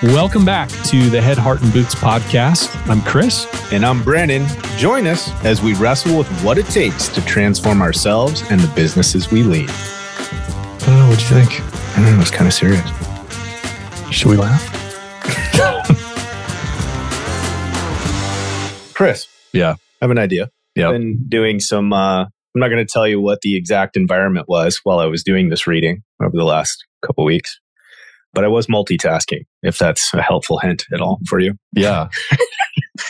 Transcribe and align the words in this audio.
Welcome 0.00 0.44
back 0.44 0.68
to 0.84 1.10
the 1.10 1.20
Head, 1.20 1.38
Heart, 1.38 1.60
and 1.60 1.72
Boots 1.72 1.96
podcast. 1.96 2.70
I'm 2.88 3.02
Chris. 3.02 3.48
And 3.72 3.84
I'm 3.84 4.04
Brandon. 4.04 4.46
Join 4.76 5.08
us 5.08 5.32
as 5.44 5.60
we 5.60 5.74
wrestle 5.74 6.16
with 6.16 6.28
what 6.44 6.56
it 6.56 6.66
takes 6.66 7.08
to 7.08 7.24
transform 7.24 7.82
ourselves 7.82 8.44
and 8.48 8.60
the 8.60 8.72
businesses 8.76 9.32
we 9.32 9.42
lead. 9.42 9.68
Oh, 9.70 11.08
what'd 11.10 11.20
you 11.28 11.42
think? 11.42 11.60
I 11.98 12.04
don't 12.04 12.14
know, 12.14 12.20
it's 12.20 12.30
kind 12.30 12.46
of 12.46 12.54
serious. 12.54 12.88
Should 14.14 14.30
we 14.30 14.36
laugh? 14.36 14.62
Chris. 18.94 19.26
Yeah. 19.52 19.72
I 19.72 20.04
have 20.04 20.12
an 20.12 20.18
idea. 20.18 20.48
Yeah. 20.76 20.90
I've 20.90 20.92
been 20.92 21.24
doing 21.28 21.58
some, 21.58 21.92
uh, 21.92 22.20
I'm 22.22 22.30
not 22.54 22.68
going 22.68 22.86
to 22.86 22.90
tell 22.90 23.08
you 23.08 23.20
what 23.20 23.40
the 23.40 23.56
exact 23.56 23.96
environment 23.96 24.48
was 24.48 24.78
while 24.84 25.00
I 25.00 25.06
was 25.06 25.24
doing 25.24 25.48
this 25.48 25.66
reading 25.66 26.04
over 26.22 26.36
the 26.36 26.44
last 26.44 26.86
couple 27.04 27.24
weeks, 27.24 27.58
but 28.38 28.44
I 28.44 28.48
was 28.48 28.68
multitasking, 28.68 29.46
if 29.64 29.78
that's 29.78 30.14
a 30.14 30.22
helpful 30.22 30.60
hint 30.60 30.84
at 30.94 31.00
all 31.00 31.18
for 31.28 31.40
you. 31.40 31.54
Yeah. 31.74 32.06
it 32.30 32.40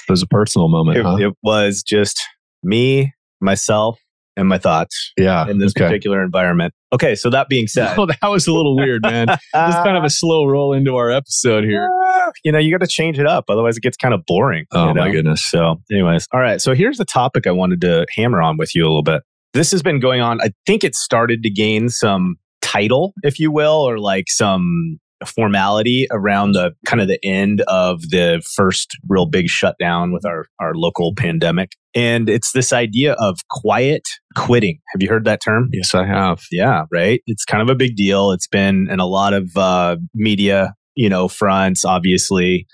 was 0.09 0.23
a 0.23 0.27
personal 0.27 0.69
moment. 0.69 0.97
It, 0.97 1.05
huh? 1.05 1.17
it 1.21 1.35
was 1.43 1.83
just 1.83 2.19
me, 2.63 3.13
myself, 3.39 3.99
and 4.39 4.49
my 4.49 4.57
thoughts 4.57 5.13
yeah. 5.19 5.47
in 5.47 5.59
this 5.59 5.75
okay. 5.77 5.85
particular 5.85 6.23
environment. 6.25 6.73
Okay, 6.95 7.15
so 7.15 7.29
that 7.29 7.51
being 7.51 7.67
said, 7.67 7.95
Oh, 7.99 8.07
that 8.07 8.27
was 8.27 8.47
a 8.47 8.55
little 8.55 8.75
weird, 8.75 9.03
man. 9.03 9.27
This 9.27 9.39
is 9.53 9.75
kind 9.75 9.99
of 9.99 10.05
a 10.05 10.09
slow 10.09 10.47
roll 10.47 10.73
into 10.73 10.97
our 10.97 11.11
episode 11.11 11.65
here. 11.65 11.91
Uh, 12.07 12.31
you 12.43 12.51
know, 12.51 12.59
you 12.59 12.73
got 12.73 12.81
to 12.83 12.91
change 12.91 13.19
it 13.19 13.27
up. 13.27 13.45
Otherwise, 13.51 13.77
it 13.77 13.83
gets 13.83 13.99
kind 13.99 14.15
of 14.15 14.23
boring. 14.27 14.65
Oh, 14.73 14.89
you 14.89 14.95
my 14.95 15.11
goodness. 15.11 15.45
So, 15.45 15.77
anyways, 15.93 16.27
all 16.33 16.41
right. 16.41 16.59
So, 16.59 16.75
here's 16.75 16.97
the 16.97 17.05
topic 17.05 17.47
I 17.47 17.51
wanted 17.51 17.83
to 17.83 18.07
hammer 18.17 18.41
on 18.41 18.57
with 18.57 18.75
you 18.75 18.83
a 18.83 18.89
little 18.89 19.03
bit. 19.03 19.23
This 19.53 19.73
has 19.73 19.83
been 19.83 20.01
going 20.01 20.23
on. 20.23 20.41
I 20.41 20.53
think 20.65 20.85
it 20.85 20.95
started 20.95 21.43
to 21.43 21.51
gain 21.51 21.91
some 21.91 22.37
title, 22.63 23.13
if 23.23 23.39
you 23.39 23.51
will, 23.51 23.75
or 23.75 23.99
like 23.99 24.25
some 24.29 24.99
formality 25.27 26.07
around 26.11 26.53
the 26.53 26.73
kind 26.87 27.01
of 27.01 27.09
the 27.09 27.19
end 27.25 27.63
of 27.69 28.03
the 28.11 28.43
first 28.55 28.97
real 29.09 29.27
big 29.27 29.49
shutdown 29.49 30.13
with 30.13 30.25
our, 30.25 30.47
our 30.61 30.75
local 30.75 31.15
pandemic. 31.15 31.73
And 31.95 32.29
it's 32.29 32.53
this 32.53 32.73
idea 32.73 33.15
of 33.15 33.41
quiet 33.51 34.03
quitting. 34.37 34.79
Have 34.93 35.03
you 35.03 35.09
heard 35.09 35.25
that 35.25 35.43
term? 35.43 35.69
Yes, 35.73 35.95
I 35.95 36.07
have. 36.07 36.43
Yeah, 36.53 36.85
right. 36.93 37.21
It's 37.27 37.45
kind 37.45 37.63
of 37.63 37.69
a 37.69 37.75
big 37.75 37.97
deal. 37.97 38.31
It's 38.31 38.47
been 38.47 38.89
in 38.91 39.01
a 39.01 39.07
lot 39.07 39.33
of 39.35 39.57
uh, 39.57 39.97
media, 40.15 40.75
you 40.95 41.09
know, 41.09 41.29
fronts. 41.29 41.85
Obviously, 41.85 42.67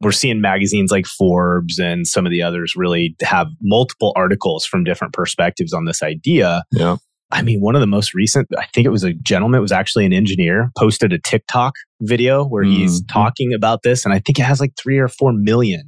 we're 0.00 0.12
seeing 0.12 0.40
magazines 0.40 0.90
like 0.90 1.06
Forbes 1.06 1.78
and 1.78 2.06
some 2.06 2.26
of 2.26 2.30
the 2.32 2.42
others 2.42 2.74
really 2.76 3.16
have 3.22 3.48
multiple 3.62 4.12
articles 4.14 4.66
from 4.66 4.84
different 4.84 5.14
perspectives 5.14 5.72
on 5.72 5.86
this 5.86 6.02
idea. 6.02 6.64
Yeah. 6.72 6.96
I 7.32 7.42
mean, 7.42 7.60
one 7.60 7.74
of 7.74 7.80
the 7.80 7.86
most 7.88 8.14
recent, 8.14 8.46
I 8.56 8.66
think 8.74 8.86
it 8.86 8.90
was 8.90 9.02
a 9.02 9.12
gentleman, 9.12 9.58
it 9.58 9.62
was 9.62 9.72
actually 9.72 10.06
an 10.06 10.12
engineer, 10.12 10.70
posted 10.78 11.12
a 11.12 11.18
TikTok 11.18 11.74
video 12.00 12.44
where 12.44 12.62
he's 12.62 13.02
Mhm. 13.02 13.08
talking 13.12 13.52
about 13.52 13.82
this, 13.82 14.04
and 14.04 14.14
I 14.14 14.20
think 14.20 14.38
it 14.38 14.42
has 14.44 14.60
like 14.60 14.72
three 14.80 14.98
or 14.98 15.08
four 15.08 15.32
million 15.32 15.82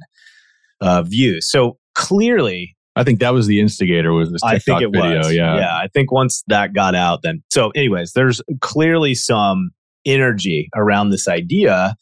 uh, 0.81 1.03
views. 1.03 1.49
So 1.49 1.77
clearly, 1.95 2.75
I 2.95 3.03
think 3.03 3.19
that 3.19 3.33
was 3.33 3.47
the 3.47 3.59
instigator 3.61 4.11
was 4.13 4.31
this 4.31 4.41
TikTok 4.41 4.55
I 4.55 4.59
think 4.59 4.81
it 4.81 4.91
video. 4.91 5.17
was. 5.19 5.33
Yeah. 5.33 5.55
Yeah. 5.57 5.75
I 5.75 5.87
think 5.93 6.11
once 6.11 6.43
that 6.47 6.73
got 6.73 6.95
out, 6.95 7.19
then 7.23 7.41
so 7.51 7.69
anyways, 7.71 8.13
there's 8.13 8.41
clearly 8.61 9.13
some 9.15 9.71
energy 10.05 10.69
around 10.75 11.09
this 11.09 11.27
idea. 11.27 11.95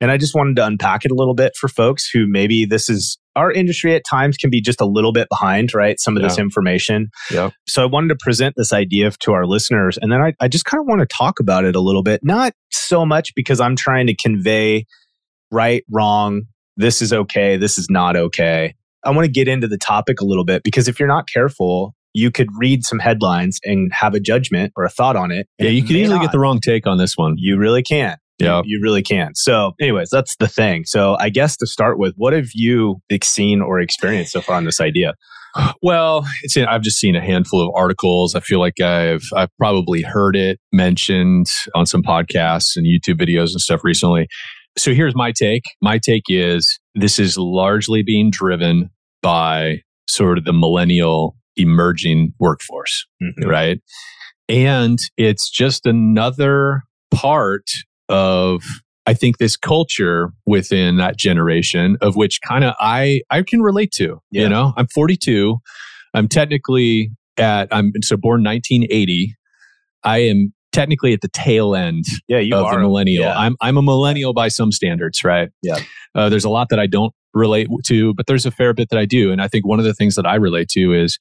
And 0.00 0.10
I 0.10 0.16
just 0.16 0.34
wanted 0.34 0.56
to 0.56 0.66
unpack 0.66 1.04
it 1.04 1.10
a 1.10 1.14
little 1.14 1.34
bit 1.34 1.52
for 1.60 1.68
folks 1.68 2.08
who 2.12 2.26
maybe 2.26 2.64
this 2.64 2.88
is 2.90 3.18
our 3.36 3.50
industry 3.50 3.94
at 3.94 4.02
times 4.08 4.36
can 4.36 4.50
be 4.50 4.60
just 4.60 4.80
a 4.80 4.84
little 4.84 5.12
bit 5.12 5.28
behind, 5.28 5.74
right? 5.74 5.98
Some 5.98 6.16
of 6.16 6.22
this 6.22 6.38
information. 6.38 7.08
Yeah. 7.30 7.50
So 7.66 7.82
I 7.82 7.86
wanted 7.86 8.08
to 8.08 8.16
present 8.20 8.54
this 8.56 8.72
idea 8.72 9.10
to 9.10 9.32
our 9.32 9.46
listeners. 9.46 9.98
And 10.00 10.12
then 10.12 10.20
I, 10.20 10.34
I 10.40 10.48
just 10.48 10.64
kind 10.64 10.80
of 10.80 10.86
want 10.86 11.00
to 11.00 11.06
talk 11.06 11.40
about 11.40 11.64
it 11.64 11.74
a 11.74 11.80
little 11.80 12.02
bit, 12.02 12.20
not 12.22 12.52
so 12.70 13.06
much 13.06 13.34
because 13.34 13.60
I'm 13.60 13.76
trying 13.76 14.06
to 14.08 14.14
convey 14.14 14.86
right, 15.50 15.84
wrong, 15.90 16.42
this 16.76 17.02
is 17.02 17.12
okay, 17.12 17.56
this 17.56 17.78
is 17.78 17.88
not 17.90 18.16
okay. 18.16 18.74
I 19.04 19.10
want 19.10 19.24
to 19.26 19.30
get 19.30 19.48
into 19.48 19.68
the 19.68 19.78
topic 19.78 20.20
a 20.20 20.24
little 20.24 20.44
bit 20.44 20.62
because 20.62 20.88
if 20.88 20.98
you're 20.98 21.08
not 21.08 21.28
careful, 21.28 21.94
you 22.14 22.30
could 22.30 22.48
read 22.56 22.84
some 22.84 22.98
headlines 22.98 23.58
and 23.64 23.92
have 23.92 24.14
a 24.14 24.20
judgment 24.20 24.72
or 24.76 24.84
a 24.84 24.90
thought 24.90 25.16
on 25.16 25.30
it. 25.32 25.48
Yeah. 25.58 25.68
You 25.68 25.82
could 25.82 25.96
easily 25.96 26.16
not. 26.16 26.22
get 26.22 26.32
the 26.32 26.38
wrong 26.38 26.60
take 26.60 26.86
on 26.86 26.98
this 26.98 27.16
one. 27.16 27.34
You 27.38 27.56
really 27.56 27.82
can. 27.82 28.16
You- 28.42 28.48
Yeah. 28.48 28.62
You, 28.64 28.80
really 28.82 29.02
can. 29.02 29.34
So, 29.34 29.72
anyways, 29.80 30.10
that's 30.10 30.36
the 30.36 30.48
thing. 30.48 30.84
So, 30.84 31.16
I 31.20 31.28
guess 31.30 31.56
to 31.58 31.66
start 31.66 31.98
with, 31.98 32.14
what 32.16 32.32
have 32.32 32.48
you 32.54 33.00
seen 33.22 33.60
or 33.62 33.80
experienced 33.80 34.32
so 34.32 34.40
far 34.40 34.56
on 34.56 34.64
this 34.64 34.80
idea? 34.80 35.14
Well, 35.82 36.26
it's 36.42 36.56
I've 36.56 36.80
just 36.82 36.98
seen 36.98 37.14
a 37.14 37.20
handful 37.20 37.60
of 37.60 37.70
articles. 37.76 38.34
I 38.34 38.40
feel 38.40 38.58
like 38.58 38.80
I've 38.80 39.22
I've 39.36 39.50
probably 39.58 40.00
heard 40.00 40.34
it 40.34 40.58
mentioned 40.72 41.46
on 41.74 41.84
some 41.84 42.02
podcasts 42.02 42.74
and 42.74 42.86
YouTube 42.86 43.20
videos 43.20 43.50
and 43.52 43.60
stuff 43.60 43.84
recently. 43.84 44.28
So 44.78 44.94
here's 44.94 45.14
my 45.14 45.30
take. 45.30 45.64
My 45.82 45.98
take 45.98 46.22
is 46.28 46.78
this 46.94 47.18
is 47.18 47.36
largely 47.36 48.02
being 48.02 48.30
driven 48.30 48.88
by 49.20 49.82
sort 50.08 50.38
of 50.38 50.44
the 50.44 50.54
millennial 50.54 51.36
emerging 51.56 52.32
workforce, 52.40 53.06
Mhm. 53.22 53.46
right? 53.46 53.78
And 54.48 54.98
it's 55.18 55.50
just 55.50 55.84
another 55.84 56.82
part 57.10 57.66
of 58.12 58.62
I 59.04 59.14
think 59.14 59.38
this 59.38 59.56
culture 59.56 60.30
within 60.46 60.96
that 60.98 61.18
generation 61.18 61.96
of 62.00 62.14
which 62.14 62.38
kind 62.46 62.62
of 62.62 62.74
I 62.78 63.22
I 63.30 63.42
can 63.42 63.60
relate 63.62 63.90
to. 63.92 64.20
Yeah. 64.30 64.42
You 64.42 64.48
know, 64.48 64.72
I'm 64.76 64.86
42. 64.86 65.58
I'm 66.14 66.28
technically 66.28 67.10
at 67.38 67.68
I'm 67.72 67.92
so 68.02 68.16
born 68.16 68.44
1980. 68.44 69.34
I 70.04 70.18
am 70.18 70.52
technically 70.72 71.12
at 71.12 71.20
the 71.20 71.28
tail 71.28 71.74
end 71.74 72.04
Yeah, 72.28 72.38
you 72.38 72.54
of 72.54 72.66
are 72.66 72.74
the 72.74 72.80
millennial. 72.80 73.24
Yeah. 73.24 73.36
I'm 73.38 73.56
I'm 73.60 73.76
a 73.76 73.82
millennial 73.82 74.32
by 74.32 74.48
some 74.48 74.70
standards, 74.70 75.24
right? 75.24 75.48
Yeah. 75.62 75.78
Uh, 76.14 76.28
there's 76.28 76.44
a 76.44 76.50
lot 76.50 76.68
that 76.70 76.78
I 76.78 76.86
don't 76.86 77.12
relate 77.34 77.68
to, 77.86 78.14
but 78.14 78.26
there's 78.26 78.46
a 78.46 78.50
fair 78.50 78.74
bit 78.74 78.90
that 78.90 78.98
I 78.98 79.06
do, 79.06 79.32
and 79.32 79.40
I 79.40 79.48
think 79.48 79.66
one 79.66 79.78
of 79.78 79.84
the 79.86 79.94
things 79.94 80.14
that 80.16 80.26
I 80.26 80.34
relate 80.34 80.68
to 80.70 80.92
is 80.92 81.18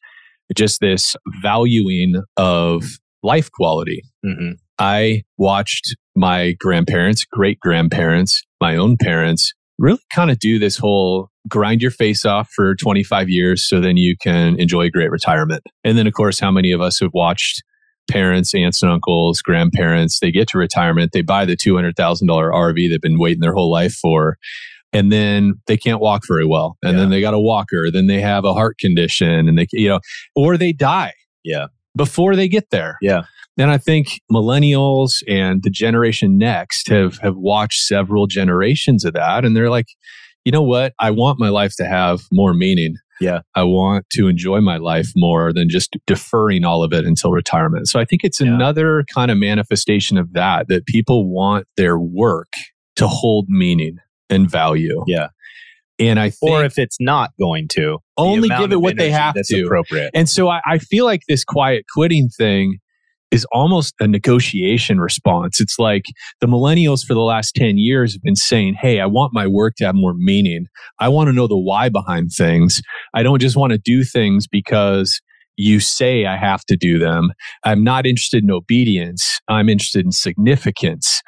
just 0.56 0.81
this 0.81 1.16
valuing 1.41 2.22
of 2.38 2.84
life 3.23 3.50
quality. 3.52 4.03
Mhm. 4.25 4.56
I 4.81 5.22
watched 5.38 5.96
my 6.16 6.56
grandparents, 6.59 7.24
great 7.24 7.59
grandparents, 7.59 8.42
my 8.59 8.75
own 8.75 8.97
parents 8.97 9.53
really 9.78 10.02
kind 10.12 10.31
of 10.31 10.40
do 10.40 10.58
this 10.58 10.75
whole 10.75 11.30
grind 11.47 11.84
your 11.84 11.92
face 11.92 12.25
off 12.25 12.50
for 12.50 12.75
25 12.75 13.30
years 13.30 13.68
so 13.68 13.80
then 13.80 13.96
you 13.96 14.16
can 14.18 14.59
enjoy 14.59 14.86
a 14.86 14.90
great 14.90 15.12
retirement. 15.12 15.62
And 15.84 16.00
then, 16.00 16.08
of 16.08 16.14
course, 16.14 16.40
how 16.40 16.50
many 16.50 16.72
of 16.72 16.81
us 16.81 17.00
have 17.00 17.12
watched 17.14 17.62
parents, 18.09 18.56
aunts 18.56 18.81
and 18.81 18.91
uncles, 18.91 19.41
grandparents, 19.41 20.20
they 20.20 20.31
get 20.31 20.47
to 20.50 20.58
retirement, 20.58 21.12
they 21.14 21.22
buy 21.22 21.46
the 21.46 21.56
$200,000 21.56 21.94
RV 21.96 22.90
they've 22.90 23.00
been 23.00 23.20
waiting 23.20 23.41
their 23.41 23.53
whole 23.53 23.72
life 23.72 23.94
for. 23.94 24.38
And 24.94 25.12
then 25.12 25.53
they 25.68 25.78
can't 25.78 26.02
walk 26.02 26.24
very 26.28 26.46
well. 26.46 26.78
And 26.84 26.97
then 26.97 27.12
they 27.12 27.22
got 27.22 27.36
a 27.36 27.40
walker. 27.40 27.91
Then 27.91 28.08
they 28.08 28.20
have 28.20 28.46
a 28.46 28.53
heart 28.53 28.78
condition 28.80 29.47
and 29.47 29.58
they, 29.58 29.68
you 29.72 29.88
know, 29.88 30.00
or 30.36 30.58
they 30.58 30.74
die. 30.74 31.14
Yeah. 31.44 31.68
Before 31.96 32.36
they 32.36 32.47
get 32.47 32.72
there. 32.72 32.97
Yeah. 33.02 33.24
And 33.61 33.69
I 33.69 33.77
think 33.77 34.19
millennials 34.31 35.22
and 35.27 35.61
the 35.61 35.69
generation 35.69 36.38
next 36.39 36.88
have 36.89 37.17
have 37.19 37.35
watched 37.38 37.81
several 37.83 38.25
generations 38.25 39.05
of 39.05 39.13
that 39.13 39.45
and 39.45 39.55
they're 39.55 39.69
like, 39.69 39.85
you 40.45 40.51
know 40.51 40.63
what? 40.63 40.94
I 40.99 41.11
want 41.11 41.39
my 41.39 41.49
life 41.49 41.75
to 41.77 41.85
have 41.85 42.22
more 42.31 42.55
meaning. 42.55 42.95
Yeah. 43.19 43.41
I 43.53 43.61
want 43.61 44.09
to 44.13 44.27
enjoy 44.27 44.61
my 44.61 44.77
life 44.77 45.09
more 45.16 45.53
than 45.53 45.69
just 45.69 45.95
deferring 46.07 46.66
all 46.66 46.81
of 46.83 46.91
it 46.91 47.05
until 47.05 47.31
retirement. 47.31 47.88
So 47.88 47.99
I 47.99 48.05
think 48.05 48.23
it's 48.23 48.41
Yeah. 48.41 48.47
another 48.47 49.05
kind 49.13 49.29
of 49.29 49.38
manifestation 49.38 50.17
of 50.17 50.33
that 50.33 50.67
that 50.69 50.88
people 50.88 51.31
want 51.31 51.67
their 51.78 51.99
work 51.99 52.53
to 52.95 53.07
hold 53.07 53.45
meaning 53.47 53.97
and 54.31 54.49
value. 54.49 55.03
Yeah. 55.05 55.28
And 55.99 56.19
I 56.19 56.31
think 56.31 56.51
Or 56.51 56.66
if 56.66 56.79
it's 56.79 56.97
not 56.99 57.29
going 57.39 57.67
to, 57.73 57.99
only 58.17 58.49
give 58.49 58.72
it 58.72 58.81
what 58.81 58.97
they 58.97 59.11
have 59.11 59.35
to. 59.35 59.66
appropriate. 59.66 60.09
And 60.16 60.28
so 60.28 60.49
I, 60.49 60.61
I 60.66 60.78
feel 60.79 61.05
like 61.05 61.22
this 61.28 61.43
quiet 61.43 61.85
quitting 61.93 62.28
thing 62.29 62.79
is 63.31 63.45
almost 63.51 63.95
a 63.99 64.07
negotiation 64.07 64.99
response. 64.99 65.59
It's 65.59 65.79
like 65.79 66.05
the 66.41 66.47
millennials 66.47 67.05
for 67.05 67.13
the 67.13 67.22
last 67.22 67.55
10 67.55 67.78
years 67.78 68.13
have 68.13 68.22
been 68.22 68.35
saying, 68.35 68.75
Hey, 68.75 68.99
I 68.99 69.05
want 69.05 69.33
my 69.33 69.47
work 69.47 69.75
to 69.78 69.85
have 69.85 69.95
more 69.95 70.13
meaning. 70.13 70.67
I 70.99 71.07
want 71.09 71.28
to 71.28 71.33
know 71.33 71.47
the 71.47 71.57
why 71.57 71.89
behind 71.89 72.31
things. 72.31 72.81
I 73.13 73.23
don't 73.23 73.39
just 73.39 73.55
want 73.55 73.72
to 73.72 73.78
do 73.78 74.03
things 74.03 74.47
because 74.47 75.22
you 75.57 75.79
say 75.79 76.25
I 76.25 76.37
have 76.37 76.63
to 76.66 76.75
do 76.75 76.99
them. 76.99 77.31
I'm 77.63 77.83
not 77.83 78.05
interested 78.05 78.43
in 78.43 78.51
obedience. 78.51 79.39
I'm 79.47 79.69
interested 79.69 80.05
in 80.05 80.11
significance. 80.11 81.22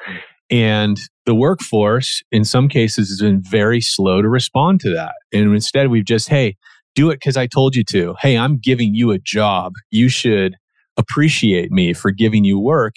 And 0.50 0.98
the 1.26 1.34
workforce, 1.34 2.22
in 2.30 2.44
some 2.44 2.68
cases, 2.68 3.08
has 3.08 3.20
been 3.20 3.42
very 3.42 3.80
slow 3.80 4.20
to 4.22 4.28
respond 4.28 4.80
to 4.80 4.90
that. 4.90 5.14
And 5.32 5.54
instead, 5.54 5.88
we've 5.88 6.04
just, 6.04 6.28
hey, 6.28 6.56
do 6.94 7.10
it 7.10 7.16
because 7.16 7.36
I 7.36 7.46
told 7.46 7.74
you 7.74 7.84
to. 7.84 8.14
Hey, 8.20 8.36
I'm 8.36 8.58
giving 8.58 8.94
you 8.94 9.10
a 9.10 9.18
job. 9.18 9.72
You 9.90 10.08
should 10.08 10.56
appreciate 10.96 11.70
me 11.70 11.92
for 11.92 12.10
giving 12.10 12.44
you 12.44 12.58
work. 12.58 12.94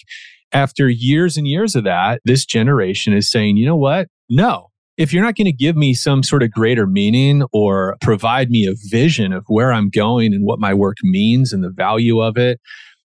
After 0.52 0.90
years 0.90 1.38
and 1.38 1.48
years 1.48 1.76
of 1.76 1.84
that, 1.84 2.22
this 2.24 2.46
generation 2.46 3.14
is 3.14 3.30
saying, 3.30 3.58
you 3.58 3.66
know 3.66 3.76
what? 3.76 4.08
No. 4.30 4.68
If 4.98 5.14
you're 5.14 5.24
not 5.24 5.36
going 5.36 5.46
to 5.46 5.52
give 5.52 5.76
me 5.76 5.94
some 5.94 6.24
sort 6.24 6.42
of 6.42 6.50
greater 6.52 6.88
meaning 6.88 7.44
or 7.52 7.98
provide 8.02 8.50
me 8.50 8.66
a 8.66 8.74
vision 8.90 9.32
of 9.34 9.44
where 9.48 9.72
I'm 9.72 9.90
going 9.90 10.34
and 10.34 10.46
what 10.46 10.60
my 10.60 10.74
work 10.74 10.98
means 11.04 11.54
and 11.54 11.64
the 11.64 11.70
value 11.70 12.20
of 12.22 12.38
it 12.38 12.60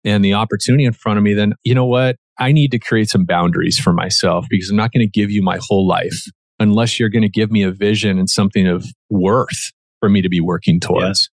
and 0.04 0.24
the 0.24 0.34
opportunity 0.34 0.84
in 0.84 0.92
front 0.92 1.18
of 1.18 1.24
me, 1.24 1.34
then 1.34 1.54
you 1.64 1.74
know 1.74 1.86
what? 1.86 2.16
I 2.38 2.52
need 2.52 2.70
to 2.70 2.78
create 2.78 3.10
some 3.10 3.24
boundaries 3.24 3.78
for 3.78 3.92
myself 3.92 4.46
because 4.48 4.70
I'm 4.70 4.76
not 4.76 4.92
going 4.92 5.04
to 5.04 5.10
give 5.10 5.30
you 5.30 5.42
my 5.42 5.58
whole 5.60 5.86
life. 5.86 6.22
unless 6.60 7.00
you're 7.00 7.08
going 7.08 7.22
to 7.22 7.28
give 7.28 7.50
me 7.50 7.62
a 7.62 7.72
vision 7.72 8.18
and 8.18 8.30
something 8.30 8.68
of 8.68 8.84
worth 9.08 9.72
for 9.98 10.08
me 10.08 10.22
to 10.22 10.28
be 10.28 10.40
working 10.40 10.78
towards. 10.78 11.30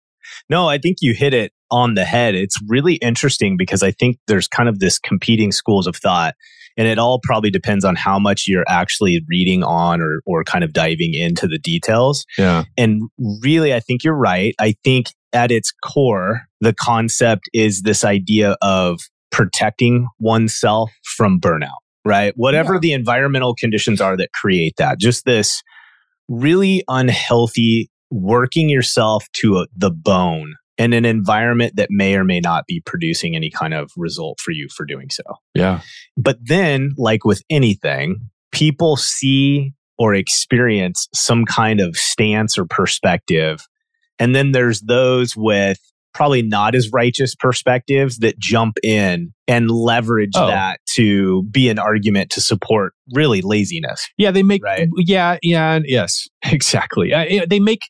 No, 0.49 0.67
I 0.67 0.77
think 0.77 0.97
you 1.01 1.13
hit 1.13 1.33
it 1.33 1.51
on 1.71 1.95
the 1.95 2.05
head. 2.05 2.35
It's 2.35 2.57
really 2.67 2.95
interesting 2.95 3.57
because 3.57 3.83
I 3.83 3.91
think 3.91 4.17
there's 4.27 4.47
kind 4.47 4.69
of 4.69 4.79
this 4.79 4.99
competing 4.99 5.51
schools 5.51 5.87
of 5.87 5.95
thought. 5.95 6.35
And 6.77 6.87
it 6.89 6.99
all 6.99 7.21
probably 7.23 7.49
depends 7.49 7.85
on 7.85 7.95
how 7.95 8.19
much 8.19 8.45
you're 8.47 8.65
actually 8.67 9.21
reading 9.29 9.63
on 9.63 10.01
or, 10.01 10.19
or 10.25 10.43
kind 10.43 10.63
of 10.63 10.73
diving 10.73 11.13
into 11.13 11.47
the 11.47 11.57
details. 11.57 12.25
Yeah. 12.37 12.65
And 12.77 13.03
really, 13.41 13.73
I 13.73 13.79
think 13.79 14.03
you're 14.03 14.17
right. 14.17 14.53
I 14.59 14.75
think 14.83 15.07
at 15.31 15.51
its 15.51 15.71
core, 15.83 16.41
the 16.59 16.73
concept 16.73 17.43
is 17.53 17.83
this 17.83 18.03
idea 18.03 18.57
of 18.61 18.99
protecting 19.31 20.07
oneself 20.19 20.91
from 21.15 21.39
burnout, 21.39 21.79
right? 22.03 22.33
Whatever 22.35 22.75
Yeah. 22.75 22.79
the 22.81 22.93
environmental 22.93 23.55
conditions 23.55 24.01
are 24.01 24.17
that 24.17 24.29
create 24.33 24.73
that, 24.77 24.99
just 24.99 25.23
this 25.25 25.61
really 26.27 26.83
unhealthy 26.89 27.89
working 28.11 28.69
yourself 28.69 29.25
to 29.33 29.57
a, 29.59 29.67
the 29.75 29.91
bone 29.91 30.55
in 30.77 30.93
an 30.93 31.05
environment 31.05 31.73
that 31.77 31.87
may 31.89 32.15
or 32.15 32.23
may 32.23 32.39
not 32.39 32.65
be 32.67 32.81
producing 32.85 33.35
any 33.35 33.49
kind 33.49 33.73
of 33.73 33.91
result 33.95 34.39
for 34.39 34.51
you 34.51 34.67
for 34.75 34.85
doing 34.85 35.09
so. 35.09 35.23
Yeah. 35.53 35.81
But 36.17 36.37
then, 36.41 36.91
like 36.97 37.23
with 37.23 37.41
anything, 37.49 38.29
people 38.51 38.97
see 38.97 39.73
or 39.97 40.13
experience 40.13 41.07
some 41.13 41.45
kind 41.45 41.79
of 41.79 41.95
stance 41.95 42.57
or 42.57 42.65
perspective. 42.65 43.61
And 44.19 44.35
then 44.35 44.51
there's 44.51 44.81
those 44.81 45.35
with 45.37 45.79
probably 46.13 46.41
not 46.41 46.75
as 46.75 46.91
righteous 46.91 47.35
perspectives 47.35 48.19
that 48.19 48.39
jump 48.39 48.77
in 48.83 49.33
and 49.47 49.69
leverage 49.69 50.31
Oh. 50.35 50.47
that 50.47 50.79
to 50.95 51.43
be 51.51 51.69
an 51.69 51.79
argument 51.79 52.29
to 52.31 52.41
support 52.41 52.93
really 53.13 53.41
laziness. 53.41 54.07
Yeah, 54.17 54.31
they 54.31 54.43
make 54.43 54.63
Right. 54.63 54.87
yeah, 54.97 55.37
yeah, 55.41 55.73
and 55.73 55.85
yes, 55.87 56.27
exactly. 56.45 57.11
They 57.47 57.59
make 57.59 57.81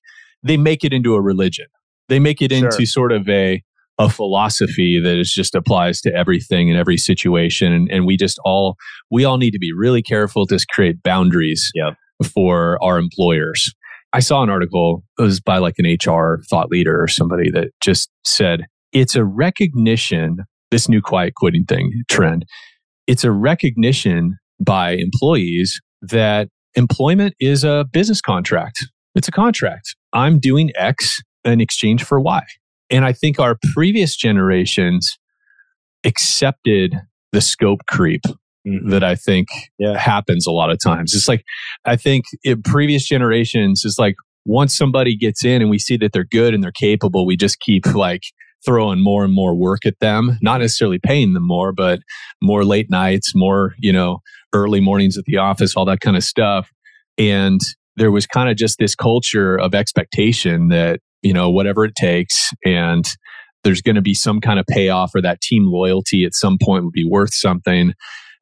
they 0.43 0.57
make 0.57 0.83
it 0.83 0.93
into 0.93 1.15
a 1.15 1.21
religion. 1.21 1.65
They 2.07 2.19
make 2.19 2.41
it 2.41 2.51
Sure. 2.51 2.65
into 2.69 2.85
sort 2.85 3.11
of 3.11 3.27
a 3.29 3.61
a 3.97 4.09
philosophy 4.09 4.99
that 4.99 5.17
is 5.17 5.31
just 5.31 5.55
applies 5.55 6.01
to 6.01 6.13
everything 6.13 6.67
in 6.67 6.75
every 6.75 6.97
situation, 6.97 7.71
and, 7.71 7.89
and 7.89 8.05
we 8.05 8.17
just 8.17 8.39
all 8.43 8.75
we 9.09 9.23
all 9.25 9.37
need 9.37 9.51
to 9.51 9.59
be 9.59 9.71
really 9.73 10.01
careful 10.01 10.45
to 10.47 10.59
create 10.69 11.01
boundaries 11.01 11.71
for 12.33 12.77
our 12.83 12.97
employers. 12.97 13.73
I 14.13 14.19
saw 14.19 14.43
an 14.43 14.49
article 14.49 15.03
it 15.19 15.21
was 15.23 15.39
by 15.41 15.57
like 15.57 15.75
an 15.77 15.85
HR 15.85 16.41
thought 16.49 16.69
leader 16.69 17.01
or 17.01 17.07
somebody 17.07 17.49
that 17.51 17.69
just 17.81 18.09
said 18.23 18.65
it's 18.93 19.15
a 19.15 19.25
recognition 19.25 20.37
this 20.71 20.87
new 20.89 21.01
quiet 21.01 21.33
quitting 21.35 21.63
thing 21.65 21.91
trend. 22.09 22.45
It's 23.07 23.23
a 23.23 23.31
recognition 23.31 24.37
by 24.59 24.91
employees 24.91 25.79
that 26.01 26.49
employment 26.75 27.35
is 27.39 27.63
a 27.63 27.85
business 27.91 28.21
contract. 28.21 28.85
It's 29.15 29.27
a 29.27 29.31
contract. 29.31 29.95
I'm 30.13 30.39
doing 30.39 30.71
X 30.75 31.21
in 31.43 31.61
exchange 31.61 32.03
for 32.03 32.19
Y. 32.19 32.41
And 32.89 33.05
I 33.05 33.13
think 33.13 33.39
our 33.39 33.57
previous 33.73 34.15
generations 34.15 35.17
accepted 36.03 36.95
the 37.31 37.41
scope 37.41 37.81
creep 37.87 38.21
mm-hmm. 38.67 38.89
that 38.89 39.03
I 39.03 39.15
think 39.15 39.47
Yeah. 39.79 39.97
happens 39.97 40.45
a 40.45 40.51
lot 40.51 40.69
of 40.69 40.77
times. 40.83 41.13
It's 41.13 41.27
like, 41.27 41.43
I 41.85 41.95
think 41.95 42.25
in 42.43 42.61
previous 42.61 43.07
generations, 43.07 43.83
it's 43.85 43.97
like 43.97 44.15
once 44.45 44.77
somebody 44.77 45.15
gets 45.17 45.43
in 45.43 45.61
and 45.61 45.69
we 45.71 45.79
see 45.79 45.97
that 45.97 46.11
they're 46.13 46.23
good 46.23 46.53
and 46.53 46.63
they're 46.63 46.71
capable, 46.71 47.25
we 47.25 47.35
just 47.35 47.59
keep 47.59 47.85
like 47.95 48.21
throwing 48.65 48.99
more 48.99 49.23
and 49.23 49.33
more 49.33 49.55
work 49.55 49.85
at 49.85 49.99
them, 49.99 50.37
not 50.41 50.61
necessarily 50.61 50.99
paying 50.99 51.33
them 51.33 51.45
more, 51.45 51.71
but 51.71 51.99
more 52.41 52.65
late 52.65 52.89
nights, 52.89 53.33
more, 53.35 53.75
you 53.79 53.93
know, 53.93 54.19
early 54.53 54.79
mornings 54.79 55.17
at 55.17 55.25
the 55.25 55.37
office, 55.37 55.75
all 55.75 55.85
that 55.85 55.99
kind 55.99 56.17
of 56.17 56.23
stuff. 56.23 56.71
And 57.17 57.61
there 57.95 58.11
was 58.11 58.25
kind 58.25 58.49
of 58.49 58.57
just 58.57 58.77
this 58.77 58.95
culture 58.95 59.57
of 59.57 59.73
expectation 59.73 60.69
that, 60.69 60.99
you 61.21 61.33
know, 61.33 61.49
whatever 61.49 61.85
it 61.85 61.95
takes 61.95 62.51
and 62.65 63.05
there's 63.63 63.81
going 63.81 63.95
to 63.95 64.01
be 64.01 64.13
some 64.13 64.39
kind 64.39 64.59
of 64.59 64.65
payoff 64.67 65.13
or 65.15 65.21
that 65.21 65.41
team 65.41 65.65
loyalty 65.65 66.23
at 66.23 66.35
some 66.35 66.57
point 66.61 66.83
would 66.85 66.93
be 66.93 67.07
worth 67.09 67.33
something. 67.33 67.93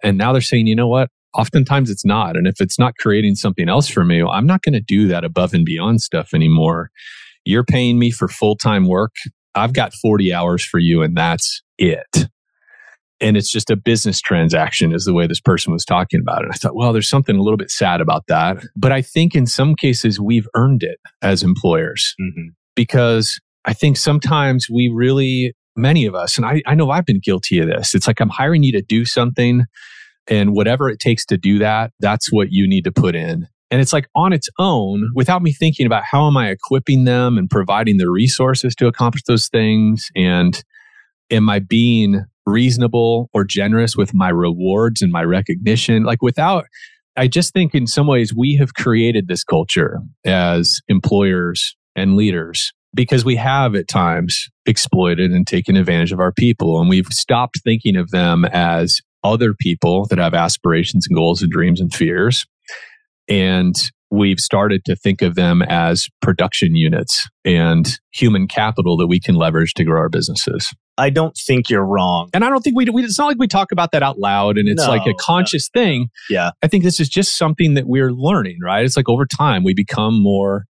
And 0.04 0.18
now 0.18 0.34
they're 0.34 0.42
saying, 0.42 0.68
you 0.68 0.76
know 0.76 0.88
what? 0.88 1.10
Oftentimes 1.34 1.90
it's 1.90 2.06
not. 2.06 2.36
And 2.36 2.46
if 2.46 2.60
it's 2.60 2.78
not 2.78 2.98
creating 3.00 3.36
something 3.36 3.70
else 3.70 3.88
for 3.88 4.04
me, 4.04 4.22
I'm 4.22 4.46
not 4.46 4.62
going 4.62 4.74
to 4.74 4.82
do 4.82 5.08
that 5.08 5.24
above 5.24 5.54
and 5.54 5.66
beyond 5.66 6.02
stuff 6.02 6.34
anymore. 6.34 6.92
You're 7.46 7.64
paying 7.64 7.98
me 7.98 8.12
for 8.12 8.28
full 8.28 8.56
time 8.56 8.86
work. 8.86 9.16
I've 9.56 9.74
got 9.74 9.94
40 9.94 10.34
hours 10.34 10.64
for 10.66 10.80
you, 10.80 11.02
and 11.02 11.16
that's 11.18 11.62
it. 11.78 12.28
And 13.22 13.38
it's 13.38 13.52
just 13.52 13.70
a 13.70 13.76
business 13.76 14.20
transaction, 14.20 14.94
is 14.94 15.06
the 15.06 15.14
way 15.14 15.28
this 15.28 15.40
person 15.40 15.72
was 15.72 15.86
talking 15.86 16.20
about 16.20 16.44
it. 16.44 16.50
I 16.52 16.58
thought, 16.58 16.76
well, 16.76 16.92
there's 16.92 17.10
something 17.10 17.38
a 17.38 17.42
little 17.42 17.58
bit 17.58 17.72
sad 17.72 18.02
about 18.02 18.24
that. 18.28 18.58
But 18.76 18.92
I 18.92 19.02
think 19.02 19.34
in 19.36 19.46
some 19.46 19.76
cases, 19.76 20.20
we've 20.20 20.48
earned 20.56 20.84
it 20.84 21.00
as 21.22 21.42
employers 21.44 22.16
Mhm. 22.20 22.50
because 22.76 23.40
I 23.66 23.74
think 23.74 23.96
sometimes 23.96 24.68
we 24.70 24.92
really, 24.94 25.54
many 25.78 26.06
of 26.06 26.16
us, 26.16 26.36
and 26.38 26.46
I, 26.46 26.62
I 26.66 26.76
know 26.76 26.90
I've 26.90 27.06
been 27.06 27.20
guilty 27.24 27.60
of 27.60 27.68
this. 27.68 27.96
It's 27.96 28.08
like 28.08 28.20
I'm 28.20 28.30
hiring 28.30 28.64
you 28.64 28.74
to 28.74 28.82
do 28.82 29.06
something, 29.06 29.64
and 30.28 30.54
whatever 30.54 30.90
it 30.90 31.00
takes 31.00 31.26
to 31.28 31.38
do 31.38 31.60
that, 31.60 31.92
that's 32.00 32.32
what 32.32 32.52
you 32.52 32.68
need 32.68 32.84
to 32.84 32.92
put 32.92 33.16
in. 33.16 33.48
And 33.74 33.82
it's 33.82 33.92
like 33.92 34.08
on 34.14 34.34
its 34.34 34.50
own, 34.60 35.10
without 35.16 35.42
me 35.42 35.52
thinking 35.52 35.88
about 35.88 36.04
how 36.04 36.28
am 36.28 36.38
I 36.38 36.50
equipping 36.50 37.06
them 37.06 37.40
and 37.40 37.50
providing 37.50 37.98
the 37.98 38.08
resources 38.08 38.76
to 38.76 38.86
accomplish 38.86 39.24
those 39.24 39.48
things, 39.48 40.12
and 40.16 40.64
am 41.32 41.50
I 41.50 41.58
being 41.58 42.24
reasonable 42.46 43.32
or 43.34 43.44
generous 43.44 43.98
with 43.98 44.14
my 44.14 44.30
rewards 44.30 45.02
and 45.02 45.12
my 45.12 45.24
recognition? 45.24 46.04
Like 46.04 46.22
without, 46.22 46.66
I 47.18 47.28
just 47.28 47.52
think 47.52 47.74
in 47.74 47.88
some 47.88 48.06
ways 48.06 48.32
we 48.32 48.56
have 48.58 48.76
created 48.76 49.28
this 49.28 49.44
culture 49.44 49.98
as 50.24 50.80
employers 50.88 51.76
and 51.96 52.16
leaders 52.16 52.74
because 52.94 53.26
we 53.26 53.38
have 53.38 53.74
at 53.74 53.88
times 53.88 54.50
exploited 54.68 55.32
and 55.32 55.48
taken 55.48 55.78
advantage 55.78 56.12
of 56.12 56.20
our 56.20 56.32
people. 56.32 56.80
And 56.80 56.90
we've 56.92 57.08
stopped 57.08 57.60
thinking 57.64 57.96
of 57.96 58.12
them 58.12 58.46
as 58.46 59.02
other 59.24 59.56
people 59.56 60.06
that 60.12 60.20
have 60.20 60.36
aspirations 60.36 61.08
and 61.10 61.18
goals 61.18 61.42
and 61.42 61.52
dreams 61.52 61.82
and 61.82 61.92
fears. 61.92 62.46
And 63.28 63.76
we've 64.12 64.40
started 64.40 64.86
to 64.86 64.96
think 64.96 65.22
of 65.22 65.36
them 65.36 65.62
as 65.64 66.08
production 66.22 66.76
units 66.76 67.28
and 67.44 67.98
human 68.12 68.48
capital 68.48 68.96
that 68.98 69.08
we 69.08 69.20
can 69.20 69.36
leverage 69.36 69.74
to 69.74 69.84
grow 69.84 70.00
our 70.00 70.10
businesses. 70.10 70.72
I 70.98 71.10
don't 71.10 71.36
think 71.36 71.70
you're 71.70 71.86
wrong. 71.86 72.30
And 72.34 72.46
I 72.46 72.50
don't 72.50 72.62
think 72.62 72.78
we, 72.78 72.86
we 72.86 73.04
it's 73.04 73.18
not 73.18 73.26
like 73.26 73.38
we 73.40 73.48
talk 73.48 73.72
about 73.72 73.92
that 73.94 74.04
out 74.04 74.20
loud 74.20 74.60
and 74.60 74.70
it's 74.70 74.84
No, 74.84 74.90
like 74.90 75.08
a 75.08 75.16
conscious 75.16 75.68
thing. 75.74 76.10
Yeah. 76.30 76.52
I 76.62 76.68
think 76.68 76.84
this 76.84 77.00
is 77.00 77.10
just 77.10 77.38
something 77.38 77.74
that 77.74 77.88
we're 77.88 78.12
learning, 78.12 78.60
right? 78.62 78.86
It's 78.86 78.96
like 78.96 79.10
over 79.10 79.26
time 79.26 79.64
we 79.64 79.74
become 79.74 80.22
more 80.22 80.66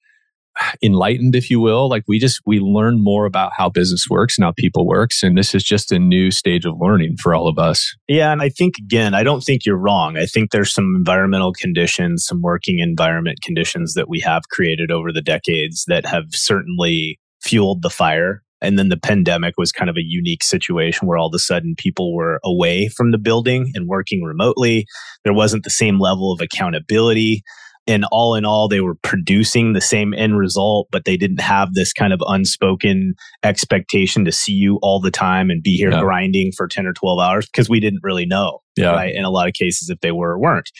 enlightened, 0.82 1.34
if 1.34 1.50
you 1.50 1.60
will. 1.60 1.88
Like 1.88 2.04
we 2.08 2.18
just 2.18 2.40
we 2.46 2.60
learn 2.60 3.02
more 3.02 3.26
about 3.26 3.52
how 3.56 3.68
business 3.68 4.06
works 4.08 4.36
and 4.36 4.44
how 4.44 4.52
people 4.56 4.86
works. 4.86 5.22
And 5.22 5.36
this 5.36 5.54
is 5.54 5.62
just 5.62 5.92
a 5.92 5.98
new 5.98 6.30
stage 6.30 6.64
of 6.64 6.74
learning 6.80 7.16
for 7.16 7.34
all 7.34 7.48
of 7.48 7.58
us. 7.58 7.94
Yeah, 8.08 8.32
and 8.32 8.42
I 8.42 8.48
think 8.48 8.74
again, 8.78 9.14
I 9.14 9.22
don't 9.22 9.42
think 9.42 9.64
you're 9.64 9.76
wrong. 9.76 10.16
I 10.16 10.26
think 10.26 10.50
there's 10.50 10.72
some 10.72 10.94
environmental 10.96 11.52
conditions, 11.52 12.24
some 12.24 12.42
working 12.42 12.78
environment 12.78 13.38
conditions 13.42 13.94
that 13.94 14.08
we 14.08 14.20
have 14.20 14.42
created 14.50 14.90
over 14.90 15.12
the 15.12 15.22
decades 15.22 15.84
that 15.88 16.06
have 16.06 16.24
certainly 16.30 17.18
fueled 17.42 17.82
the 17.82 17.90
fire. 17.90 18.42
And 18.62 18.78
then 18.78 18.90
the 18.90 18.98
pandemic 18.98 19.54
was 19.56 19.72
kind 19.72 19.88
of 19.88 19.96
a 19.96 20.04
unique 20.04 20.42
situation 20.42 21.08
where 21.08 21.16
all 21.16 21.28
of 21.28 21.34
a 21.34 21.38
sudden 21.38 21.74
people 21.78 22.14
were 22.14 22.40
away 22.44 22.88
from 22.88 23.10
the 23.10 23.18
building 23.18 23.72
and 23.74 23.88
working 23.88 24.22
remotely. 24.22 24.84
There 25.24 25.32
wasn't 25.32 25.64
the 25.64 25.70
same 25.70 25.98
level 25.98 26.30
of 26.32 26.40
accountability. 26.42 27.42
And 27.90 28.04
all 28.12 28.36
in 28.36 28.44
all, 28.44 28.68
they 28.68 28.80
were 28.80 28.94
producing 29.02 29.72
the 29.72 29.80
same 29.80 30.14
end 30.14 30.38
result, 30.38 30.86
but 30.92 31.04
they 31.04 31.16
didn't 31.16 31.40
have 31.40 31.74
this 31.74 31.92
kind 31.92 32.12
of 32.12 32.20
unspoken 32.28 33.14
expectation 33.42 34.24
to 34.24 34.32
see 34.32 34.52
you 34.52 34.78
all 34.80 35.00
the 35.00 35.10
time 35.10 35.50
and 35.50 35.62
be 35.62 35.76
here 35.76 35.90
Yeah. 35.90 36.00
grinding 36.00 36.52
for 36.56 36.68
10 36.68 36.86
or 36.86 36.92
12 36.92 37.18
hours 37.18 37.46
because 37.46 37.68
we 37.68 37.80
didn't 37.80 38.00
really 38.04 38.26
know 38.26 38.60
Yeah. 38.76 38.92
right? 38.92 39.14
In 39.14 39.24
a 39.24 39.30
lot 39.30 39.48
of 39.48 39.54
cases, 39.54 39.90
if 39.90 39.98
they 40.00 40.12
were 40.12 40.34
or 40.34 40.38
weren't. 40.38 40.70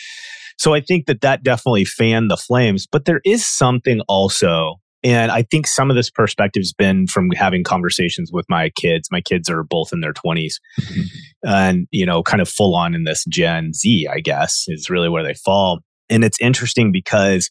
So 0.57 0.73
I 0.73 0.81
think 0.81 1.07
that 1.07 1.23
that 1.23 1.43
definitely 1.43 1.85
fanned 1.85 2.31
the 2.31 2.37
flames. 2.37 2.87
But 2.87 3.07
there 3.07 3.21
is 3.25 3.45
something 3.45 4.01
also, 4.03 4.77
and 5.03 5.33
I 5.33 5.43
think 5.43 5.67
some 5.67 5.91
of 5.91 5.97
this 5.97 6.11
perspective 6.11 6.61
has 6.61 6.73
been 6.75 7.07
from 7.09 7.31
having 7.33 7.65
conversations 7.65 8.31
with 8.33 8.45
my 8.49 8.71
kids. 8.77 9.09
My 9.11 9.23
kids 9.23 9.49
are 9.51 9.65
both 9.65 9.93
in 9.93 10.01
their 10.01 10.13
20s 10.13 10.61
Mhm. 10.81 11.05
and, 11.45 11.87
you 11.91 12.07
know, 12.07 12.23
kind 12.23 12.41
of 12.43 12.49
full 12.49 12.77
on 12.77 12.95
in 12.95 13.05
this 13.05 13.25
Gen 13.29 13.73
Z, 13.73 14.07
I 14.13 14.21
guess, 14.21 14.65
is 14.69 14.91
really 14.91 15.09
where 15.09 15.25
they 15.25 15.35
fall. 15.35 15.81
And 16.11 16.25
it's 16.25 16.41
interesting 16.41 16.93
because 16.93 17.51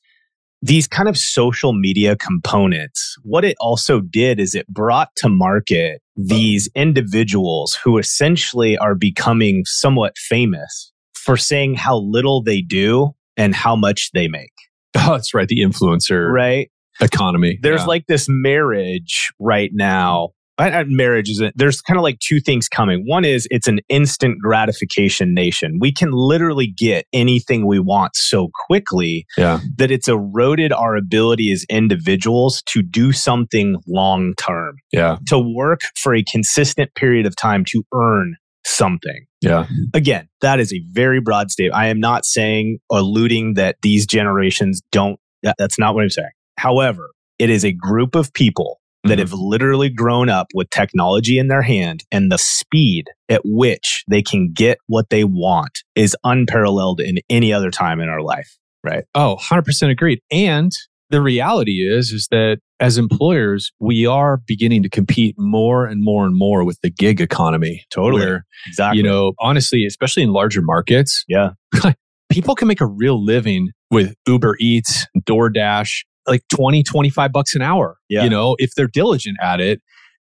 these 0.61 0.87
kind 0.87 1.07
of 1.07 1.17
social 1.17 1.71
media 1.73 2.17
components, 2.17 3.15
what 3.23 3.45
it 3.45 3.55
also 3.61 4.01
did 4.01 4.39
is 4.39 4.53
it 4.53 4.67
brought 4.67 5.09
to 5.17 5.29
market 5.29 6.01
these 6.17 6.69
individuals 6.75 7.77
who 7.81 7.97
essentially 7.97 8.77
are 8.77 8.93
becoming 8.93 9.63
somewhat 9.65 10.17
famous 10.17 10.91
for 11.13 11.37
saying 11.37 11.75
how 11.75 11.97
little 11.97 12.43
they 12.43 12.61
do 12.61 13.11
and 13.37 13.55
how 13.55 13.75
much 13.75 14.11
they 14.13 14.27
make, 14.27 14.51
Oh, 14.97 15.11
that's 15.13 15.33
right. 15.33 15.47
The 15.47 15.61
influencer 15.61 16.29
right? 16.29 16.69
economy. 16.99 17.57
There's 17.61 17.81
Yeah. 17.81 17.87
like 17.87 18.07
this 18.07 18.25
marriage 18.27 19.31
right 19.39 19.71
now 19.73 20.31
marriage 20.87 21.29
is 21.29 21.41
a, 21.41 21.51
there's 21.55 21.81
kind 21.81 21.97
of 21.97 22.03
like 22.03 22.19
two 22.19 22.39
things 22.39 22.67
coming. 22.67 23.03
One 23.07 23.25
is 23.25 23.47
it's 23.51 23.67
an 23.67 23.79
instant 23.89 24.39
gratification 24.41 25.33
nation. 25.33 25.77
We 25.79 25.91
can 25.91 26.11
literally 26.11 26.67
get 26.67 27.05
anything 27.13 27.65
we 27.65 27.79
want 27.79 28.15
so 28.15 28.49
quickly 28.67 29.25
yeah. 29.37 29.59
that 29.77 29.91
it's 29.91 30.07
eroded 30.07 30.73
our 30.73 30.95
ability 30.95 31.51
as 31.51 31.65
individuals 31.69 32.61
to 32.67 32.81
do 32.81 33.11
something 33.11 33.77
long 33.87 34.33
term. 34.35 34.77
Yeah. 34.91 35.17
To 35.27 35.39
work 35.39 35.81
for 36.01 36.13
a 36.13 36.23
consistent 36.23 36.93
period 36.95 37.25
of 37.25 37.35
time 37.35 37.63
to 37.65 37.83
earn 37.93 38.35
something. 38.65 39.25
Yeah. 39.41 39.67
Again, 39.93 40.27
that 40.41 40.59
is 40.59 40.73
a 40.73 40.81
very 40.91 41.21
broad 41.21 41.49
statement. 41.51 41.75
I 41.75 41.87
am 41.87 41.99
not 41.99 42.25
saying 42.25 42.79
alluding 42.91 43.53
that 43.53 43.77
these 43.81 44.05
generations 44.05 44.81
don't 44.91 45.19
that, 45.43 45.55
that's 45.57 45.79
not 45.79 45.95
what 45.95 46.03
I'm 46.03 46.09
saying. 46.09 46.29
However, 46.57 47.11
it 47.37 47.49
is 47.49 47.63
a 47.63 47.71
group 47.71 48.15
of 48.15 48.33
people 48.33 48.79
that 49.03 49.11
mm-hmm. 49.11 49.19
have 49.19 49.33
literally 49.33 49.89
grown 49.89 50.29
up 50.29 50.47
with 50.53 50.69
technology 50.69 51.39
in 51.39 51.47
their 51.47 51.61
hand 51.61 52.03
and 52.11 52.31
the 52.31 52.37
speed 52.37 53.05
at 53.29 53.41
which 53.45 54.03
they 54.09 54.21
can 54.21 54.51
get 54.53 54.77
what 54.87 55.09
they 55.09 55.23
want 55.23 55.79
is 55.95 56.15
unparalleled 56.23 56.99
in 56.99 57.17
any 57.29 57.53
other 57.53 57.71
time 57.71 57.99
in 57.99 58.09
our 58.09 58.21
life. 58.21 58.57
Right. 58.83 59.05
Oh, 59.15 59.37
100% 59.41 59.89
agreed. 59.89 60.19
And 60.31 60.71
the 61.09 61.21
reality 61.21 61.87
is 61.87 62.11
is 62.11 62.27
that 62.31 62.59
as 62.79 62.97
employers 62.97 63.71
we 63.79 64.05
are 64.05 64.37
beginning 64.45 64.83
to 64.83 64.89
compete 64.89 65.35
more 65.37 65.85
and 65.85 66.03
more 66.03 66.25
and 66.25 66.37
more 66.37 66.63
with 66.63 66.79
the 66.81 66.89
gig 66.89 67.19
economy 67.19 67.83
totally 67.91 68.25
where, 68.25 68.45
exactly 68.67 68.97
you 68.97 69.03
know 69.03 69.33
honestly 69.39 69.85
especially 69.85 70.23
in 70.23 70.31
larger 70.31 70.61
markets 70.61 71.25
yeah 71.27 71.49
people 72.31 72.55
can 72.55 72.67
make 72.67 72.81
a 72.81 72.85
real 72.85 73.23
living 73.23 73.69
with 73.91 74.13
uber 74.27 74.55
eats 74.59 75.07
doordash 75.21 76.03
like 76.27 76.43
20 76.53 76.83
25 76.83 77.31
bucks 77.31 77.55
an 77.55 77.61
hour 77.61 77.97
yeah. 78.09 78.23
you 78.23 78.29
know 78.29 78.55
if 78.59 78.71
they're 78.75 78.87
diligent 78.87 79.37
at 79.41 79.59
it. 79.59 79.81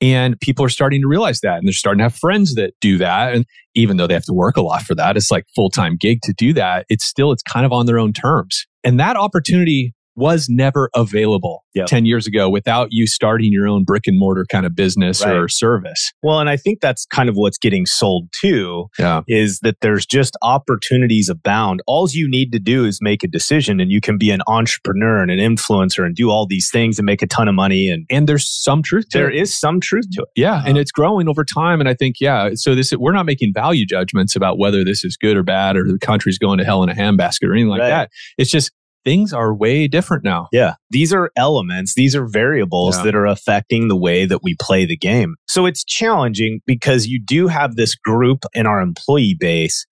And 0.03 0.41
people 0.41 0.65
are 0.65 0.71
starting 0.71 1.03
to 1.03 1.07
realize 1.07 1.41
that 1.41 1.59
and 1.59 1.67
they're 1.67 1.75
starting 1.75 1.99
to 1.99 2.05
have 2.05 2.17
friends 2.17 2.55
that 2.55 2.73
do 2.81 2.97
that. 2.97 3.35
And 3.35 3.45
even 3.75 3.99
though 3.99 4.07
they 4.07 4.15
have 4.15 4.25
to 4.25 4.33
work 4.33 4.57
a 4.57 4.63
lot 4.63 4.81
for 4.83 4.95
that 4.95 5.17
it's 5.17 5.31
like 5.31 5.45
full-time 5.55 5.97
gig 6.01 6.21
to 6.23 6.33
do 6.33 6.55
that 6.55 6.87
it's 6.89 7.05
still 7.05 7.33
it's 7.33 7.43
kind 7.43 7.67
of 7.67 7.73
on 7.73 7.87
their 7.87 7.99
own 7.99 8.13
terms. 8.13 8.67
And 8.83 8.99
that 8.99 9.17
opportunity 9.17 9.95
was 10.21 10.49
never 10.49 10.91
available 10.95 11.65
yep. 11.75 11.87
10 11.87 12.05
years 12.05 12.27
ago 12.27 12.49
without 12.49 12.89
you 12.91 13.07
starting 13.07 13.53
your 13.53 13.67
own 13.67 13.85
brick 13.85 14.07
and 14.07 14.19
mortar 14.19 14.45
kind 14.51 14.67
of 14.67 14.77
business 14.77 15.25
right. 15.25 15.35
or 15.35 15.49
service. 15.49 16.13
Well, 16.23 16.39
and 16.39 16.51
I 16.51 16.57
think 16.57 16.81
that's 16.81 17.07
kind 17.07 17.29
of 17.29 17.35
what's 17.35 17.59
getting 17.59 17.87
sold 17.87 18.29
too 18.39 18.89
yeah. 18.99 19.23
is 19.27 19.61
that 19.61 19.81
there's 19.81 20.07
just 20.07 20.37
opportunities 20.43 21.29
abound. 21.29 21.81
All 21.87 22.09
you 22.11 22.29
need 22.29 22.51
to 22.53 22.59
do 22.59 22.85
is 22.85 22.99
make 23.01 23.23
a 23.23 23.29
decision 23.29 23.79
and 23.79 23.91
you 23.91 24.01
can 24.01 24.19
be 24.19 24.31
an 24.31 24.41
entrepreneur 24.47 25.23
and 25.23 25.31
an 25.31 25.39
influencer 25.39 26.05
and 26.05 26.15
do 26.15 26.31
all 26.31 26.47
these 26.47 26.71
things 26.71 26.99
and 26.99 27.07
make 27.07 27.23
a 27.23 27.27
ton 27.27 27.47
of 27.47 27.55
money 27.55 27.89
and 27.89 28.07
and 28.11 28.29
there's 28.29 28.49
some 28.49 28.83
truth 28.83 29.09
to 29.11 29.19
there 29.19 29.29
it. 29.29 29.35
There 29.35 29.43
is 29.43 29.59
some 29.59 29.81
truth 29.81 30.07
to 30.13 30.23
it. 30.23 30.29
Yeah, 30.35 30.55
uh-huh. 30.55 30.65
and 30.69 30.79
it's 30.79 30.91
growing 30.91 31.29
over 31.29 31.45
time 31.45 31.81
and 31.81 31.89
I 31.89 31.95
think 31.95 32.17
yeah, 32.21 32.51
so 32.55 32.75
this 32.75 32.93
we're 32.93 33.13
not 33.13 33.27
making 33.27 33.53
value 33.55 33.87
judgments 33.87 34.35
about 34.35 34.59
whether 34.59 34.83
this 34.83 35.05
is 35.05 35.17
good 35.17 35.37
or 35.37 35.43
bad 35.43 35.77
or 35.77 35.85
the 35.85 35.99
country's 35.99 36.39
going 36.39 36.59
to 36.59 36.65
hell 36.65 36.83
in 36.83 36.89
a 36.89 36.95
handbasket 36.95 37.49
or 37.49 37.53
anything 37.53 37.69
like 37.69 37.81
right. 37.81 37.89
that. 37.89 38.11
It's 38.39 38.51
just 38.51 38.73
things 39.05 39.33
are 39.33 39.55
way 39.55 39.89
different 39.89 40.25
now. 40.25 40.49
Yeah. 40.53 40.75
These 40.91 41.13
are 41.13 41.31
elements, 41.37 41.95
these 41.95 42.15
are 42.15 42.27
variables 42.27 42.97
yeah. 42.99 43.05
that 43.05 43.15
are 43.15 43.27
affecting 43.27 43.89
the 43.89 43.97
way 43.97 44.25
that 44.27 44.43
we 44.43 44.57
play 44.61 44.85
the 44.85 44.97
game. 44.97 45.37
So 45.49 45.67
it's 45.67 45.85
challenging 45.85 46.61
because 46.67 47.07
you 47.07 47.21
do 47.23 47.49
have 47.49 47.77
this 47.77 47.95
group 47.95 48.45
in 48.55 48.67
our 48.67 48.81
employee 48.81 49.37
base 49.39 49.87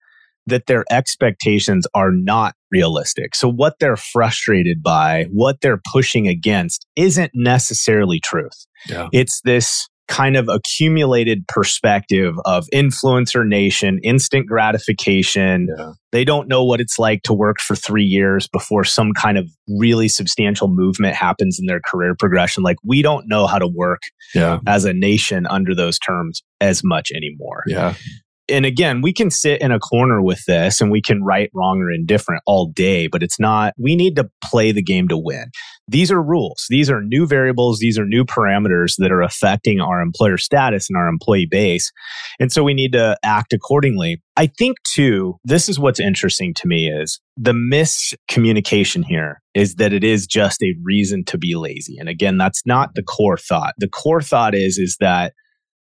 that 0.47 0.67
their 0.67 0.85
expectations 0.91 1.87
are 1.95 2.11
not 2.11 2.55
realistic. 2.71 3.35
So 3.35 3.51
what 3.51 3.79
they're 3.81 3.97
frustrated 3.97 4.83
by, 4.83 5.27
what 5.31 5.61
they're 5.61 5.81
pushing 5.93 6.27
against 6.27 6.87
isn't 6.97 7.33
necessarily 7.35 8.21
truth. 8.21 8.67
Yeah. 8.89 9.09
It's 9.13 9.41
this 9.43 9.89
kind 10.09 10.37
of 10.37 10.49
accumulated 10.49 11.47
perspective 11.49 12.35
of 12.45 12.67
influencer 12.75 13.47
nation, 13.47 14.01
instant 14.03 14.47
gratification. 14.47 15.69
Yeah. 15.77 15.93
They 16.11 16.25
don't 16.25 16.49
know 16.49 16.65
what 16.65 16.81
it's 16.81 16.99
like 16.99 17.23
to 17.25 17.35
work 17.35 17.61
for 17.61 17.77
three 17.77 18.05
years 18.05 18.49
before 18.49 18.85
some 18.85 19.13
kind 19.13 19.37
of 19.37 19.47
really 19.69 20.09
substantial 20.09 20.69
movement 20.69 21.15
happens 21.15 21.59
in 21.61 21.67
their 21.67 21.81
career 21.81 22.15
progression. 22.19 22.63
Like 22.63 22.79
we 22.83 23.03
don't 23.03 23.29
know 23.29 23.47
how 23.47 23.59
to 23.59 23.69
work 23.69 24.01
yeah. 24.35 24.61
as 24.67 24.87
a 24.87 24.95
nation 24.95 25.47
under 25.47 25.75
those 25.75 25.99
terms 25.99 26.43
as 26.61 26.83
much 26.83 27.13
anymore. 27.15 27.63
Yeah 27.67 27.95
and 28.49 28.65
again, 28.65 29.03
we 29.03 29.13
can 29.13 29.31
sit 29.31 29.61
in 29.61 29.73
a 29.73 29.79
corner 29.79 30.23
with 30.23 30.45
this 30.47 30.81
and 30.81 30.91
we 30.91 31.03
can 31.03 31.23
right, 31.23 31.51
wrong, 31.55 31.81
or 31.81 31.91
indifferent 31.91 32.43
all 32.47 32.67
day, 32.67 33.07
but 33.07 33.23
it's 33.23 33.39
not, 33.39 33.75
we 33.79 33.97
need 33.97 34.17
to 34.17 34.29
play 34.43 34.73
the 34.73 34.83
game 34.83 35.09
to 35.09 35.17
win. 35.17 35.51
These 35.87 36.11
are 36.11 36.23
rules. 36.23 36.67
These 36.69 36.91
are 36.91 37.03
new 37.03 37.27
variables. 37.27 37.79
These 37.79 37.99
are 37.99 38.05
new 38.05 38.25
parameters 38.25 38.95
that 38.99 39.11
are 39.11 39.23
affecting 39.23 39.81
our 39.81 40.01
employer 40.01 40.37
status 40.37 40.89
and 40.89 40.97
our 40.97 41.09
employee 41.09 41.49
base. 41.51 41.91
And 42.39 42.53
so 42.53 42.63
we 42.63 42.75
need 42.75 42.93
to 42.93 43.17
act 43.23 43.53
accordingly. 43.53 44.23
I 44.37 44.47
think 44.47 44.77
too, 44.87 45.39
this 45.45 45.69
is 45.69 45.79
what's 45.79 46.01
interesting 46.01 46.55
to 46.55 46.69
me 46.69 46.91
is 46.91 47.21
the 47.37 47.53
miscommunication 47.53 49.05
here 49.05 49.41
is 49.55 49.77
that 49.77 49.93
it 49.93 50.05
is 50.05 50.27
just 50.27 50.63
a 50.63 50.75
reason 50.83 51.25
to 51.25 51.39
be 51.39 51.55
lazy. 51.55 51.97
And 51.99 52.09
again, 52.09 52.37
that's 52.37 52.63
not 52.67 52.91
the 52.95 53.03
core 53.03 53.39
thought. 53.39 53.75
The 53.79 53.89
core 53.89 54.23
thought 54.23 54.55
is, 54.55 54.79
is 54.79 54.97
that 55.01 55.33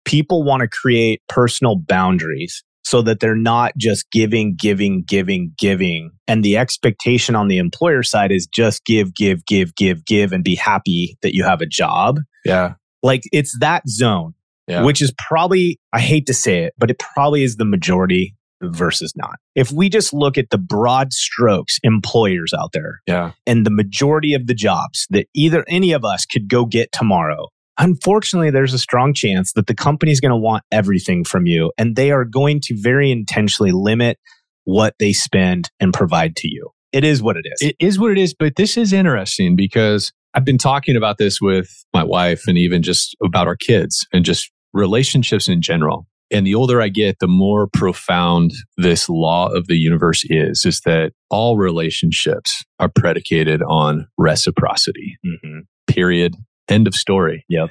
people 0.04 0.42
want 0.42 0.60
to 0.62 0.68
create 0.68 1.22
personal 1.28 1.76
boundaries 1.76 2.62
so 2.84 3.02
that 3.02 3.20
they're 3.20 3.36
not 3.36 3.72
just 3.76 4.10
giving, 4.10 4.54
giving, 4.54 5.04
giving, 5.06 5.52
giving. 5.58 6.10
And 6.26 6.44
the 6.44 6.58
expectation 6.58 7.34
on 7.36 7.48
the 7.48 7.58
employer 7.58 8.02
side 8.02 8.32
is 8.32 8.46
just 8.46 8.84
give, 8.84 9.14
give, 9.14 9.46
give, 9.46 9.74
give, 9.76 10.04
give, 10.04 10.32
and 10.32 10.42
be 10.42 10.54
happy 10.54 11.16
that 11.22 11.34
you 11.34 11.44
have 11.44 11.60
a 11.60 11.66
job. 11.66 12.18
Yeah. 12.44 12.74
Like 13.02 13.22
it's 13.32 13.56
that 13.60 13.88
zone, 13.88 14.34
yeah. 14.66 14.82
which 14.82 15.00
is 15.00 15.12
probably, 15.28 15.78
I 15.92 16.00
hate 16.00 16.26
to 16.26 16.34
say 16.34 16.64
it, 16.64 16.74
but 16.76 16.90
it 16.90 16.98
probably 16.98 17.44
is 17.44 17.56
the 17.56 17.64
majority 17.64 18.34
versus 18.60 19.12
not. 19.16 19.38
If 19.54 19.72
we 19.72 19.88
just 19.88 20.12
look 20.12 20.38
at 20.38 20.50
the 20.50 20.58
broad 20.58 21.12
strokes 21.12 21.78
employers 21.82 22.52
out 22.52 22.72
there, 22.72 23.00
yeah. 23.06 23.32
and 23.46 23.66
the 23.66 23.70
majority 23.70 24.34
of 24.34 24.46
the 24.46 24.54
jobs 24.54 25.06
that 25.10 25.26
either 25.34 25.64
any 25.68 25.92
of 25.92 26.04
us 26.04 26.24
could 26.26 26.48
go 26.48 26.64
get 26.64 26.92
tomorrow 26.92 27.48
unfortunately, 27.78 28.50
there's 28.50 28.74
a 28.74 28.78
strong 28.78 29.14
chance 29.14 29.52
that 29.54 29.66
the 29.66 29.74
company 29.74 30.12
is 30.12 30.20
going 30.20 30.30
to 30.30 30.36
want 30.36 30.64
everything 30.70 31.24
from 31.24 31.46
you 31.46 31.72
and 31.78 31.96
they 31.96 32.10
are 32.10 32.24
going 32.24 32.60
to 32.64 32.76
very 32.80 33.10
intentionally 33.10 33.72
limit 33.72 34.18
what 34.64 34.94
they 34.98 35.12
spend 35.12 35.70
and 35.80 35.92
provide 35.92 36.36
to 36.36 36.48
you. 36.48 36.70
It 36.92 37.04
is 37.04 37.22
what 37.22 37.36
it 37.36 37.46
is. 37.46 37.68
It 37.68 37.76
is 37.80 37.98
what 37.98 38.12
it 38.12 38.18
is. 38.18 38.34
But 38.34 38.56
this 38.56 38.76
is 38.76 38.92
interesting 38.92 39.56
because 39.56 40.12
I've 40.34 40.44
been 40.44 40.58
talking 40.58 40.96
about 40.96 41.18
this 41.18 41.40
with 41.40 41.68
my 41.92 42.04
wife 42.04 42.44
and 42.46 42.58
even 42.58 42.82
just 42.82 43.16
about 43.24 43.46
our 43.46 43.56
kids 43.56 44.06
and 44.12 44.24
just 44.24 44.50
relationships 44.72 45.48
in 45.48 45.62
general. 45.62 46.06
And 46.30 46.46
the 46.46 46.54
older 46.54 46.80
I 46.80 46.88
get, 46.88 47.18
the 47.20 47.28
more 47.28 47.68
profound 47.72 48.52
this 48.78 49.08
law 49.08 49.48
of 49.48 49.66
the 49.66 49.76
universe 49.76 50.24
is, 50.24 50.64
is 50.64 50.80
that 50.86 51.12
all 51.30 51.58
relationships 51.58 52.64
are 52.78 52.90
predicated 52.94 53.62
on 53.62 54.06
reciprocity. 54.16 55.18
Mm-hmm. 55.26 55.60
Period. 55.88 56.34
End 56.68 56.86
of 56.86 56.94
story. 56.94 57.44
Yep. 57.48 57.70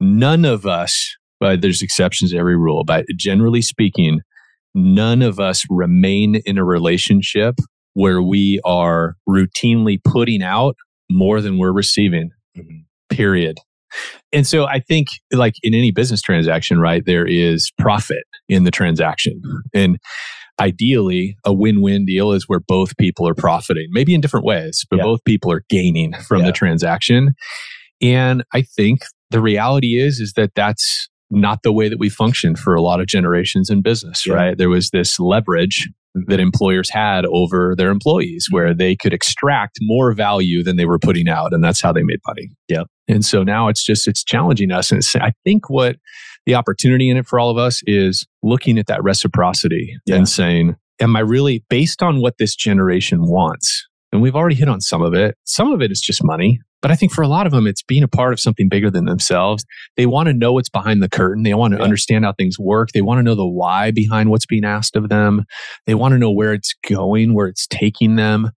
None 0.00 0.44
of 0.44 0.66
us, 0.66 1.16
but 1.40 1.62
there's 1.62 1.82
exceptions 1.82 2.32
to 2.32 2.38
every 2.38 2.56
rule, 2.56 2.84
but 2.84 3.06
generally 3.16 3.62
speaking, 3.62 4.20
none 4.74 5.22
of 5.22 5.38
us 5.38 5.64
remain 5.70 6.36
in 6.44 6.58
a 6.58 6.64
relationship 6.64 7.56
where 7.94 8.20
we 8.20 8.60
are 8.64 9.16
routinely 9.28 9.98
putting 10.02 10.42
out 10.42 10.76
more 11.10 11.40
than 11.40 11.58
we're 11.58 11.72
receiving. 11.72 12.30
Mm-hmm. 12.56 12.78
Period. 13.08 13.58
And 14.32 14.46
so 14.46 14.64
I 14.66 14.80
think, 14.80 15.08
like 15.32 15.54
in 15.62 15.74
any 15.74 15.92
business 15.92 16.20
transaction, 16.20 16.80
right, 16.80 17.04
there 17.06 17.26
is 17.26 17.70
profit 17.78 18.24
in 18.48 18.64
the 18.64 18.72
transaction. 18.72 19.40
And 19.72 19.98
ideally, 20.60 21.36
a 21.44 21.52
win 21.52 21.80
win 21.80 22.04
deal 22.04 22.32
is 22.32 22.48
where 22.48 22.60
both 22.60 22.96
people 22.96 23.28
are 23.28 23.34
profiting, 23.34 23.86
maybe 23.90 24.14
in 24.14 24.20
different 24.20 24.44
ways, 24.44 24.84
but 24.90 24.96
yeah. 24.96 25.04
both 25.04 25.24
people 25.24 25.52
are 25.52 25.62
gaining 25.68 26.12
from 26.14 26.40
yeah. 26.40 26.46
the 26.46 26.52
transaction. 26.52 27.34
And 28.00 28.44
I 28.52 28.62
think 28.62 29.00
the 29.30 29.40
reality 29.40 29.98
is, 29.98 30.20
is 30.20 30.34
that 30.34 30.52
that's 30.54 31.08
not 31.30 31.62
the 31.62 31.72
way 31.72 31.88
that 31.88 31.98
we 31.98 32.08
function 32.08 32.54
for 32.54 32.74
a 32.74 32.82
lot 32.82 33.00
of 33.00 33.06
generations 33.06 33.70
in 33.70 33.82
business, 33.82 34.26
yeah. 34.26 34.34
right? 34.34 34.58
There 34.58 34.68
was 34.68 34.90
this 34.90 35.18
leverage 35.18 35.88
that 36.28 36.38
employers 36.38 36.88
had 36.90 37.26
over 37.26 37.74
their 37.76 37.90
employees 37.90 38.46
where 38.50 38.72
they 38.72 38.94
could 38.94 39.12
extract 39.12 39.78
more 39.80 40.12
value 40.12 40.62
than 40.62 40.76
they 40.76 40.84
were 40.84 40.98
putting 40.98 41.28
out. 41.28 41.52
And 41.52 41.64
that's 41.64 41.80
how 41.80 41.92
they 41.92 42.04
made 42.04 42.20
money. 42.26 42.50
Yep. 42.68 42.86
And 43.08 43.24
so 43.24 43.42
now 43.42 43.66
it's 43.66 43.84
just, 43.84 44.06
it's 44.06 44.22
challenging 44.22 44.70
us. 44.70 44.92
And 44.92 45.02
I 45.16 45.32
think 45.42 45.68
what 45.68 45.96
the 46.46 46.54
opportunity 46.54 47.10
in 47.10 47.16
it 47.16 47.26
for 47.26 47.40
all 47.40 47.50
of 47.50 47.58
us 47.58 47.82
is 47.84 48.26
looking 48.44 48.78
at 48.78 48.86
that 48.86 49.02
reciprocity 49.02 49.96
yeah. 50.06 50.14
and 50.16 50.28
saying, 50.28 50.76
am 51.00 51.16
I 51.16 51.20
really 51.20 51.64
based 51.68 52.02
on 52.02 52.20
what 52.20 52.38
this 52.38 52.54
generation 52.54 53.26
wants? 53.26 53.84
And 54.12 54.22
we've 54.22 54.36
already 54.36 54.54
hit 54.54 54.68
on 54.68 54.80
some 54.80 55.02
of 55.02 55.14
it. 55.14 55.36
Some 55.44 55.72
of 55.72 55.82
it 55.82 55.90
is 55.90 56.00
just 56.00 56.22
money. 56.22 56.60
But 56.84 56.90
I 56.90 56.96
think 56.96 57.12
for 57.12 57.22
a 57.22 57.28
lot 57.28 57.46
of 57.46 57.52
them, 57.52 57.66
it's 57.66 57.80
being 57.80 58.02
a 58.02 58.08
part 58.08 58.34
of 58.34 58.40
something 58.40 58.68
bigger 58.68 58.90
than 58.90 59.06
themselves. 59.06 59.64
They 59.96 60.04
want 60.04 60.26
to 60.26 60.34
know 60.34 60.52
what's 60.52 60.68
behind 60.68 61.02
the 61.02 61.08
curtain. 61.08 61.42
They 61.42 61.54
want 61.54 61.72
to 61.72 61.78
yeah. 61.78 61.82
understand 61.82 62.26
how 62.26 62.34
things 62.34 62.58
work. 62.58 62.90
They 62.92 63.00
want 63.00 63.20
to 63.20 63.22
know 63.22 63.34
the 63.34 63.48
why 63.48 63.90
behind 63.90 64.28
what's 64.28 64.44
being 64.44 64.66
asked 64.66 64.94
of 64.94 65.08
them. 65.08 65.46
They 65.86 65.94
want 65.94 66.12
to 66.12 66.18
know 66.18 66.30
where 66.30 66.52
it's 66.52 66.74
going, 66.86 67.32
where 67.32 67.46
it's 67.46 67.66
taking 67.68 68.16
them, 68.16 68.50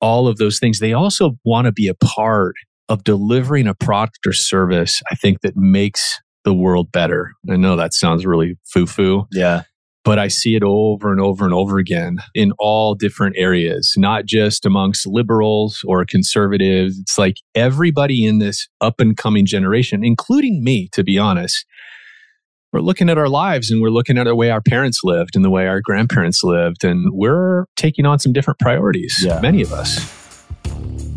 all 0.00 0.28
of 0.28 0.38
those 0.38 0.58
things. 0.58 0.78
They 0.78 0.94
also 0.94 1.32
want 1.44 1.66
to 1.66 1.72
be 1.72 1.88
a 1.88 1.94
part 1.94 2.54
of 2.88 3.04
delivering 3.04 3.66
a 3.66 3.74
product 3.74 4.26
or 4.26 4.32
service, 4.32 5.02
I 5.12 5.14
think, 5.14 5.42
that 5.42 5.54
makes 5.54 6.18
the 6.44 6.54
world 6.54 6.90
better. 6.90 7.32
I 7.50 7.56
know 7.56 7.76
that 7.76 7.92
sounds 7.92 8.24
really 8.24 8.56
foo 8.64 8.86
foo. 8.86 9.26
Yeah. 9.30 9.64
But 10.08 10.18
I 10.18 10.28
see 10.28 10.56
it 10.56 10.62
over 10.62 11.12
and 11.12 11.20
over 11.20 11.44
and 11.44 11.52
over 11.52 11.76
again 11.76 12.20
in 12.34 12.52
all 12.58 12.94
different 12.94 13.36
areas, 13.36 13.92
not 13.98 14.24
just 14.24 14.64
amongst 14.64 15.06
liberals 15.06 15.84
or 15.86 16.06
conservatives. 16.06 16.98
It's 16.98 17.18
like 17.18 17.36
everybody 17.54 18.24
in 18.24 18.38
this 18.38 18.68
up 18.80 19.00
and 19.00 19.18
coming 19.18 19.44
generation, 19.44 20.02
including 20.02 20.64
me, 20.64 20.88
to 20.92 21.04
be 21.04 21.18
honest, 21.18 21.66
we're 22.72 22.80
looking 22.80 23.10
at 23.10 23.18
our 23.18 23.28
lives 23.28 23.70
and 23.70 23.82
we're 23.82 23.90
looking 23.90 24.16
at 24.16 24.24
the 24.24 24.34
way 24.34 24.50
our 24.50 24.62
parents 24.62 25.00
lived 25.04 25.36
and 25.36 25.44
the 25.44 25.50
way 25.50 25.66
our 25.66 25.82
grandparents 25.82 26.42
lived, 26.42 26.84
and 26.84 27.12
we're 27.12 27.66
taking 27.76 28.06
on 28.06 28.18
some 28.18 28.32
different 28.32 28.58
priorities, 28.60 29.14
yeah. 29.22 29.40
many 29.42 29.60
of 29.60 29.74
us. 29.74 30.17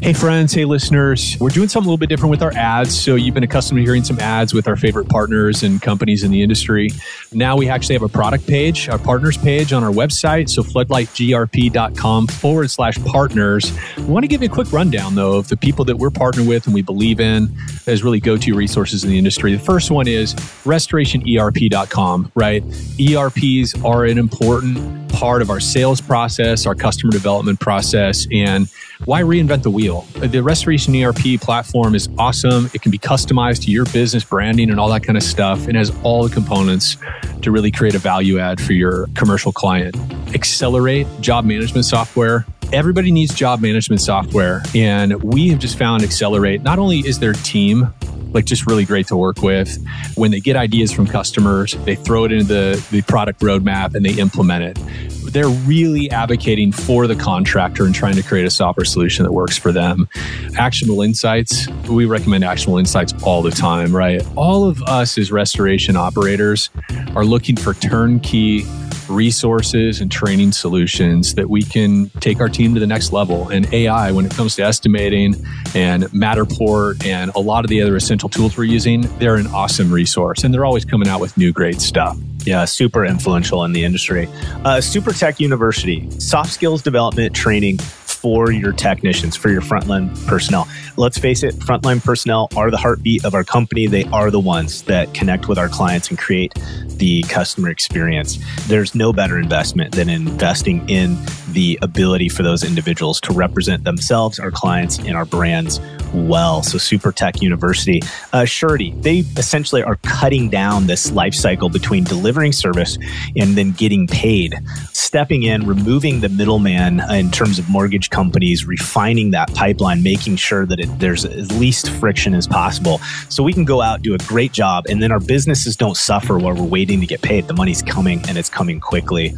Hey, 0.04 0.14
friends. 0.14 0.52
Hey, 0.52 0.66
listeners. 0.66 1.38
We're 1.40 1.50
doing 1.50 1.70
something 1.70 1.86
a 1.86 1.90
little 1.92 2.00
bit 2.00 2.10
different 2.10 2.32
with 2.32 2.42
our 2.42 2.52
ads. 2.54 3.00
So, 3.00 3.14
you've 3.14 3.36
been 3.36 3.44
accustomed 3.44 3.78
to 3.78 3.84
hearing 3.84 4.04
some 4.04 4.20
ads 4.20 4.52
with 4.52 4.68
our 4.68 4.76
favorite 4.76 5.08
partners 5.08 5.62
and 5.62 5.80
companies 5.80 6.24
in 6.24 6.32
the 6.32 6.42
industry. 6.42 6.90
Now, 7.32 7.56
we 7.56 7.70
actually 7.70 7.94
have 7.94 8.02
a 8.02 8.10
product 8.10 8.48
page, 8.48 8.90
our 8.90 8.98
partners 8.98 9.38
page 9.38 9.74
on 9.74 9.84
our 9.84 9.92
website. 9.92 10.50
So, 10.50 10.64
floodlightgrp.com 10.64 12.28
forward 12.30 12.72
slash 12.72 12.98
partners. 13.06 13.72
We 13.96 14.06
want 14.06 14.24
to 14.24 14.28
give 14.28 14.42
you 14.42 14.50
a 14.50 14.52
quick 14.52 14.74
rundown, 14.74 15.14
though, 15.14 15.38
of 15.38 15.50
the 15.50 15.58
people 15.58 15.86
that 15.86 15.98
we're 15.98 16.10
partnered 16.10 16.48
with 16.48 16.66
and 16.66 16.74
we 16.74 16.82
believe 16.82 17.20
in 17.20 17.56
as 17.86 18.04
really 18.04 18.20
go 18.20 18.38
to 18.38 18.56
resources 18.56 19.04
in 19.04 19.12
the 19.12 19.20
industry. 19.20 19.54
The 19.54 19.64
first 19.64 19.92
one 19.92 20.08
is 20.08 20.34
restorationerp.com, 20.64 22.32
right? 22.34 22.64
ERPs 23.00 23.86
are 23.86 24.06
an 24.06 24.18
important 24.18 25.02
part 25.12 25.44
of 25.44 25.52
our 25.52 25.60
sales 25.60 26.02
process, 26.02 26.66
our 26.66 26.74
customer 26.74 27.12
development 27.12 27.60
process, 27.60 28.26
and 28.32 28.68
why 29.06 29.22
reinvent 29.22 29.64
the 29.64 29.72
wheel? 29.72 29.91
The 30.00 30.42
Restoration 30.42 30.96
ERP 30.96 31.40
platform 31.42 31.96
is 31.96 32.10
awesome. 32.18 32.70
It 32.74 32.82
can 32.82 32.92
be 32.92 32.98
customized 32.98 33.64
to 33.66 33.72
your 33.72 33.86
business 33.86 34.24
branding 34.24 34.70
and 34.70 34.80
all 34.80 34.90
that 34.90 35.04
kind 35.04 35.18
of 35.18 35.24
stuff. 35.24 35.68
It 35.68 35.76
has 35.76 35.92
all 36.04 36.28
the 36.28 36.34
components 36.34 36.98
to 37.42 37.52
really 37.52 37.72
create 37.72 37.96
a 37.96 38.00
value 38.00 38.40
add 38.40 38.62
for 38.62 38.74
your 38.74 39.08
commercial 39.16 39.52
client. 39.52 39.96
Accelerate 40.34 41.08
job 41.20 41.46
management 41.46 41.86
software. 41.86 42.46
Everybody 42.72 43.12
needs 43.12 43.36
job 43.36 43.62
management 43.62 44.02
software. 44.02 44.64
And 44.74 45.22
we 45.22 45.50
have 45.50 45.60
just 45.60 45.78
found 45.78 46.04
Accelerate, 46.04 46.62
not 46.62 46.80
only 46.80 47.00
is 47.00 47.20
their 47.20 47.34
team 47.34 47.94
like 48.34 48.46
just 48.46 48.68
really 48.68 48.86
great 48.86 49.08
to 49.08 49.18
work 49.18 49.42
with. 49.42 49.78
When 50.16 50.32
they 50.32 50.40
get 50.40 50.56
ideas 50.56 50.92
from 50.92 51.08
customers, 51.08 51.74
they 51.86 51.96
throw 51.96 52.26
it 52.26 52.32
into 52.32 52.46
the, 52.46 52.88
the 52.92 53.02
product 53.04 53.42
roadmap 53.42 53.96
and 53.96 54.06
they 54.06 54.14
implement 54.14 54.64
it 54.64 55.12
they're 55.32 55.48
really 55.48 56.10
advocating 56.12 56.72
for 56.72 57.08
the 57.08 57.16
contractor 57.16 57.86
and 57.86 57.96
trying 57.96 58.16
to 58.16 58.24
create 58.24 58.46
a 58.46 58.50
software 58.50 58.86
solution 58.86 59.24
that 59.24 59.32
works 59.32 59.58
for 59.58 59.72
them. 59.72 60.10
Actionable 60.58 61.02
insights, 61.02 61.68
we 61.90 62.06
recommend 62.06 62.44
actionable 62.44 62.78
insights 62.78 63.14
all 63.24 63.42
the 63.42 63.52
time, 63.52 63.96
right? 63.96 64.26
All 64.36 64.68
of 64.68 64.82
us 64.84 65.18
as 65.18 65.32
restoration 65.32 65.96
operators 65.96 66.70
are 67.16 67.26
looking 67.26 67.56
for 67.56 67.74
turnkey 67.76 68.66
resources 69.12 70.02
and 70.02 70.12
training 70.12 70.52
solutions 70.52 71.36
that 71.36 71.50
we 71.50 71.62
can 71.62 72.10
take 72.20 72.40
our 72.40 72.50
team 72.50 72.74
to 72.74 72.80
the 72.80 72.88
next 72.88 73.12
level. 73.12 73.50
And 73.50 73.72
AI, 73.74 74.12
when 74.12 74.26
it 74.26 74.32
comes 74.32 74.56
to 74.56 74.64
estimating 74.64 75.36
and 75.76 76.04
Matterport 76.06 77.06
and 77.06 77.32
a 77.36 77.40
lot 77.40 77.66
of 77.66 77.70
the 77.70 77.82
other 77.82 77.96
essential 77.96 78.30
tools 78.30 78.58
we're 78.58 78.64
using, 78.64 79.02
they're 79.20 79.36
an 79.36 79.48
awesome 79.48 79.92
resource. 79.92 80.44
And 80.44 80.54
they're 80.54 80.66
always 80.66 80.86
coming 80.86 81.08
out 81.08 81.20
with 81.20 81.38
new 81.38 81.52
great 81.52 81.82
stuff. 81.82 82.18
Yeah, 82.44 82.66
super 82.66 83.06
influential 83.06 83.64
in 83.66 83.72
the 83.72 83.84
industry. 83.84 84.28
Uh, 84.66 84.82
Super 84.82 85.14
Tech 85.14 85.40
University, 85.40 86.10
soft 86.20 86.52
skills 86.52 86.82
development 86.82 87.36
training 87.36 87.78
for 88.22 88.52
your 88.52 88.72
technicians, 88.72 89.36
for 89.36 89.50
your 89.50 89.62
frontline 89.62 90.10
personnel. 90.28 90.68
Let's 90.96 91.18
face 91.18 91.42
it, 91.42 91.56
frontline 91.56 92.04
personnel 92.04 92.50
are 92.56 92.70
the 92.70 92.78
heartbeat 92.78 93.26
of 93.26 93.34
our 93.34 93.44
company. 93.44 93.88
They 93.88 94.04
are 94.06 94.30
the 94.30 94.40
ones 94.40 94.84
that 94.84 95.14
connect 95.16 95.48
with 95.48 95.58
our 95.58 95.68
clients 95.68 96.10
and 96.10 96.20
create 96.20 96.54
the 96.98 97.24
customer 97.24 97.70
experience. 97.70 98.38
There's 98.68 98.94
no 98.94 99.12
better 99.12 99.40
investment 99.40 99.96
than 99.96 100.08
investing 100.08 100.88
in 100.88 101.18
the 101.50 101.80
ability 101.82 102.30
for 102.30 102.44
those 102.44 102.64
individuals 102.64 103.20
to 103.22 103.34
represent 103.34 103.84
themselves, 103.84 104.40
our 104.40 104.52
clients, 104.52 105.00
and 105.00 105.16
our 105.16 105.26
brands 105.26 105.80
well. 106.14 106.62
So, 106.62 106.78
Super 106.78 107.12
Tech 107.12 107.42
University, 107.42 108.02
uh, 108.34 108.46
Surety, 108.46 108.94
they 108.98 109.20
essentially 109.38 109.82
are 109.82 109.96
cutting 110.04 110.50
down 110.50 110.86
this 110.86 111.12
life 111.12 111.34
cycle 111.34 111.70
between 111.70 112.04
delivering 112.04 112.52
service 112.52 112.98
and 113.36 113.58
then 113.58 113.72
getting 113.72 114.06
paid, 114.06 114.56
stepping 114.94 115.44
in, 115.44 115.66
removing 115.66 116.22
the 116.22 116.30
middleman 116.30 117.02
in 117.10 117.32
terms 117.32 117.58
of 117.58 117.68
mortgage 117.68 118.11
companies, 118.12 118.66
refining 118.66 119.32
that 119.32 119.54
pipeline, 119.54 120.04
making 120.04 120.36
sure 120.36 120.66
that 120.66 120.80
it, 120.80 121.00
there's 121.00 121.26
as 121.26 121.52
least 121.60 121.90
friction 121.90 122.34
as 122.36 122.48
possible. 122.48 123.00
So 123.30 123.42
we 123.42 123.54
can 123.54 123.66
go 123.66 123.82
out, 123.82 124.02
do 124.02 124.14
a 124.14 124.18
great 124.20 124.52
job, 124.52 124.86
and 124.90 125.02
then 125.02 125.12
our 125.12 125.20
businesses 125.20 125.76
don't 125.76 125.98
suffer 125.98 126.38
while 126.38 126.56
we're 126.56 126.64
waiting 126.64 127.00
to 127.00 127.08
get 127.08 127.22
paid. 127.22 127.48
The 127.48 127.54
money's 127.54 127.82
coming 127.82 128.22
and 128.28 128.38
it's 128.38 128.50
coming 128.50 128.80
quickly. 128.80 129.34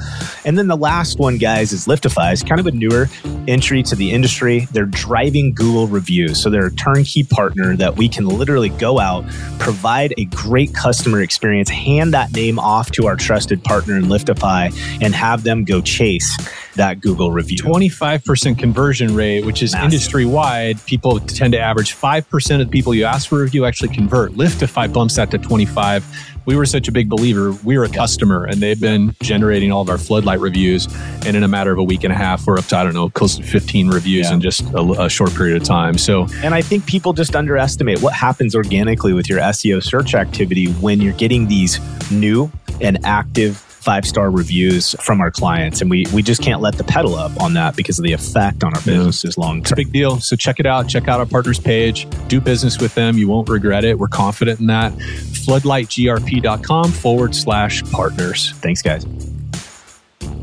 And 0.45 0.57
then 0.57 0.67
the 0.67 0.77
last 0.77 1.19
one, 1.19 1.38
guys, 1.38 1.71
is 1.71 1.88
Liftify. 1.88 2.33
It's 2.33 2.43
kind 2.43 2.59
of 2.59 2.67
a 2.67 2.71
newer 2.71 3.07
entry 3.47 3.83
to 3.83 3.95
the 3.95 4.12
industry. 4.12 4.67
They're 4.71 4.86
driving 4.86 5.53
Google 5.53 5.88
reviews. 5.88 6.41
So 6.41 6.49
they're 6.49 6.67
a 6.67 6.71
turnkey 6.71 7.23
partner 7.23 7.75
that 7.77 7.95
we 7.95 8.09
can 8.09 8.27
literally 8.27 8.69
go 8.69 8.99
out, 8.99 9.25
provide 9.59 10.13
a 10.17 10.25
great 10.25 10.73
customer 10.73 11.21
experience, 11.21 11.69
hand 11.69 12.13
that 12.13 12.33
name 12.33 12.59
off 12.59 12.91
to 12.91 13.07
our 13.07 13.15
trusted 13.15 13.63
partner 13.63 13.95
in 13.97 14.05
Liftify, 14.05 14.73
and 15.01 15.13
have 15.13 15.43
them 15.43 15.63
go 15.63 15.81
chase 15.81 16.36
that 16.75 17.01
Google 17.01 17.31
review. 17.31 17.57
25% 17.57 18.57
conversion 18.57 19.15
rate, 19.15 19.45
which 19.45 19.62
is 19.62 19.73
industry 19.75 20.25
wide. 20.25 20.83
People 20.86 21.19
tend 21.19 21.53
to 21.53 21.59
average 21.59 21.95
5% 21.95 22.62
of 22.62 22.67
the 22.67 22.71
people 22.71 22.93
you 22.93 23.05
ask 23.05 23.29
for 23.29 23.39
a 23.39 23.43
review 23.43 23.65
actually 23.65 23.93
convert. 23.93 24.31
Liftify 24.33 24.91
bumps 24.91 25.15
that 25.15 25.31
to 25.31 25.38
25 25.38 26.03
we 26.45 26.55
were 26.55 26.65
such 26.65 26.88
a 26.88 26.91
big 26.91 27.09
believer. 27.09 27.51
We 27.63 27.77
were 27.77 27.86
a 27.86 27.89
customer 27.89 28.45
and 28.45 28.62
they've 28.62 28.79
been 28.79 29.15
generating 29.21 29.71
all 29.71 29.81
of 29.81 29.89
our 29.89 29.97
floodlight 29.97 30.39
reviews. 30.39 30.88
And 31.25 31.38
in 31.38 31.43
a 31.43 31.47
matter 31.47 31.71
of 31.71 31.79
a 31.79 31.83
week 31.83 32.03
and 32.03 32.12
a 32.12 32.15
half, 32.15 32.45
we're 32.45 32.57
up 32.57 32.65
to, 32.65 32.77
I 32.77 32.83
don't 32.83 32.93
know, 32.93 33.09
close 33.09 33.38
to 33.38 33.43
15 33.43 33.89
reviews 33.89 34.27
yeah. 34.27 34.33
in 34.33 34.41
just 34.41 34.62
a, 34.73 34.81
a, 35.03 35.09
short 35.09 35.33
period 35.36 35.62
of 35.62 35.63
time. 35.63 35.97
So, 35.97 36.27
and 36.43 36.53
I 36.53 36.62
think 36.62 36.86
people 36.86 37.13
just 37.13 37.36
underestimate 37.36 38.01
what 38.01 38.13
happens 38.13 38.55
organically 38.55 39.13
with 39.13 39.29
your 39.29 39.39
SEO 39.39 39.81
search 39.81 40.15
activity 40.15 40.71
when 40.73 40.99
you're 40.99 41.13
getting 41.13 41.47
these 41.47 41.79
new 42.12 42.51
and 42.81 42.97
active 43.05 43.62
five 43.83 44.05
star 44.05 44.31
reviews 44.31 44.95
from 45.01 45.21
our 45.21 45.29
clients. 45.29 45.81
And 45.81 45.89
we, 45.89 46.05
we 46.13 46.23
just 46.23 46.41
can't 46.41 46.61
let 46.61 46.77
the 46.77 46.83
pedal 46.83 47.15
up 47.15 47.39
on 47.41 47.53
that 47.53 47.75
because 47.75 47.99
of 47.99 48.03
the 48.03 48.13
effect 48.13 48.63
on 48.63 48.73
our 48.73 48.81
businesses 48.81 49.37
long 49.37 49.57
term. 49.57 49.61
It's 49.61 49.71
a 49.71 49.75
big 49.75 49.91
deal. 49.91 50.19
So 50.19 50.35
check 50.35 50.59
it 50.59 50.65
out. 50.65 50.87
Check 50.87 51.07
out 51.07 51.19
our 51.19 51.25
partners 51.25 51.59
page. 51.59 52.07
Do 52.27 52.39
business 52.39 52.79
with 52.79 52.95
them. 52.95 53.17
You 53.17 53.27
won't 53.27 53.49
regret 53.49 53.83
it. 53.83 53.99
We're 53.99 54.07
confident 54.07 54.59
in 54.59 54.67
that. 54.67 54.93
Floodlightgrp.com 54.93 56.91
forward 56.91 57.35
slash 57.35 57.83
partners. 57.91 58.51
Thanks, 58.53 58.81
guys. 58.81 59.05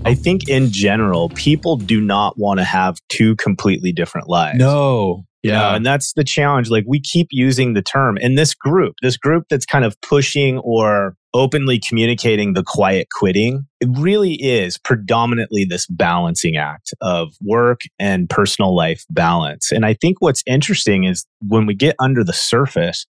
I 0.05 0.15
think 0.15 0.49
in 0.49 0.71
general, 0.71 1.29
people 1.31 1.77
do 1.77 2.01
not 2.01 2.39
want 2.39 2.59
to 2.59 2.65
have 2.65 2.99
two 3.09 3.37
completely 3.37 3.93
different 3.93 4.29
lives. 4.29 4.59
No. 4.59 5.25
Yeah. 5.43 5.75
and 5.75 5.87
that's 5.87 6.13
the 6.15 6.25
challenge. 6.25 6.71
Like 6.71 6.85
we 6.87 7.01
keep 7.01 7.29
using 7.31 7.75
the 7.75 7.83
term 7.83 8.19
in 8.19 8.35
this 8.35 8.55
group, 8.55 8.97
this 9.03 9.17
group 9.17 9.45
that's 9.51 9.67
kind 9.67 9.85
of 9.85 10.01
pushing 10.03 10.59
or 10.59 11.15
openly 11.33 11.81
communicating 11.87 12.55
the 12.55 12.65
quiet 12.67 13.09
quitting. 13.17 13.67
It 13.81 13.89
really 13.97 14.35
is 14.35 14.79
predominantly 14.79 15.65
this 15.65 15.87
balancing 15.87 16.57
act 16.57 16.93
of 17.01 17.33
work 17.41 17.81
and 17.99 18.29
personal 18.29 18.75
life 18.75 19.05
balance. 19.11 19.71
And 19.73 19.87
I 19.87 19.95
think 19.95 20.21
what's 20.21 20.43
interesting 20.47 21.05
is 21.05 21.25
when 21.47 21.67
we 21.67 21.75
get 21.75 21.95
under 21.99 22.25
the 22.25 22.33
surface, 22.33 23.07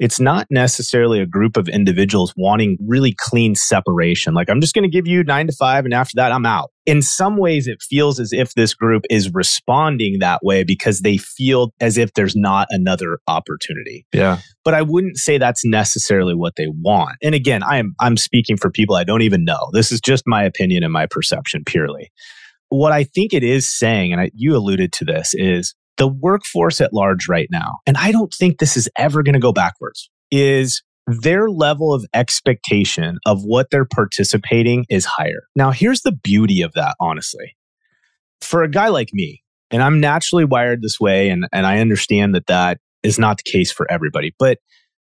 it's 0.00 0.18
not 0.18 0.46
necessarily 0.50 1.20
a 1.20 1.26
group 1.26 1.58
of 1.58 1.68
individuals 1.68 2.32
wanting 2.34 2.78
really 2.80 3.14
clean 3.18 3.54
separation. 3.54 4.32
Like, 4.32 4.48
I'm 4.48 4.62
just 4.62 4.74
going 4.74 4.82
to 4.82 4.90
give 4.90 5.06
you 5.06 5.22
nine 5.22 5.46
to 5.46 5.52
five, 5.52 5.84
and 5.84 5.92
after 5.92 6.14
that, 6.16 6.32
I'm 6.32 6.46
out. 6.46 6.70
In 6.86 7.02
some 7.02 7.36
ways, 7.36 7.68
it 7.68 7.82
feels 7.82 8.18
as 8.18 8.32
if 8.32 8.54
this 8.54 8.72
group 8.72 9.04
is 9.10 9.32
responding 9.34 10.18
that 10.20 10.40
way 10.42 10.64
because 10.64 11.00
they 11.00 11.18
feel 11.18 11.74
as 11.80 11.98
if 11.98 12.14
there's 12.14 12.34
not 12.34 12.66
another 12.70 13.18
opportunity. 13.28 14.06
Yeah. 14.12 14.38
But 14.64 14.72
I 14.72 14.80
wouldn't 14.80 15.18
say 15.18 15.36
that's 15.36 15.66
necessarily 15.66 16.34
what 16.34 16.56
they 16.56 16.66
want. 16.68 17.16
And 17.22 17.34
again, 17.34 17.62
I 17.62 17.76
am 17.76 17.94
I'm 18.00 18.16
speaking 18.16 18.56
for 18.56 18.70
people 18.70 18.96
I 18.96 19.04
don't 19.04 19.22
even 19.22 19.44
know. 19.44 19.68
This 19.72 19.92
is 19.92 20.00
just 20.00 20.24
my 20.26 20.42
opinion 20.42 20.82
and 20.82 20.92
my 20.92 21.06
perception 21.06 21.62
purely. 21.64 22.10
What 22.70 22.92
I 22.92 23.04
think 23.04 23.34
it 23.34 23.44
is 23.44 23.68
saying, 23.68 24.12
and 24.12 24.20
I, 24.20 24.30
you 24.32 24.56
alluded 24.56 24.92
to 24.94 25.04
this, 25.04 25.34
is 25.34 25.74
the 26.00 26.08
workforce 26.08 26.80
at 26.80 26.94
large 26.94 27.28
right 27.28 27.48
now, 27.52 27.80
and 27.86 27.98
I 27.98 28.10
don't 28.10 28.32
think 28.32 28.58
this 28.58 28.74
is 28.74 28.88
ever 28.96 29.22
going 29.22 29.34
to 29.34 29.38
go 29.38 29.52
backwards, 29.52 30.08
is 30.30 30.82
their 31.06 31.50
level 31.50 31.92
of 31.92 32.06
expectation 32.14 33.18
of 33.26 33.42
what 33.42 33.68
they're 33.70 33.84
participating 33.84 34.86
is 34.88 35.04
higher. 35.04 35.42
Now, 35.54 35.72
here's 35.72 36.00
the 36.00 36.12
beauty 36.12 36.62
of 36.62 36.72
that, 36.72 36.96
honestly. 37.00 37.54
For 38.40 38.62
a 38.62 38.70
guy 38.70 38.88
like 38.88 39.10
me, 39.12 39.42
and 39.70 39.82
I'm 39.82 40.00
naturally 40.00 40.46
wired 40.46 40.80
this 40.80 40.98
way, 40.98 41.28
and, 41.28 41.46
and 41.52 41.66
I 41.66 41.80
understand 41.80 42.34
that 42.34 42.46
that 42.46 42.78
is 43.02 43.18
not 43.18 43.36
the 43.36 43.50
case 43.50 43.70
for 43.70 43.86
everybody, 43.92 44.34
but 44.38 44.56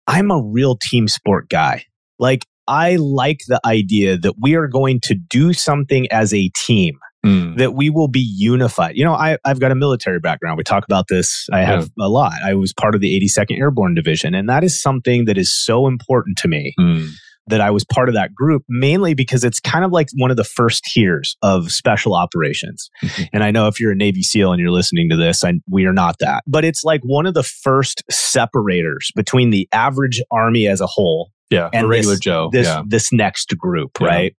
I'm 0.08 0.32
a 0.32 0.41
real 0.41 0.78
team 0.89 1.10
sport 1.10 1.50
guy. 1.50 1.84
Like, 2.17 2.45
I 2.65 2.95
like 2.95 3.41
the 3.50 3.60
idea 3.65 4.17
that 4.17 4.36
we 4.39 4.56
are 4.56 4.67
going 4.67 5.02
to 5.04 5.15
do 5.15 5.52
something 5.52 6.10
as 6.13 6.34
a 6.34 6.50
team 6.65 6.97
Mm. 7.28 7.58
that 7.58 7.74
we 7.74 7.90
will 7.90 8.08
be 8.08 8.20
unified. 8.38 8.96
You 8.96 9.04
know, 9.06 9.13
I, 9.13 9.38
I've 9.46 9.60
got 9.60 9.72
a 9.72 9.76
military 9.76 10.20
background. 10.20 10.58
We 10.58 10.63
talk 10.63 10.86
about 10.86 11.08
this. 11.10 11.48
I 11.52 11.62
have 11.62 11.90
a 12.00 12.08
lot. 12.10 12.34
I 12.46 12.54
was 12.54 12.74
part 12.74 12.96
of 12.96 13.02
the 13.02 13.20
82nd 13.20 13.60
Airborne 13.60 13.96
Division, 13.96 14.34
and 14.36 14.48
that 14.50 14.63
is 14.63 14.82
something 14.82 15.26
that 15.26 15.38
is 15.38 15.54
so 15.54 15.88
important 15.88 16.38
to 16.40 16.48
me 16.48 16.74
Mm. 16.80 17.10
that 17.48 17.62
I 17.62 17.72
was 17.72 17.86
part 17.86 18.10
of 18.10 18.16
that 18.16 18.36
group, 18.36 18.63
mainly 18.68 19.13
because 19.13 19.44
it's 19.44 19.60
kind 19.60 19.84
of 19.86 19.92
like 19.92 20.10
one 20.18 20.32
of 20.32 20.38
the 20.38 20.44
first 20.44 20.84
tiers 20.84 21.38
of 21.42 21.72
special 21.72 22.13
operations. 22.13 22.90
Mhm. 23.04 23.30
And 23.34 23.44
I 23.44 23.52
know 23.52 23.68
if 23.68 23.80
you're 23.80 23.92
a 23.94 23.96
Navy 23.96 24.22
SEAL 24.22 24.52
and 24.52 24.60
you're 24.62 24.72
listening 24.72 25.10
to 25.10 25.16
this, 25.18 25.44
I, 25.44 25.54
we 25.70 25.86
are 25.86 25.94
not 25.94 26.18
that. 26.20 26.44
But 26.48 26.66
it's 26.66 26.84
like 26.84 27.02
one 27.04 27.26
of 27.26 27.34
the 27.34 27.44
first 27.44 28.04
separators 28.12 29.12
between 29.16 29.50
the 29.50 29.68
average 29.72 30.22
army 30.32 30.68
as 30.68 30.82
a 30.82 30.88
whole 30.88 31.32
Yeah. 31.50 31.70
And 31.74 31.86
a 31.86 31.88
regular 31.88 32.16
this- 32.16 32.20
Joe. 32.22 32.50
this 32.52 32.68
yeah. 32.68 32.82
this 32.88 33.12
next 33.14 33.56
group, 33.58 33.92
Yeah. 34.00 34.08
right? 34.08 34.36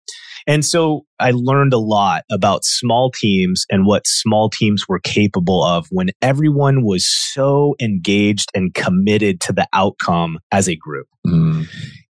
And 0.47 0.64
so 0.64 1.05
I 1.18 1.33
learned 1.35 1.75
a 1.75 1.79
lot 1.79 2.25
about 2.31 2.64
small 2.64 3.11
teams 3.11 3.66
and 3.71 3.85
what 3.87 4.07
small 4.07 4.49
teams 4.49 4.85
were 4.88 5.01
capable 5.01 5.62
of 5.62 5.87
when 5.90 6.11
everyone 6.23 6.85
was 6.85 7.11
so 7.33 7.75
engaged 7.81 8.49
and 8.55 8.73
committed 8.73 9.40
to 9.42 9.53
the 9.53 9.66
outcome 9.73 10.38
as 10.53 10.68
a 10.68 10.77
group. 10.77 11.07
Mm. 11.27 11.66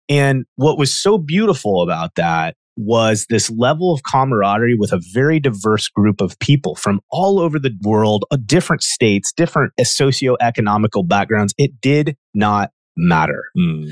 And 0.09 0.45
what 0.57 0.79
was 0.79 0.95
so 0.95 1.19
beautiful 1.19 1.83
about 1.83 2.15
that 2.15 2.55
was 2.77 3.27
this 3.29 3.51
level 3.51 3.93
of 3.93 4.03
camaraderie 4.05 4.77
with 4.79 4.93
a 4.93 5.01
very 5.13 5.41
diverse 5.41 5.89
group 5.89 6.21
of 6.21 6.39
people 6.39 6.77
from 6.77 7.01
all 7.11 7.41
over 7.41 7.59
the 7.59 7.73
world, 7.83 8.25
uh, 8.31 8.37
different 8.47 8.83
states, 8.83 9.33
different 9.37 9.73
socioeconomical 9.81 11.09
backgrounds. 11.09 11.53
It 11.59 11.81
did 11.81 12.17
not 12.35 12.71
matter. 12.97 13.45
Mm. 13.59 13.91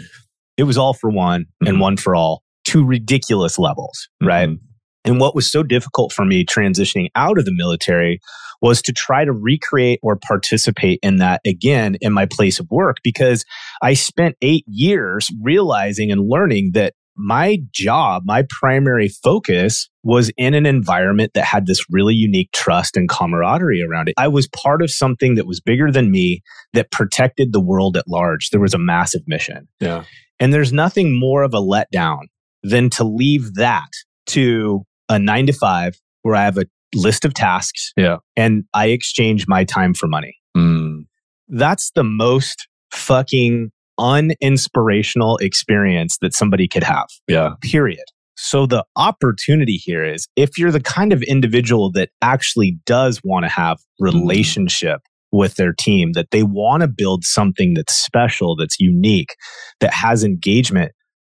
It 0.57 0.65
was 0.65 0.79
all 0.79 0.95
for 0.95 1.11
one 1.11 1.47
and 1.65 1.77
Mhm. 1.77 1.81
one 1.81 1.97
for 1.97 2.15
all 2.15 2.43
to 2.67 2.85
ridiculous 2.85 3.59
levels, 3.59 4.09
right? 4.23 4.49
Mhm. 4.49 4.59
And 5.05 5.21
what 5.21 5.35
was 5.37 5.51
so 5.51 5.63
difficult 5.63 6.13
for 6.13 6.25
me 6.25 6.45
transitioning 6.45 7.09
out 7.15 7.39
of 7.39 7.45
the 7.45 7.55
military 7.55 8.19
was 8.63 8.83
to 8.83 8.93
try 8.93 9.25
to 9.25 9.33
recreate 9.33 10.01
or 10.03 10.17
participate 10.17 10.99
in 11.03 11.17
that 11.19 11.41
again 11.47 11.97
in 12.01 12.13
my 12.13 12.27
place 12.27 12.59
of 12.59 12.67
work 12.71 12.97
because 13.05 13.45
I 13.83 13.95
spent 13.95 14.35
eight 14.43 14.65
years 14.67 15.31
realizing 15.43 16.11
and 16.11 16.23
learning 16.29 16.71
that 16.73 16.95
my 17.19 17.59
job, 17.73 18.25
my 18.27 18.45
primary 18.61 19.09
focus 19.09 19.89
was 20.03 20.31
in 20.37 20.53
an 20.55 20.67
environment 20.67 21.33
that 21.35 21.45
had 21.45 21.67
this 21.67 21.83
really 21.91 22.15
unique 22.15 22.51
trust 22.53 22.95
and 22.97 23.09
camaraderie 23.09 23.83
around 23.83 24.09
it. 24.09 24.15
I 24.19 24.29
was 24.29 24.49
part 24.49 24.83
of 24.83 24.91
something 24.91 25.35
that 25.37 25.47
was 25.47 25.61
bigger 25.61 25.91
than 25.91 26.11
me 26.11 26.43
that 26.75 26.91
protected 26.91 27.53
the 27.53 27.61
world 27.61 27.97
at 27.97 28.07
large. 28.09 28.51
There 28.51 28.61
was 28.61 28.75
a 28.75 28.79
massive 28.79 29.23
mission. 29.27 29.67
Yeah. 29.81 30.05
And 30.41 30.53
there's 30.53 30.73
nothing 30.73 31.19
more 31.19 31.43
of 31.43 31.55
a 31.55 31.61
letdown 31.61 32.23
than 32.63 32.91
to 32.91 33.05
leave 33.05 33.55
that 33.55 33.89
to 34.27 34.83
a 35.09 35.19
nine 35.19 35.47
to 35.47 35.53
five 35.53 35.95
where 36.23 36.35
I 36.35 36.45
have 36.45 36.59
a 36.59 36.67
list 36.95 37.25
of 37.25 37.35
tasks 37.35 37.93
Yeah. 37.97 38.17
and 38.37 38.65
I 38.75 38.87
exchange 38.87 39.47
my 39.47 39.65
time 39.65 39.95
for 39.95 40.07
money. 40.09 40.35
Mm. 40.57 41.05
That's 41.49 41.91
the 41.95 42.05
most 42.05 42.67
fucking 42.93 43.71
uninspirational 43.99 45.41
experience 45.41 46.19
that 46.21 46.35
somebody 46.35 46.69
could 46.69 46.83
have, 46.85 47.07
Yeah. 47.29 47.51
period. 47.63 48.05
So 48.37 48.67
the 48.67 48.85
opportunity 48.97 49.77
here 49.83 50.05
is 50.05 50.27
if 50.37 50.59
you're 50.59 50.71
the 50.73 50.81
kind 50.81 51.13
of 51.13 51.23
individual 51.23 51.91
that 51.93 52.11
actually 52.21 52.79
does 52.85 53.21
want 53.25 53.45
to 53.45 53.49
have 53.49 53.79
relationship 53.99 55.01
with 55.37 55.55
their 55.57 55.73
team, 55.73 56.13
that 56.13 56.31
they 56.31 56.43
want 56.43 56.83
to 56.83 56.89
build 56.89 57.25
something 57.25 57.75
that's 57.75 57.95
special, 57.95 58.57
that's 58.57 58.81
unique, 58.81 59.35
that 59.81 59.93
has 59.93 60.25
engagement, 60.25 60.93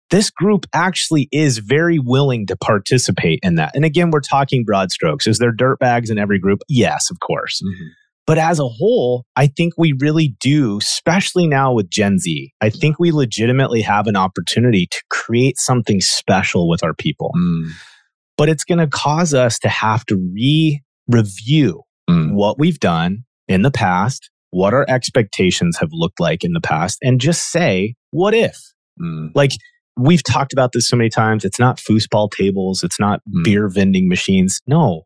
this 0.10 0.30
group 0.30 0.66
actually 0.74 1.30
is 1.32 1.60
very 1.60 1.98
willing 1.98 2.46
to 2.48 2.58
participate 2.58 3.40
in 3.44 3.56
that. 3.56 3.72
And 3.76 3.86
again, 3.86 4.12
we're 4.12 4.20
talking 4.20 4.64
broad 4.66 4.92
strokes. 4.92 5.26
Is 5.26 5.38
there 5.38 5.54
dirt 5.54 5.80
bags 5.80 6.10
in 6.10 6.18
every 6.18 6.38
group? 6.38 6.60
Yes, 6.68 7.10
of 7.10 7.20
course. 7.22 7.62
Mhm. 7.66 7.88
But 8.28 8.38
as 8.38 8.60
a 8.60 8.68
whole, 8.68 9.26
I 9.36 9.48
think 9.48 9.74
we 9.78 9.94
really 10.00 10.36
do, 10.40 10.78
especially 10.78 11.48
now 11.48 11.74
with 11.74 11.90
Gen 11.90 12.20
Z. 12.20 12.52
I 12.62 12.70
think 12.70 13.00
we 13.00 13.12
legitimately 13.12 13.82
have 13.82 14.08
an 14.08 14.16
opportunity 14.16 14.88
to 14.92 15.02
create 15.10 15.58
something 15.58 16.02
special 16.02 16.70
with 16.70 16.84
our 16.84 16.94
people. 16.94 17.32
Mm. 17.36 17.72
But 18.38 18.50
it's 18.50 18.64
going 18.64 18.80
to 18.80 18.88
cause 18.88 19.34
us 19.34 19.58
to 19.60 19.70
have 19.70 20.06
to 20.08 20.16
re 20.16 20.82
review 21.08 21.82
Mm. 22.10 22.34
what 22.34 22.60
we've 22.60 22.80
done 22.80 23.24
in 23.52 23.62
the 23.64 23.72
past, 23.72 24.30
what 24.52 24.74
our 24.74 24.86
expectations 24.90 25.78
have 25.80 25.90
looked 25.92 26.20
like 26.20 26.44
in 26.44 26.54
the 26.54 26.62
past, 26.62 26.98
and 27.02 27.20
just 27.22 27.52
say, 27.52 27.96
what 28.12 28.34
if? 28.34 28.58
Mm. 29.02 29.32
Like, 29.36 29.52
we've 29.98 30.24
talked 30.24 30.54
about 30.54 30.72
this 30.74 30.88
so 30.88 30.96
many 30.98 31.10
times. 31.10 31.46
It's 31.46 31.60
not 31.60 31.78
foosball 31.78 32.30
tables, 32.32 32.84
it's 32.84 33.00
not 33.00 33.22
Mm. 33.30 33.44
beer 33.44 33.70
vending 33.70 34.08
machines. 34.10 34.60
No, 34.68 35.04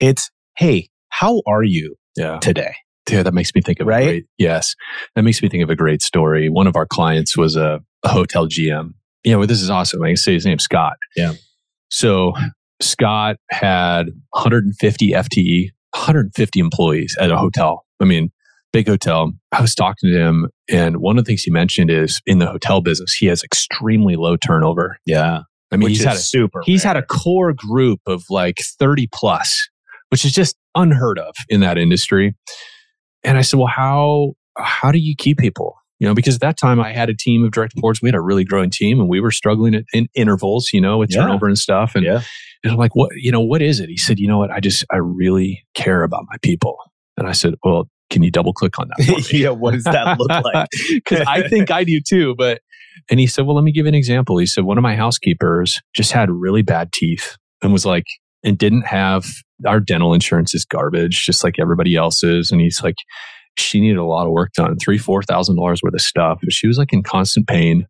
it's, 0.00 0.30
hey, 0.58 0.88
how 1.10 1.40
are 1.46 1.62
you 1.62 1.96
Yeah. 2.16 2.38
today? 2.40 2.74
Yeah, 3.10 3.22
that 3.22 3.34
makes 3.34 3.54
me 3.54 3.60
think 3.60 3.80
of 3.80 3.86
Right? 3.86 4.02
a 4.02 4.06
great 4.06 4.24
yes. 4.38 4.74
That 5.14 5.22
makes 5.22 5.42
me 5.42 5.48
think 5.50 5.62
of 5.62 5.68
a 5.70 5.76
great 5.76 6.00
story. 6.02 6.48
One 6.48 6.66
of 6.66 6.74
our 6.74 6.86
clients 6.86 7.36
was 7.36 7.54
a, 7.54 7.80
a 8.02 8.08
hotel 8.08 8.46
GM. 8.46 8.94
You 9.24 9.32
know, 9.32 9.44
this 9.46 9.60
is 9.62 9.68
awesome. 9.70 10.02
I 10.02 10.08
can 10.08 10.16
say 10.16 10.32
his 10.34 10.46
name's 10.46 10.64
Scott. 10.64 10.96
Yeah. 11.16 11.34
So 11.90 12.32
Scott 12.80 13.36
had 13.50 14.06
150 14.30 15.10
FTE, 15.12 15.70
150 15.94 16.60
employees 16.60 17.16
at 17.20 17.30
a 17.30 17.36
hotel. 17.36 17.84
I 18.00 18.04
mean, 18.04 18.30
big 18.72 18.88
hotel. 18.88 19.32
I 19.52 19.60
was 19.60 19.74
talking 19.74 20.10
to 20.10 20.18
him, 20.18 20.48
and 20.68 20.96
one 20.98 21.18
of 21.18 21.24
the 21.24 21.28
things 21.28 21.42
he 21.42 21.50
mentioned 21.50 21.90
is 21.90 22.20
in 22.26 22.38
the 22.38 22.46
hotel 22.46 22.80
business, 22.80 23.14
he 23.14 23.26
has 23.26 23.42
extremely 23.42 24.16
low 24.16 24.36
turnover. 24.36 24.98
Yeah. 25.06 25.40
I 25.70 25.76
mean, 25.76 25.84
Which 25.84 25.98
he's 25.98 26.04
had 26.04 26.16
a 26.16 26.20
super. 26.20 26.60
He's 26.64 26.84
rare. 26.84 26.94
had 26.94 27.02
a 27.02 27.06
core 27.06 27.52
group 27.52 28.00
of 28.06 28.24
like 28.30 28.58
30 28.78 29.08
plus, 29.12 29.68
which 30.10 30.24
is 30.24 30.32
just 30.32 30.56
unheard 30.74 31.18
of 31.18 31.34
in 31.48 31.60
that 31.60 31.78
industry. 31.78 32.34
And 33.22 33.38
I 33.38 33.42
said, 33.42 33.58
well, 33.58 33.68
how, 33.74 34.34
how 34.58 34.92
do 34.92 34.98
you 34.98 35.14
keep 35.16 35.38
people? 35.38 35.76
You 36.04 36.10
know, 36.10 36.14
because 36.14 36.34
at 36.34 36.40
that 36.42 36.58
time 36.58 36.80
I 36.80 36.92
had 36.92 37.08
a 37.08 37.14
team 37.14 37.44
of 37.44 37.50
direct 37.52 37.74
reports. 37.74 38.02
We 38.02 38.08
had 38.08 38.14
a 38.14 38.20
really 38.20 38.44
growing 38.44 38.68
team 38.70 39.00
and 39.00 39.08
we 39.08 39.20
were 39.20 39.30
struggling 39.30 39.74
at, 39.74 39.84
in 39.94 40.06
intervals, 40.14 40.70
you 40.72 40.80
know, 40.80 40.98
with 40.98 41.10
Yeah. 41.10 41.22
turnover 41.22 41.46
and 41.46 41.56
stuff. 41.58 41.94
And, 41.94 42.04
yeah. 42.04 42.20
and 42.62 42.72
I'm 42.72 42.78
like, 42.78 42.94
what, 42.94 43.10
you 43.16 43.32
know, 43.32 43.40
what 43.40 43.62
is 43.62 43.80
it? 43.80 43.88
He 43.88 43.96
said, 43.96 44.18
you 44.18 44.28
know 44.28 44.36
what? 44.38 44.50
I 44.50 44.60
just, 44.60 44.84
I 44.92 44.96
really 44.96 45.64
care 45.74 46.02
about 46.02 46.24
my 46.28 46.36
people. 46.42 46.76
And 47.16 47.26
I 47.26 47.32
said, 47.32 47.54
well, 47.64 47.88
can 48.10 48.22
you 48.22 48.30
double 48.30 48.52
click 48.52 48.78
on 48.78 48.88
that? 48.96 49.04
for 49.06 49.12
me?" 49.34 49.40
yeah. 49.42 49.48
What 49.50 49.72
does 49.72 49.84
that 49.84 50.18
look 50.18 50.28
like? 50.28 50.68
Because 50.90 51.20
I 51.26 51.48
think 51.48 51.70
I 51.70 51.84
do 51.84 52.00
too. 52.06 52.34
But, 52.36 52.60
and 53.10 53.18
he 53.18 53.26
said, 53.26 53.46
well, 53.46 53.56
let 53.56 53.64
me 53.64 53.72
give 53.72 53.86
you 53.86 53.88
an 53.88 53.94
example. 53.94 54.36
He 54.38 54.46
said, 54.46 54.64
one 54.64 54.76
of 54.78 54.82
my 54.82 54.96
housekeepers 54.96 55.80
just 55.94 56.12
had 56.12 56.30
really 56.30 56.62
bad 56.62 56.92
teeth 56.92 57.36
and 57.62 57.72
was 57.72 57.86
like, 57.86 58.04
and 58.44 58.58
didn't 58.58 58.86
have 58.86 59.24
our 59.66 59.80
dental 59.80 60.12
insurance 60.12 60.54
is 60.54 60.66
garbage, 60.66 61.24
just 61.24 61.42
like 61.42 61.58
everybody 61.58 61.96
else's. 61.96 62.52
And 62.52 62.60
he's 62.60 62.82
like, 62.82 62.96
she 63.56 63.80
needed 63.80 63.98
a 63.98 64.04
lot 64.04 64.26
of 64.26 64.32
work 64.32 64.52
done, 64.52 64.76
three, 64.76 64.98
four 64.98 65.22
thousand 65.22 65.56
dollars 65.56 65.80
worth 65.82 65.94
of 65.94 66.00
stuff. 66.00 66.40
She 66.50 66.66
was 66.66 66.78
like 66.78 66.92
in 66.92 67.02
constant 67.02 67.46
pain, 67.46 67.86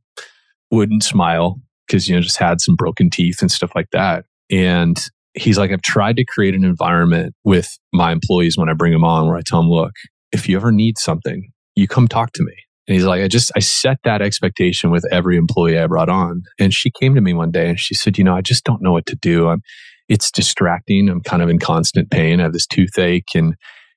wouldn't 0.71 1.03
smile 1.03 1.61
because, 1.87 2.09
you 2.09 2.15
know, 2.15 2.21
just 2.21 2.39
had 2.39 2.61
some 2.61 2.77
broken 2.77 3.11
teeth 3.11 3.41
and 3.41 3.51
stuff 3.51 3.73
like 3.75 3.89
that. 3.93 4.25
And 4.51 4.97
he's 5.35 5.59
like, 5.59 5.71
I've 5.71 5.83
tried 5.83 6.17
to 6.17 6.25
create 6.25 6.55
an 6.55 6.65
environment 6.65 7.35
with 7.45 7.79
my 7.93 8.13
employees 8.13 8.57
when 8.57 8.69
I 8.69 8.75
bring 8.75 8.93
them 8.93 9.05
on 9.05 9.27
where 9.27 9.37
I 9.37 9.43
tell 9.45 9.61
them, 9.61 9.71
look, 9.71 9.93
if 10.33 10.49
you 10.49 10.57
ever 10.57 10.73
need 10.73 10.99
something, 10.99 11.51
you 11.75 11.89
come 11.89 12.09
talk 12.09 12.33
to 12.33 12.43
me. 12.43 12.55
And 12.87 12.95
he's 12.95 13.05
like, 13.05 13.23
I 13.23 13.29
just, 13.29 13.51
I 13.57 13.61
set 13.61 13.99
that 14.05 14.21
expectation 14.21 14.91
with 14.91 15.05
every 15.11 15.37
employee 15.37 15.79
I 15.79 15.87
brought 15.87 16.11
on. 16.11 16.43
And 16.59 16.73
she 16.75 16.91
came 16.91 17.15
to 17.15 17.21
me 17.21 17.33
one 17.33 17.51
day 17.51 17.69
and 17.69 17.81
she 17.81 17.95
said, 17.95 18.19
you 18.19 18.25
know, 18.25 18.37
I 18.37 18.43
just 18.43 18.65
don't 18.65 18.83
know 18.83 18.93
what 18.93 19.07
to 19.07 19.17
do. 19.17 19.49
I'm, 19.49 19.63
it's 20.09 20.31
distracting. 20.31 21.09
I'm 21.09 21.23
kind 21.23 21.43
of 21.43 21.49
in 21.49 21.59
constant 21.59 22.11
pain. 22.11 22.41
I 22.41 22.43
have 22.43 22.53
this 22.53 22.67
toothache 22.67 23.35
and 23.35 23.55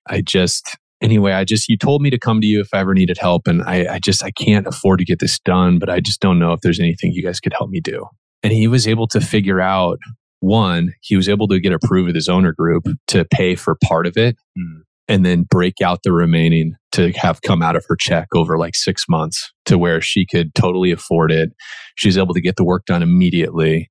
I 0.07 0.21
just, 0.21 0.77
anyway, 1.01 1.33
I 1.33 1.43
just, 1.43 1.69
you 1.69 1.77
told 1.77 2.01
me 2.01 2.09
to 2.09 2.19
come 2.19 2.41
to 2.41 2.47
you 2.47 2.61
if 2.61 2.69
I 2.73 2.79
ever 2.79 2.93
needed 2.93 3.17
help. 3.17 3.47
And 3.47 3.61
I, 3.63 3.95
I 3.95 3.99
just, 3.99 4.23
I 4.23 4.31
can't 4.31 4.67
afford 4.67 4.99
to 4.99 5.05
get 5.05 5.19
this 5.19 5.39
done, 5.39 5.79
but 5.79 5.89
I 5.89 5.99
just 5.99 6.19
don't 6.19 6.39
know 6.39 6.53
if 6.53 6.61
there's 6.61 6.79
anything 6.79 7.11
you 7.13 7.23
guys 7.23 7.39
could 7.39 7.53
help 7.53 7.69
me 7.69 7.79
do. 7.79 8.05
And 8.43 8.53
he 8.53 8.67
was 8.67 8.87
able 8.87 9.07
to 9.07 9.19
figure 9.21 9.59
out 9.61 9.99
one, 10.39 10.93
he 11.01 11.15
was 11.15 11.27
able 11.27 11.47
to 11.47 11.59
get 11.59 11.73
approved 11.73 12.07
with 12.07 12.15
his 12.15 12.29
owner 12.29 12.53
group 12.53 12.83
to 13.07 13.25
pay 13.25 13.55
for 13.55 13.75
part 13.83 14.05
of 14.05 14.17
it 14.17 14.37
Hmm. 14.55 14.81
and 15.07 15.25
then 15.25 15.43
break 15.49 15.81
out 15.81 16.03
the 16.03 16.13
remaining 16.13 16.75
to 16.91 17.11
have 17.13 17.41
come 17.41 17.61
out 17.63 17.75
of 17.75 17.83
her 17.87 17.95
check 17.95 18.27
over 18.35 18.57
like 18.57 18.75
six 18.75 19.05
months 19.09 19.51
to 19.65 19.77
where 19.77 19.99
she 20.01 20.25
could 20.25 20.53
totally 20.53 20.91
afford 20.91 21.31
it. 21.31 21.51
She's 21.95 22.17
able 22.17 22.33
to 22.35 22.41
get 22.41 22.55
the 22.55 22.63
work 22.63 22.85
done 22.85 23.01
immediately. 23.01 23.89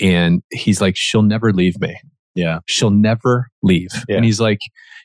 And 0.00 0.42
he's 0.50 0.80
like, 0.80 0.96
she'll 0.96 1.22
never 1.22 1.52
leave 1.52 1.80
me. 1.80 1.96
Yeah. 2.36 2.60
She'll 2.66 2.90
never 2.90 3.48
leave. 3.62 3.88
Yeah. 4.08 4.16
And 4.16 4.24
he's 4.24 4.40
like, 4.40 4.58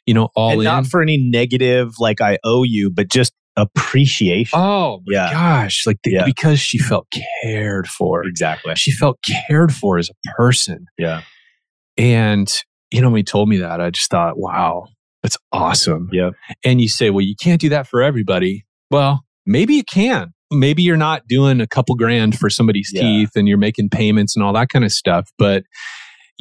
you 0.05 0.13
know, 0.13 0.29
all 0.35 0.51
and 0.51 0.59
in. 0.59 0.65
not 0.65 0.85
for 0.87 1.01
any 1.01 1.17
negative, 1.17 1.93
like 1.99 2.21
I 2.21 2.37
owe 2.43 2.63
you, 2.63 2.89
but 2.91 3.07
just 3.09 3.33
appreciation. 3.57 4.57
oh 4.59 5.01
my 5.05 5.13
Yeah. 5.13 5.31
gosh. 5.31 5.85
Like 5.87 5.97
the- 6.03 6.11
Yeah. 6.11 6.25
because 6.25 6.59
she 6.59 6.77
felt 6.77 7.07
cared 7.43 7.87
for. 7.87 8.25
exactly. 8.25 8.75
She 8.75 8.91
felt 8.91 9.19
cared 9.47 9.73
for 9.73 9.97
as 9.97 10.09
a 10.09 10.31
person. 10.35 10.85
Yeah. 10.97 11.21
And, 11.97 12.51
you 12.91 13.01
know, 13.01 13.09
when 13.09 13.17
he 13.19 13.23
told 13.23 13.49
me 13.49 13.57
that, 13.57 13.81
I 13.81 13.89
just 13.89 14.09
thought, 14.09 14.37
wow, 14.37 14.87
that's 15.23 15.37
awesome. 15.51 16.09
Yeah. 16.11 16.31
And 16.63 16.81
you 16.81 16.87
say, 16.87 17.09
well, 17.09 17.21
you 17.25 17.35
can't 17.41 17.59
do 17.61 17.69
that 17.69 17.87
for 17.87 18.01
everybody. 18.01 18.65
Well, 18.89 19.23
maybe 19.45 19.75
you 19.75 19.83
can. 19.83 20.33
Maybe 20.53 20.83
you're 20.83 20.97
not 20.97 21.27
doing 21.27 21.61
a 21.61 21.67
couple 21.67 21.95
grand 21.95 22.37
for 22.37 22.49
somebody's 22.49 22.91
Yeah. 22.93 23.01
teeth 23.01 23.29
and 23.35 23.47
you're 23.47 23.57
making 23.57 23.89
payments 23.89 24.35
and 24.35 24.43
all 24.43 24.53
that 24.53 24.69
kind 24.69 24.83
of 24.83 24.91
stuff. 24.91 25.29
But, 25.37 25.63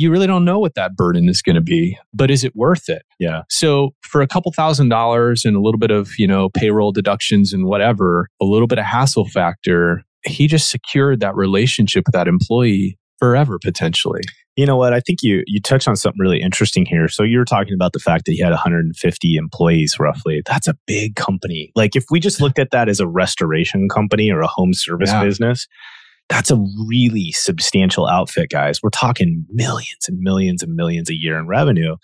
you 0.01 0.11
really 0.11 0.27
don't 0.27 0.45
know 0.45 0.59
what 0.59 0.75
that 0.75 0.97
burden 0.97 1.29
is 1.29 1.43
going 1.43 1.57
to 1.57 1.61
be, 1.61 1.99
but 2.15 2.31
is 2.31 2.43
it 2.45 2.55
worth 2.57 2.89
it? 2.89 3.03
Yeah. 3.19 3.43
So 3.51 3.91
for 4.01 4.23
a 4.23 4.27
couple 4.27 4.51
thousand 4.53 4.89
dollars 4.89 5.45
and 5.45 5.55
a 5.57 5.61
little 5.61 5.79
bit 5.79 5.91
of, 5.91 6.11
you 6.19 6.27
know, 6.27 6.49
payroll 6.49 6.91
deductions 6.93 7.53
and 7.53 7.67
whatever, 7.67 8.29
a 8.41 8.45
little 8.45 8.67
bit 8.67 8.79
of 8.79 8.87
hassle 8.87 9.27
factor, 9.27 10.03
he 10.25 10.47
just 10.47 10.71
secured 10.71 11.21
that 11.21 11.35
relationship 11.37 12.05
with 12.07 12.15
that 12.15 12.29
employee 12.29 12.99
forever 13.19 13.59
potentially. 13.63 14.23
You 14.57 14.67
know 14.67 14.77
what? 14.77 14.93
I 14.93 15.01
think 15.01 15.21
you 15.23 15.43
you 15.47 15.61
touched 15.61 15.87
on 15.87 15.97
something 15.97 16.19
really 16.21 16.41
interesting 16.41 16.85
here. 16.87 17.09
So 17.09 17.23
you 17.23 17.39
were 17.39 17.45
talking 17.45 17.75
about 17.75 17.93
the 17.93 17.99
fact 17.99 18.25
that 18.27 18.33
he 18.33 18.41
had 18.43 18.51
150 18.51 19.37
employees 19.37 19.97
roughly. 20.01 20.43
That's 20.47 20.67
a 20.69 20.75
big 20.87 21.15
company. 21.15 21.73
Like 21.77 21.95
if 21.95 22.05
we 22.11 22.21
just 22.21 22.41
looked 22.41 22.59
at 22.59 22.71
that 22.73 22.89
as 22.89 23.01
a 23.01 23.07
restoration 23.07 23.89
company 23.89 24.31
or 24.31 24.41
a 24.41 24.47
home 24.47 24.73
service 24.75 25.11
Yeah. 25.11 25.23
business, 25.25 25.67
that's 26.31 26.51
a 26.51 26.65
really 26.87 27.33
substantial 27.33 28.07
outfit, 28.07 28.51
guys. 28.51 28.81
We're 28.83 28.91
talking 28.91 29.45
millions 29.51 30.09
and 30.09 30.21
millions 30.21 30.63
and 30.63 30.75
millions 30.75 31.11
a 31.11 31.15
year 31.15 31.37
in 31.37 31.49
revenue. 31.49 31.97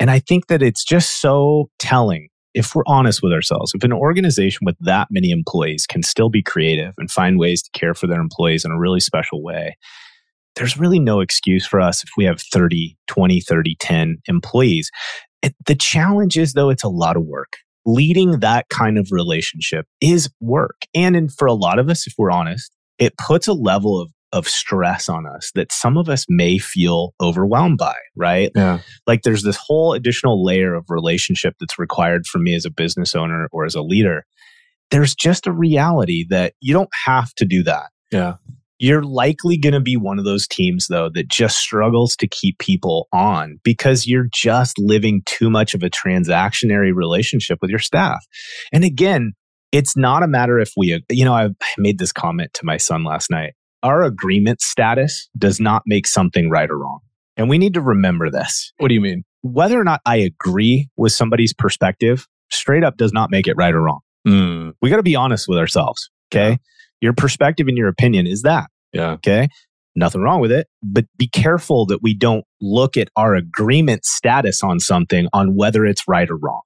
And 0.00 0.10
I 0.10 0.20
think 0.20 0.46
that 0.46 0.62
it's 0.62 0.82
just 0.82 1.20
so 1.20 1.70
telling 1.78 2.28
if 2.54 2.74
we're 2.74 2.82
honest 2.86 3.22
with 3.22 3.32
ourselves. 3.32 3.72
If 3.74 3.84
an 3.84 3.92
organization 3.92 4.60
with 4.64 4.76
that 4.80 5.08
many 5.10 5.30
employees 5.30 5.86
can 5.86 6.02
still 6.02 6.30
be 6.30 6.42
creative 6.42 6.94
and 6.96 7.10
find 7.10 7.38
ways 7.38 7.62
to 7.62 7.70
care 7.78 7.94
for 7.94 8.06
their 8.06 8.20
employees 8.20 8.64
in 8.64 8.70
a 8.70 8.78
really 8.78 9.00
special 9.00 9.42
way, 9.42 9.76
there's 10.56 10.78
really 10.78 10.98
no 10.98 11.20
excuse 11.20 11.66
for 11.66 11.78
us 11.78 12.02
if 12.02 12.10
we 12.16 12.24
have 12.24 12.40
30, 12.40 12.96
20, 13.06 13.40
30, 13.40 13.76
10 13.78 14.18
employees. 14.26 14.90
It, 15.42 15.54
the 15.66 15.74
challenge 15.74 16.38
is, 16.38 16.54
though, 16.54 16.70
it's 16.70 16.82
a 16.82 16.88
lot 16.88 17.16
of 17.16 17.24
work. 17.24 17.58
Leading 17.84 18.40
that 18.40 18.68
kind 18.70 18.98
of 18.98 19.08
relationship 19.12 19.86
is 20.00 20.30
work. 20.40 20.80
And 20.94 21.14
in, 21.16 21.28
for 21.28 21.46
a 21.46 21.54
lot 21.54 21.78
of 21.78 21.88
us, 21.88 22.06
if 22.06 22.14
we're 22.18 22.30
honest, 22.30 22.72
it 22.98 23.16
puts 23.16 23.46
a 23.46 23.52
level 23.52 24.00
of, 24.00 24.10
of 24.32 24.48
stress 24.48 25.08
on 25.08 25.26
us 25.26 25.50
that 25.54 25.72
some 25.72 25.96
of 25.96 26.08
us 26.08 26.26
may 26.28 26.58
feel 26.58 27.14
overwhelmed 27.20 27.78
by, 27.78 27.96
right? 28.16 28.50
Yeah. 28.54 28.80
Like 29.06 29.22
there's 29.22 29.42
this 29.42 29.56
whole 29.56 29.94
additional 29.94 30.44
layer 30.44 30.74
of 30.74 30.84
relationship 30.88 31.54
that's 31.58 31.78
required 31.78 32.26
for 32.26 32.38
me 32.38 32.54
as 32.54 32.64
a 32.64 32.70
business 32.70 33.14
owner 33.14 33.48
or 33.52 33.64
as 33.64 33.74
a 33.74 33.82
leader. 33.82 34.24
There's 34.90 35.14
just 35.14 35.46
a 35.46 35.52
reality 35.52 36.26
that 36.30 36.54
you 36.60 36.72
don't 36.74 36.90
have 37.06 37.32
to 37.34 37.44
do 37.44 37.62
that. 37.64 37.90
Yeah. 38.10 38.34
You're 38.80 39.02
likely 39.02 39.58
going 39.58 39.72
to 39.72 39.80
be 39.80 39.96
one 39.96 40.20
of 40.20 40.24
those 40.24 40.46
teams, 40.46 40.86
though, 40.88 41.10
that 41.12 41.28
just 41.28 41.58
struggles 41.58 42.14
to 42.16 42.28
keep 42.28 42.58
people 42.58 43.08
on 43.12 43.58
because 43.64 44.06
you're 44.06 44.28
just 44.32 44.78
living 44.78 45.22
too 45.26 45.50
much 45.50 45.74
of 45.74 45.82
a 45.82 45.90
transactionary 45.90 46.94
relationship 46.94 47.58
with 47.60 47.70
your 47.70 47.80
staff. 47.80 48.24
And 48.72 48.84
again, 48.84 49.32
it's 49.72 49.96
not 49.96 50.22
a 50.22 50.28
matter 50.28 50.58
if 50.58 50.72
we, 50.76 51.02
you 51.10 51.24
know, 51.24 51.34
I 51.34 51.50
made 51.76 51.98
this 51.98 52.12
comment 52.12 52.52
to 52.54 52.60
my 52.64 52.76
son 52.76 53.04
last 53.04 53.30
night. 53.30 53.54
Our 53.82 54.02
agreement 54.02 54.60
status 54.60 55.28
does 55.36 55.60
not 55.60 55.82
make 55.86 56.06
something 56.06 56.50
right 56.50 56.68
or 56.70 56.78
wrong. 56.78 57.00
And 57.36 57.48
we 57.48 57.58
need 57.58 57.74
to 57.74 57.80
remember 57.80 58.30
this. 58.30 58.72
What 58.78 58.88
do 58.88 58.94
you 58.94 59.00
mean? 59.00 59.24
Whether 59.42 59.80
or 59.80 59.84
not 59.84 60.00
I 60.04 60.16
agree 60.16 60.88
with 60.96 61.12
somebody's 61.12 61.54
perspective, 61.54 62.26
straight 62.50 62.82
up 62.82 62.96
does 62.96 63.12
not 63.12 63.30
make 63.30 63.46
it 63.46 63.54
right 63.56 63.72
or 63.74 63.82
wrong. 63.82 64.00
Mm, 64.26 64.72
We 64.82 64.90
got 64.90 64.96
to 64.96 65.02
be 65.04 65.14
honest 65.14 65.46
with 65.48 65.58
ourselves. 65.58 66.10
Okay. 66.34 66.58
Your 67.00 67.12
perspective 67.12 67.68
and 67.68 67.76
your 67.78 67.88
opinion 67.88 68.26
is 68.26 68.42
that. 68.42 68.68
yeah. 68.92 69.10
Okay. 69.12 69.48
Nothing 69.94 70.20
wrong 70.22 70.40
with 70.40 70.52
it, 70.52 70.68
but 70.82 71.06
be 71.16 71.26
careful 71.28 71.84
that 71.86 72.02
we 72.02 72.14
don't 72.14 72.44
look 72.60 72.96
at 72.96 73.08
our 73.16 73.34
agreement 73.34 74.04
status 74.04 74.62
on 74.62 74.78
something 74.78 75.26
on 75.32 75.56
whether 75.56 75.84
it's 75.84 76.02
right 76.06 76.28
or 76.30 76.36
wrong. 76.36 76.60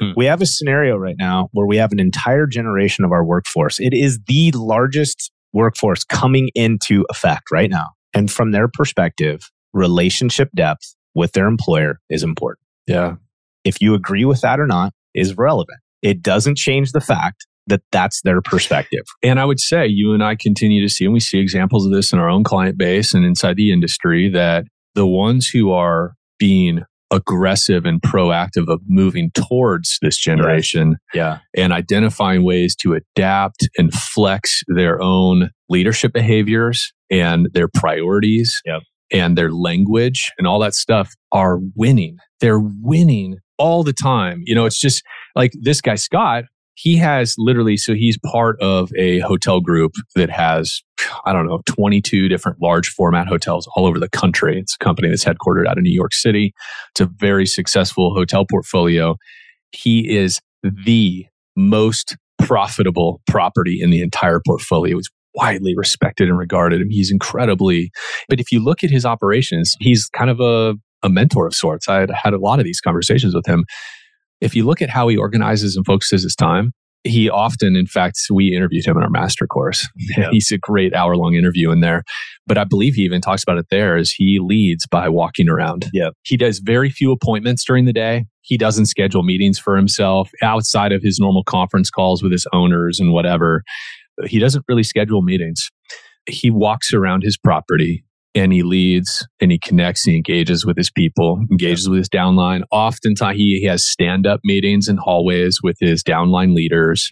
Hmm. 0.00 0.10
We 0.16 0.26
have 0.26 0.42
a 0.42 0.46
scenario 0.46 0.96
right 0.96 1.16
now 1.18 1.48
where 1.52 1.66
we 1.66 1.76
have 1.76 1.92
an 1.92 2.00
entire 2.00 2.46
generation 2.46 3.04
of 3.04 3.12
our 3.12 3.24
workforce. 3.24 3.78
It 3.80 3.94
is 3.94 4.18
the 4.26 4.52
largest 4.52 5.30
workforce 5.52 6.04
coming 6.04 6.50
into 6.54 7.04
effect 7.10 7.44
right 7.52 7.70
now. 7.70 7.86
And 8.14 8.30
from 8.30 8.52
their 8.52 8.68
perspective, 8.68 9.40
relationship 9.72 10.50
depth 10.54 10.94
with 11.14 11.32
their 11.32 11.46
employer 11.46 11.98
is 12.10 12.22
important. 12.22 12.66
Yeah. 12.86 13.16
If 13.64 13.80
you 13.80 13.94
agree 13.94 14.24
with 14.24 14.42
that 14.42 14.60
or 14.60 14.66
not 14.66 14.92
is 15.14 15.36
relevant. 15.36 15.78
It 16.02 16.22
doesn't 16.22 16.56
change 16.56 16.92
the 16.92 17.00
fact 17.00 17.46
that 17.66 17.82
that's 17.90 18.20
their 18.22 18.40
perspective. 18.40 19.04
And 19.22 19.40
I 19.40 19.44
would 19.44 19.58
say 19.58 19.86
you 19.86 20.12
and 20.12 20.22
I 20.22 20.36
continue 20.36 20.86
to 20.86 20.92
see, 20.92 21.04
and 21.04 21.14
we 21.14 21.20
see 21.20 21.38
examples 21.38 21.84
of 21.84 21.92
this 21.92 22.12
in 22.12 22.18
our 22.18 22.28
own 22.28 22.44
client 22.44 22.78
base 22.78 23.12
and 23.12 23.24
inside 23.24 23.56
the 23.56 23.72
industry, 23.72 24.28
that 24.30 24.64
the 24.94 25.06
ones 25.06 25.48
who 25.48 25.72
are 25.72 26.12
being 26.38 26.82
aggressive 27.10 27.84
and 27.84 28.00
proactive 28.02 28.68
of 28.68 28.80
moving 28.88 29.30
towards 29.32 29.98
this 30.02 30.16
generation 30.18 30.96
Yeah. 31.14 31.38
and 31.56 31.72
identifying 31.72 32.42
ways 32.44 32.74
to 32.76 32.94
adapt 32.94 33.68
and 33.78 33.92
flex 33.92 34.62
their 34.68 35.00
own 35.00 35.50
leadership 35.68 36.12
behaviors 36.12 36.92
and 37.10 37.48
their 37.52 37.68
priorities 37.68 38.60
Yep. 38.66 38.82
and 39.12 39.38
their 39.38 39.50
language 39.52 40.30
and 40.38 40.46
all 40.46 40.58
that 40.60 40.74
stuff 40.74 41.14
are 41.32 41.58
winning. 41.76 42.16
They're 42.40 42.60
winning 42.60 43.36
all 43.58 43.84
the 43.84 43.92
time. 43.92 44.42
You 44.44 44.54
know, 44.54 44.66
it's 44.66 44.80
just 44.80 45.02
like 45.34 45.52
this 45.62 45.80
guy, 45.80 45.94
Scott, 45.94 46.44
he 46.76 46.96
has 46.98 47.34
literally, 47.38 47.78
so 47.78 47.94
he's 47.94 48.18
part 48.18 48.60
of 48.60 48.92
a 48.98 49.20
hotel 49.20 49.60
group 49.60 49.92
that 50.14 50.28
has, 50.28 50.82
I 51.24 51.32
don't 51.32 51.46
know, 51.46 51.62
22 51.64 52.28
different 52.28 52.60
large 52.60 52.88
format 52.88 53.26
hotels 53.26 53.66
all 53.74 53.86
over 53.86 53.98
the 53.98 54.10
country. 54.10 54.60
It's 54.60 54.74
a 54.74 54.84
company 54.84 55.08
that's 55.08 55.24
headquartered 55.24 55.66
out 55.66 55.78
of 55.78 55.84
New 55.84 55.94
York 55.94 56.12
City. 56.12 56.52
It's 56.90 57.00
a 57.00 57.06
very 57.06 57.46
successful 57.46 58.12
hotel 58.12 58.44
portfolio. 58.44 59.16
He 59.72 60.14
is 60.16 60.38
the 60.62 61.24
most 61.56 62.14
profitable 62.42 63.22
property 63.26 63.80
in 63.80 63.88
the 63.88 64.02
entire 64.02 64.42
portfolio. 64.46 64.98
It's 64.98 65.08
widely 65.34 65.74
respected 65.74 66.28
and 66.28 66.36
regarded. 66.36 66.82
And 66.82 66.92
he's 66.92 67.10
incredibly, 67.10 67.90
but 68.28 68.38
if 68.38 68.52
you 68.52 68.62
look 68.62 68.84
at 68.84 68.90
his 68.90 69.06
operations, 69.06 69.74
he's 69.80 70.10
kind 70.10 70.28
of 70.28 70.40
a, 70.40 70.74
a 71.02 71.08
mentor 71.08 71.46
of 71.46 71.54
sorts. 71.54 71.88
I 71.88 72.00
had 72.00 72.10
had 72.10 72.34
a 72.34 72.38
lot 72.38 72.58
of 72.58 72.66
these 72.66 72.82
conversations 72.82 73.34
with 73.34 73.46
him. 73.46 73.64
If 74.40 74.54
you 74.54 74.64
look 74.64 74.82
at 74.82 74.90
how 74.90 75.08
he 75.08 75.16
organizes 75.16 75.76
and 75.76 75.84
focuses 75.84 76.22
his 76.22 76.36
time, 76.36 76.72
he 77.06 77.30
often, 77.30 77.76
in 77.76 77.86
fact, 77.86 78.18
we 78.30 78.54
interviewed 78.54 78.84
him 78.84 78.96
in 78.96 79.02
our 79.02 79.10
master 79.10 79.46
course. 79.46 79.86
Yeah. 80.16 80.30
He's 80.30 80.50
a 80.50 80.56
great 80.56 80.94
hour 80.94 81.14
long 81.14 81.34
interview 81.34 81.70
in 81.70 81.80
there. 81.80 82.02
But 82.46 82.56
I 82.56 82.64
believe 82.64 82.94
he 82.94 83.02
even 83.02 83.20
talks 83.20 83.42
about 83.42 83.58
it 83.58 83.66
there 83.70 83.96
as 83.96 84.10
he 84.10 84.38
leads 84.40 84.86
by 84.86 85.10
walking 85.10 85.48
around. 85.48 85.90
Yep. 85.92 86.14
He 86.22 86.38
does 86.38 86.58
very 86.60 86.88
few 86.88 87.12
appointments 87.12 87.64
during 87.64 87.84
the 87.84 87.92
day. 87.92 88.24
He 88.40 88.56
doesn't 88.56 88.86
schedule 88.86 89.22
meetings 89.22 89.58
for 89.58 89.76
himself 89.76 90.30
outside 90.42 90.92
of 90.92 91.02
his 91.02 91.18
normal 91.18 91.44
conference 91.44 91.90
calls 91.90 92.22
with 92.22 92.32
his 92.32 92.46
owners 92.54 92.98
and 92.98 93.12
whatever. 93.12 93.62
He 94.24 94.38
doesn't 94.38 94.64
really 94.68 94.84
schedule 94.84 95.20
meetings. 95.20 95.70
He 96.26 96.50
walks 96.50 96.94
around 96.94 97.22
his 97.22 97.36
property 97.36 98.04
and 98.36 98.52
he 98.52 98.62
leads 98.62 99.26
and 99.40 99.50
he 99.50 99.58
connects, 99.58 100.04
he 100.04 100.14
engages 100.14 100.64
with 100.64 100.76
his 100.76 100.90
people, 100.90 101.40
engages 101.50 101.88
with 101.88 101.98
his 101.98 102.08
downline. 102.08 102.62
Oftentimes 102.70 103.36
he, 103.36 103.58
he 103.60 103.66
has 103.66 103.84
stand-up 103.84 104.40
meetings 104.44 104.88
in 104.88 104.98
hallways 104.98 105.60
with 105.62 105.76
his 105.80 106.04
downline 106.04 106.54
leaders 106.54 107.10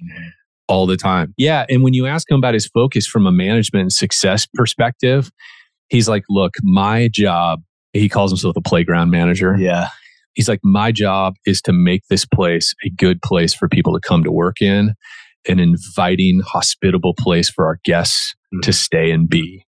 all 0.68 0.86
the 0.86 0.96
time. 0.96 1.34
Yeah. 1.36 1.64
And 1.68 1.82
when 1.82 1.94
you 1.94 2.06
ask 2.06 2.30
him 2.30 2.36
about 2.38 2.54
his 2.54 2.66
focus 2.66 3.06
from 3.06 3.26
a 3.26 3.32
management 3.32 3.82
and 3.82 3.92
success 3.92 4.46
perspective, 4.54 5.30
he's 5.88 6.08
like, 6.08 6.24
look, 6.28 6.54
my 6.62 7.08
job, 7.12 7.62
he 7.92 8.08
calls 8.08 8.30
himself 8.30 8.56
a 8.56 8.60
playground 8.60 9.10
manager. 9.10 9.56
Yeah. 9.58 9.88
He's 10.34 10.48
like, 10.48 10.60
my 10.62 10.92
job 10.92 11.34
is 11.46 11.62
to 11.62 11.72
make 11.72 12.02
this 12.10 12.24
place 12.26 12.74
a 12.84 12.90
good 12.90 13.22
place 13.22 13.54
for 13.54 13.68
people 13.68 13.94
to 13.94 14.00
come 14.00 14.24
to 14.24 14.32
work 14.32 14.60
in, 14.60 14.94
an 15.48 15.60
inviting, 15.60 16.40
hospitable 16.44 17.14
place 17.18 17.48
for 17.48 17.66
our 17.66 17.78
guests 17.84 18.34
to 18.62 18.70
Mhm. 18.70 18.74
stay 18.74 19.10
and 19.10 19.28
be. 19.28 19.63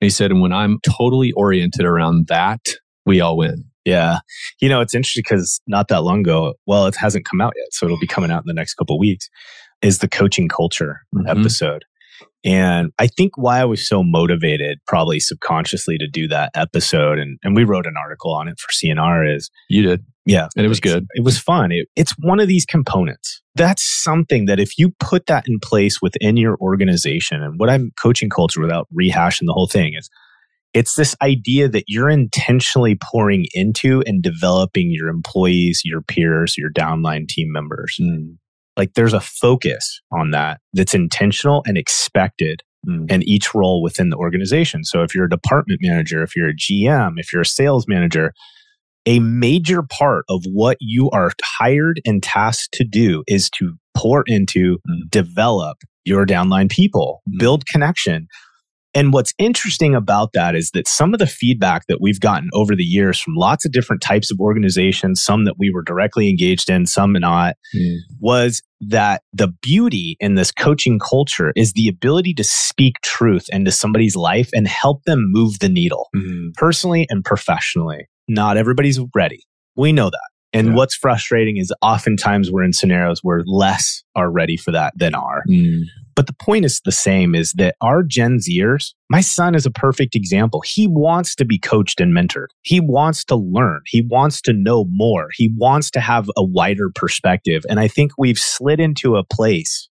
And 0.00 0.06
he 0.06 0.10
said, 0.10 0.30
and 0.30 0.40
when 0.40 0.52
I'm 0.52 0.78
totally 0.82 1.32
oriented 1.32 1.84
around 1.84 2.26
that, 2.28 2.60
we 3.06 3.20
all 3.20 3.36
win. 3.36 3.64
Yeah. 3.84 4.18
You 4.60 4.68
know, 4.68 4.80
it's 4.80 4.94
interesting 4.94 5.22
because 5.26 5.60
not 5.66 5.88
that 5.88 6.02
long 6.02 6.20
ago, 6.20 6.54
well, 6.66 6.86
it 6.86 6.96
hasn't 6.96 7.24
come 7.24 7.40
out 7.40 7.52
yet. 7.56 7.72
So 7.72 7.86
it'll 7.86 7.98
be 7.98 8.06
coming 8.06 8.30
out 8.30 8.42
in 8.42 8.46
the 8.46 8.54
next 8.54 8.74
couple 8.74 8.96
of 8.96 9.00
weeks, 9.00 9.28
is 9.82 9.98
the 9.98 10.08
coaching 10.08 10.48
culture 10.48 11.00
Mhm. 11.14 11.28
episode. 11.28 11.84
And 12.44 12.90
I 12.98 13.06
think 13.06 13.32
why 13.36 13.60
I 13.60 13.64
was 13.64 13.86
so 13.86 14.02
motivated, 14.02 14.78
probably 14.86 15.20
subconsciously, 15.20 15.98
to 15.98 16.08
do 16.08 16.26
that 16.28 16.50
episode, 16.54 17.18
and, 17.18 17.38
and 17.42 17.54
we 17.54 17.64
wrote 17.64 17.86
an 17.86 17.94
article 18.02 18.32
on 18.32 18.48
it 18.48 18.58
for 18.58 18.72
CNR 18.72 19.36
is 19.36 19.50
You 19.68 19.82
did. 19.82 20.04
yeah. 20.24 20.48
And 20.56 20.64
it 20.64 20.68
was 20.68 20.80
good. 20.80 21.06
It 21.14 21.24
was 21.24 21.38
fun. 21.38 21.70
It, 21.70 21.88
it's 21.96 22.14
one 22.18 22.40
of 22.40 22.48
these 22.48 22.64
components. 22.64 23.42
That's 23.56 23.82
something 24.02 24.46
that 24.46 24.58
if 24.58 24.78
you 24.78 24.92
put 25.00 25.26
that 25.26 25.44
in 25.46 25.58
place 25.58 26.00
within 26.00 26.38
your 26.38 26.56
organization, 26.60 27.42
and 27.42 27.60
what 27.60 27.68
I'm 27.68 27.92
coaching 28.00 28.30
culture 28.30 28.60
without 28.60 28.88
rehashing 28.98 29.46
the 29.46 29.52
whole 29.52 29.66
thing 29.66 29.94
is 29.94 30.08
it's 30.72 30.94
this 30.94 31.16
idea 31.20 31.68
that 31.68 31.84
you're 31.88 32.08
intentionally 32.08 32.96
pouring 32.96 33.46
into 33.52 34.02
and 34.06 34.22
developing 34.22 34.90
your 34.90 35.08
employees, 35.08 35.82
your 35.84 36.00
peers, 36.00 36.56
your 36.56 36.70
downline 36.70 37.28
team 37.28 37.50
members. 37.52 37.98
Mm. 38.00 38.36
Like 38.76 38.94
there's 38.94 39.12
a 39.12 39.20
focus 39.20 40.00
on 40.12 40.30
that 40.30 40.60
that's 40.72 40.94
intentional 40.94 41.62
and 41.66 41.76
expected 41.78 42.62
Mm. 42.88 43.08
and 43.10 43.22
each 43.28 43.54
role 43.54 43.82
within 43.82 44.08
the 44.08 44.16
organization. 44.16 44.84
So 44.84 45.02
if 45.02 45.14
you're 45.14 45.26
a 45.26 45.28
department 45.28 45.80
manager, 45.82 46.22
if 46.22 46.34
you're 46.34 46.48
a 46.48 46.54
GM, 46.56 47.16
if 47.18 47.30
you're 47.30 47.42
a 47.42 47.46
sales 47.46 47.84
manager, 47.86 48.32
a 49.04 49.18
major 49.20 49.82
part 49.82 50.24
of 50.30 50.42
what 50.50 50.78
you 50.80 51.10
are 51.10 51.30
hired 51.44 52.00
and 52.06 52.22
tasked 52.22 52.72
to 52.72 52.84
do 52.84 53.22
is 53.26 53.50
to 53.58 53.74
pour 53.94 54.24
into, 54.26 54.78
Mm. 54.88 55.10
develop 55.10 55.76
your 56.06 56.24
downline 56.24 56.70
people, 56.70 57.20
Mm. 57.28 57.38
build 57.38 57.66
connection. 57.66 58.28
And 58.94 59.12
what's 59.12 59.32
interesting 59.38 59.94
about 59.94 60.32
that 60.32 60.56
is 60.56 60.70
that 60.72 60.88
some 60.88 61.12
of 61.12 61.20
the 61.20 61.26
feedback 61.26 61.86
that 61.86 62.00
we've 62.00 62.20
gotten 62.20 62.48
over 62.52 62.74
the 62.74 62.84
years 62.84 63.20
from 63.20 63.34
lots 63.36 63.64
of 63.64 63.72
different 63.72 64.02
types 64.02 64.30
of 64.30 64.40
organizations, 64.40 65.22
some 65.22 65.44
that 65.44 65.54
we 65.58 65.70
were 65.72 65.82
directly 65.82 66.28
engaged 66.28 66.68
in, 66.68 66.86
some 66.86 67.12
not, 67.12 67.56
mm. 67.74 67.96
was 68.18 68.62
that 68.80 69.22
the 69.32 69.48
beauty 69.62 70.16
in 70.18 70.34
this 70.34 70.50
coaching 70.50 70.98
culture 70.98 71.52
is 71.54 71.72
the 71.74 71.86
ability 71.86 72.34
to 72.34 72.44
speak 72.44 72.96
truth 73.02 73.46
into 73.50 73.70
somebody's 73.70 74.16
life 74.16 74.50
and 74.52 74.66
help 74.66 75.04
them 75.04 75.26
move 75.28 75.58
the 75.60 75.68
needle 75.68 76.08
mm. 76.16 76.52
personally 76.54 77.06
and 77.10 77.24
professionally. 77.24 78.08
Not 78.26 78.56
everybody's 78.56 78.98
ready. 79.14 79.44
We 79.76 79.92
know 79.92 80.10
that. 80.10 80.30
And 80.52 80.68
yeah. 80.68 80.74
what's 80.74 80.96
frustrating 80.96 81.58
is 81.58 81.72
oftentimes 81.80 82.50
we're 82.50 82.64
in 82.64 82.72
scenarios 82.72 83.20
where 83.22 83.42
less 83.46 84.02
are 84.16 84.30
ready 84.30 84.56
for 84.56 84.72
that 84.72 84.92
than 84.96 85.14
are. 85.14 85.44
Mm. 85.48 85.82
But 86.20 86.26
the 86.26 86.34
point 86.34 86.66
is 86.66 86.82
the 86.84 86.92
same 86.92 87.34
is 87.34 87.54
that 87.54 87.76
our 87.80 88.02
Gen 88.02 88.40
Zers, 88.40 88.92
my 89.08 89.22
son 89.22 89.54
is 89.54 89.64
a 89.64 89.70
perfect 89.70 90.14
example. 90.14 90.60
He 90.60 90.86
wants 90.86 91.34
to 91.36 91.46
be 91.46 91.58
coached 91.58 91.98
and 91.98 92.14
mentored. 92.14 92.48
He 92.60 92.78
wants 92.78 93.24
to 93.24 93.36
learn. 93.36 93.80
He 93.86 94.02
wants 94.02 94.42
to 94.42 94.52
know 94.52 94.84
more. 94.90 95.28
He 95.32 95.50
wants 95.56 95.90
to 95.92 96.00
have 96.00 96.28
a 96.36 96.44
wider 96.44 96.90
perspective. 96.94 97.64
And 97.70 97.80
I 97.80 97.88
think 97.88 98.12
we've 98.18 98.36
slid 98.36 98.80
into 98.80 99.16
a 99.16 99.24
place 99.24 99.88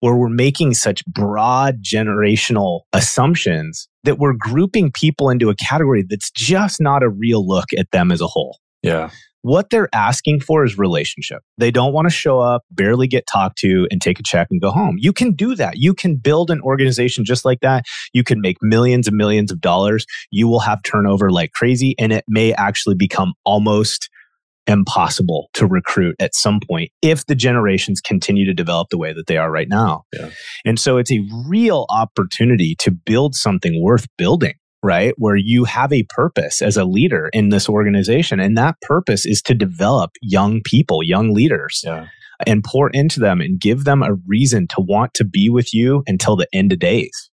where 0.00 0.14
we're 0.14 0.28
making 0.28 0.74
such 0.74 1.02
broad 1.06 1.82
generational 1.82 2.80
assumptions 2.92 3.88
that 4.02 4.18
we're 4.18 4.34
grouping 4.34 4.92
people 4.92 5.30
into 5.30 5.48
a 5.48 5.56
category 5.56 6.04
that's 6.06 6.30
just 6.30 6.78
not 6.78 7.02
a 7.02 7.08
real 7.08 7.48
look 7.48 7.72
at 7.78 7.90
them 7.90 8.12
as 8.12 8.20
a 8.20 8.26
whole. 8.26 8.58
Yeah. 8.84 9.10
What 9.42 9.68
they're 9.68 9.90
asking 9.92 10.40
for 10.40 10.64
is 10.64 10.78
relationship. 10.78 11.42
They 11.58 11.70
don't 11.70 11.92
want 11.92 12.06
to 12.06 12.10
show 12.10 12.40
up, 12.40 12.62
barely 12.70 13.06
get 13.06 13.26
talked 13.30 13.58
to, 13.58 13.86
and 13.90 14.00
take 14.00 14.18
a 14.18 14.22
check 14.22 14.48
and 14.50 14.58
go 14.58 14.70
home. 14.70 14.96
You 14.98 15.12
can 15.12 15.32
do 15.32 15.54
that. 15.56 15.76
You 15.76 15.92
can 15.92 16.16
build 16.16 16.50
an 16.50 16.62
organization 16.62 17.26
just 17.26 17.44
like 17.44 17.60
that. 17.60 17.84
You 18.14 18.24
can 18.24 18.40
make 18.40 18.56
millions 18.62 19.06
and 19.06 19.16
millions 19.18 19.52
of 19.52 19.60
dollars. 19.60 20.06
You 20.30 20.48
will 20.48 20.60
have 20.60 20.82
turnover 20.82 21.30
like 21.30 21.52
crazy, 21.52 21.94
and 21.98 22.10
it 22.10 22.24
may 22.26 22.54
actually 22.54 22.94
become 22.94 23.34
almost 23.44 24.08
impossible 24.66 25.50
to 25.52 25.66
recruit 25.66 26.16
at 26.20 26.34
some 26.34 26.58
point 26.66 26.90
if 27.02 27.26
the 27.26 27.34
generations 27.34 28.00
continue 28.00 28.46
to 28.46 28.54
develop 28.54 28.88
the 28.90 28.96
way 28.96 29.12
that 29.12 29.26
they 29.26 29.36
are 29.36 29.50
right 29.50 29.68
now. 29.68 30.04
Yeah. 30.12 30.30
And 30.64 30.80
so 30.80 30.96
it's 30.96 31.12
a 31.12 31.20
real 31.46 31.84
opportunity 31.90 32.74
to 32.78 32.90
build 32.90 33.34
something 33.34 33.82
worth 33.82 34.06
building 34.16 34.54
right? 34.84 35.14
Where 35.16 35.34
you 35.34 35.64
have 35.64 35.92
a 35.92 36.04
purpose 36.10 36.60
as 36.60 36.76
a 36.76 36.84
leader 36.84 37.30
in 37.32 37.48
this 37.48 37.68
organization. 37.68 38.38
And 38.38 38.56
that 38.58 38.80
purpose 38.82 39.24
is 39.24 39.40
to 39.42 39.54
develop 39.54 40.10
young 40.20 40.60
people, 40.62 41.02
young 41.02 41.32
leaders. 41.32 41.80
Yeah. 41.84 42.06
And 42.46 42.62
pour 42.62 42.90
into 42.90 43.20
them 43.20 43.40
and 43.40 43.58
give 43.58 43.84
them 43.84 44.02
a 44.02 44.14
reason 44.26 44.66
to 44.70 44.76
want 44.80 45.14
to 45.14 45.24
be 45.24 45.48
with 45.48 45.72
you 45.72 46.02
until 46.06 46.36
the 46.36 46.48
end 46.52 46.72
of 46.72 46.80
days. 46.80 47.30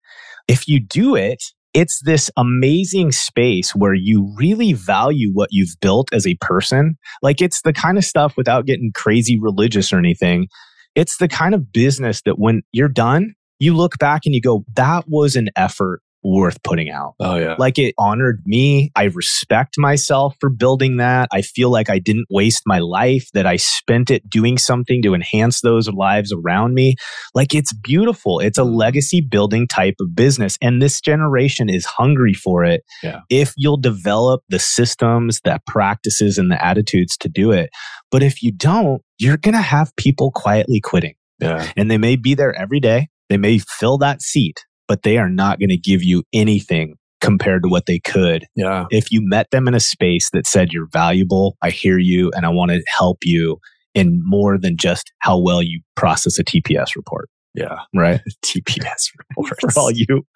If 0.48 0.66
you 0.66 0.80
do 0.80 1.14
it, 1.14 1.42
it's 1.72 2.00
this 2.02 2.30
amazing 2.36 3.12
space 3.12 3.74
where 3.74 3.94
you 3.94 4.32
really 4.36 4.72
value 4.72 5.30
what 5.32 5.50
you've 5.52 5.76
built 5.80 6.08
as 6.12 6.26
a 6.26 6.36
person. 6.40 6.96
Like 7.22 7.40
it's 7.40 7.62
the 7.62 7.74
kind 7.74 7.98
of 7.98 8.04
stuff 8.04 8.36
without 8.36 8.66
getting 8.66 8.90
crazy 8.94 9.38
religious 9.38 9.92
or 9.92 9.98
anything. 9.98 10.48
It's 10.94 11.18
the 11.18 11.28
kind 11.28 11.54
of 11.54 11.72
business 11.72 12.22
that 12.24 12.38
when 12.38 12.62
you're 12.72 12.88
done, 12.88 13.34
you 13.58 13.74
look 13.74 13.98
back 13.98 14.22
and 14.24 14.34
you 14.34 14.40
go, 14.40 14.64
that 14.74 15.04
was 15.06 15.36
an 15.36 15.50
effort 15.56 16.00
worth 16.22 16.62
putting 16.62 16.90
out. 16.90 17.14
Oh, 17.20 17.36
yeah. 17.36 17.54
Like 17.58 17.78
it 17.78 17.94
honored 17.98 18.42
me. 18.46 18.90
I 18.96 19.04
respect 19.04 19.76
myself 19.78 20.36
for 20.40 20.50
building 20.50 20.96
that. 20.96 21.28
I 21.32 21.42
feel 21.42 21.70
like 21.70 21.88
I 21.88 21.98
didn't 21.98 22.26
waste 22.30 22.62
my 22.66 22.78
life, 22.78 23.28
that 23.34 23.46
I 23.46 23.56
spent 23.56 24.10
it 24.10 24.28
doing 24.28 24.58
something 24.58 25.02
to 25.02 25.14
enhance 25.14 25.60
those 25.60 25.88
lives 25.88 26.32
around 26.32 26.74
me. 26.74 26.96
Like 27.34 27.54
it's 27.54 27.72
beautiful. 27.72 28.40
It's 28.40 28.58
a 28.58 28.62
mm. 28.62 28.74
legacy 28.74 29.20
building 29.20 29.68
type 29.68 29.94
of 30.00 30.14
business. 30.14 30.58
And 30.60 30.82
this 30.82 31.00
generation 31.00 31.68
is 31.68 31.84
hungry 31.84 32.34
for 32.34 32.64
it. 32.64 32.82
Yeah. 33.02 33.20
If 33.30 33.52
you'll 33.56 33.76
develop 33.76 34.42
the 34.48 34.58
systems, 34.58 35.40
the 35.44 35.60
practices, 35.66 36.38
and 36.38 36.50
the 36.50 36.64
attitudes 36.64 37.16
to 37.18 37.28
do 37.28 37.52
it. 37.52 37.70
But 38.10 38.22
if 38.22 38.42
you 38.42 38.52
don't, 38.52 39.02
you're 39.18 39.36
going 39.36 39.54
to 39.54 39.60
have 39.60 39.94
people 39.96 40.30
quietly 40.30 40.80
quitting. 40.80 41.14
Yeah. 41.40 41.70
And 41.76 41.90
they 41.90 41.98
may 41.98 42.16
be 42.16 42.34
there 42.34 42.54
every 42.54 42.80
day. 42.80 43.08
They 43.28 43.36
may 43.36 43.58
fill 43.58 43.98
that 43.98 44.22
seat, 44.22 44.64
but 44.88 45.02
they 45.02 45.18
are 45.18 45.28
not 45.28 45.58
going 45.58 45.68
to 45.70 45.76
give 45.76 46.02
you 46.02 46.22
anything 46.32 46.96
compared 47.20 47.62
to 47.62 47.68
what 47.68 47.86
they 47.86 47.98
could. 47.98 48.46
Yeah. 48.54 48.86
If 48.90 49.10
you 49.10 49.20
met 49.22 49.50
them 49.50 49.66
in 49.68 49.74
a 49.74 49.80
space 49.80 50.30
that 50.32 50.46
said 50.46 50.72
you're 50.72 50.88
valuable, 50.92 51.56
I 51.62 51.70
hear 51.70 51.98
you 51.98 52.30
and 52.34 52.44
I 52.44 52.50
want 52.50 52.70
to 52.70 52.82
help 52.86 53.18
you 53.22 53.58
in 53.94 54.20
more 54.24 54.58
than 54.58 54.76
just 54.76 55.12
how 55.20 55.38
well 55.38 55.62
you 55.62 55.80
process 55.94 56.38
a 56.38 56.44
TPS 56.44 56.94
report. 56.94 57.28
Yeah. 57.54 57.78
Right. 57.94 58.20
TPS 58.44 59.10
report 59.18 59.60
for 59.60 59.80
all 59.80 59.90
you 59.90 60.26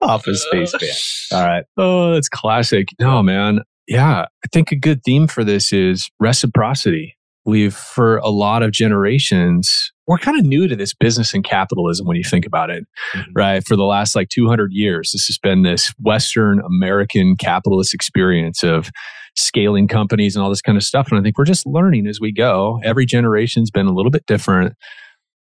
office 0.00 0.42
space 0.42 0.72
fans. 0.72 1.28
Uh. 1.32 1.36
All 1.36 1.46
right. 1.46 1.64
Oh, 1.76 2.12
that's 2.12 2.28
classic. 2.28 2.88
No, 2.98 3.22
man. 3.22 3.60
Yeah. 3.86 4.22
I 4.22 4.48
think 4.52 4.72
a 4.72 4.76
good 4.76 5.02
theme 5.04 5.28
for 5.28 5.44
this 5.44 5.72
is 5.72 6.10
reciprocity 6.18 7.16
we've 7.48 7.74
for 7.74 8.18
a 8.18 8.28
lot 8.28 8.62
of 8.62 8.70
generations 8.70 9.92
we're 10.06 10.18
kind 10.18 10.38
of 10.38 10.44
new 10.44 10.68
to 10.68 10.76
this 10.76 10.94
business 10.94 11.34
and 11.34 11.44
capitalism 11.44 12.06
when 12.06 12.16
you 12.16 12.24
think 12.24 12.46
about 12.46 12.70
it 12.70 12.84
mm-hmm. 13.14 13.30
right? 13.34 13.66
For 13.66 13.76
the 13.76 13.84
last 13.84 14.14
like 14.14 14.28
200 14.28 14.72
years 14.72 15.10
this 15.12 15.26
has 15.26 15.38
been 15.38 15.62
this 15.62 15.92
western 16.00 16.60
american 16.60 17.36
capitalist 17.36 17.94
experience 17.94 18.62
of 18.62 18.90
scaling 19.36 19.88
companies 19.88 20.34
and 20.36 20.42
all 20.42 20.50
this 20.50 20.62
kind 20.62 20.76
of 20.76 20.82
stuff 20.82 21.08
and 21.10 21.18
i 21.18 21.22
think 21.22 21.38
we're 21.38 21.44
just 21.44 21.66
learning 21.66 22.06
as 22.08 22.20
we 22.20 22.32
go. 22.32 22.80
Every 22.82 23.06
generation's 23.06 23.70
been 23.70 23.86
a 23.86 23.92
little 23.92 24.10
bit 24.10 24.26
different 24.26 24.74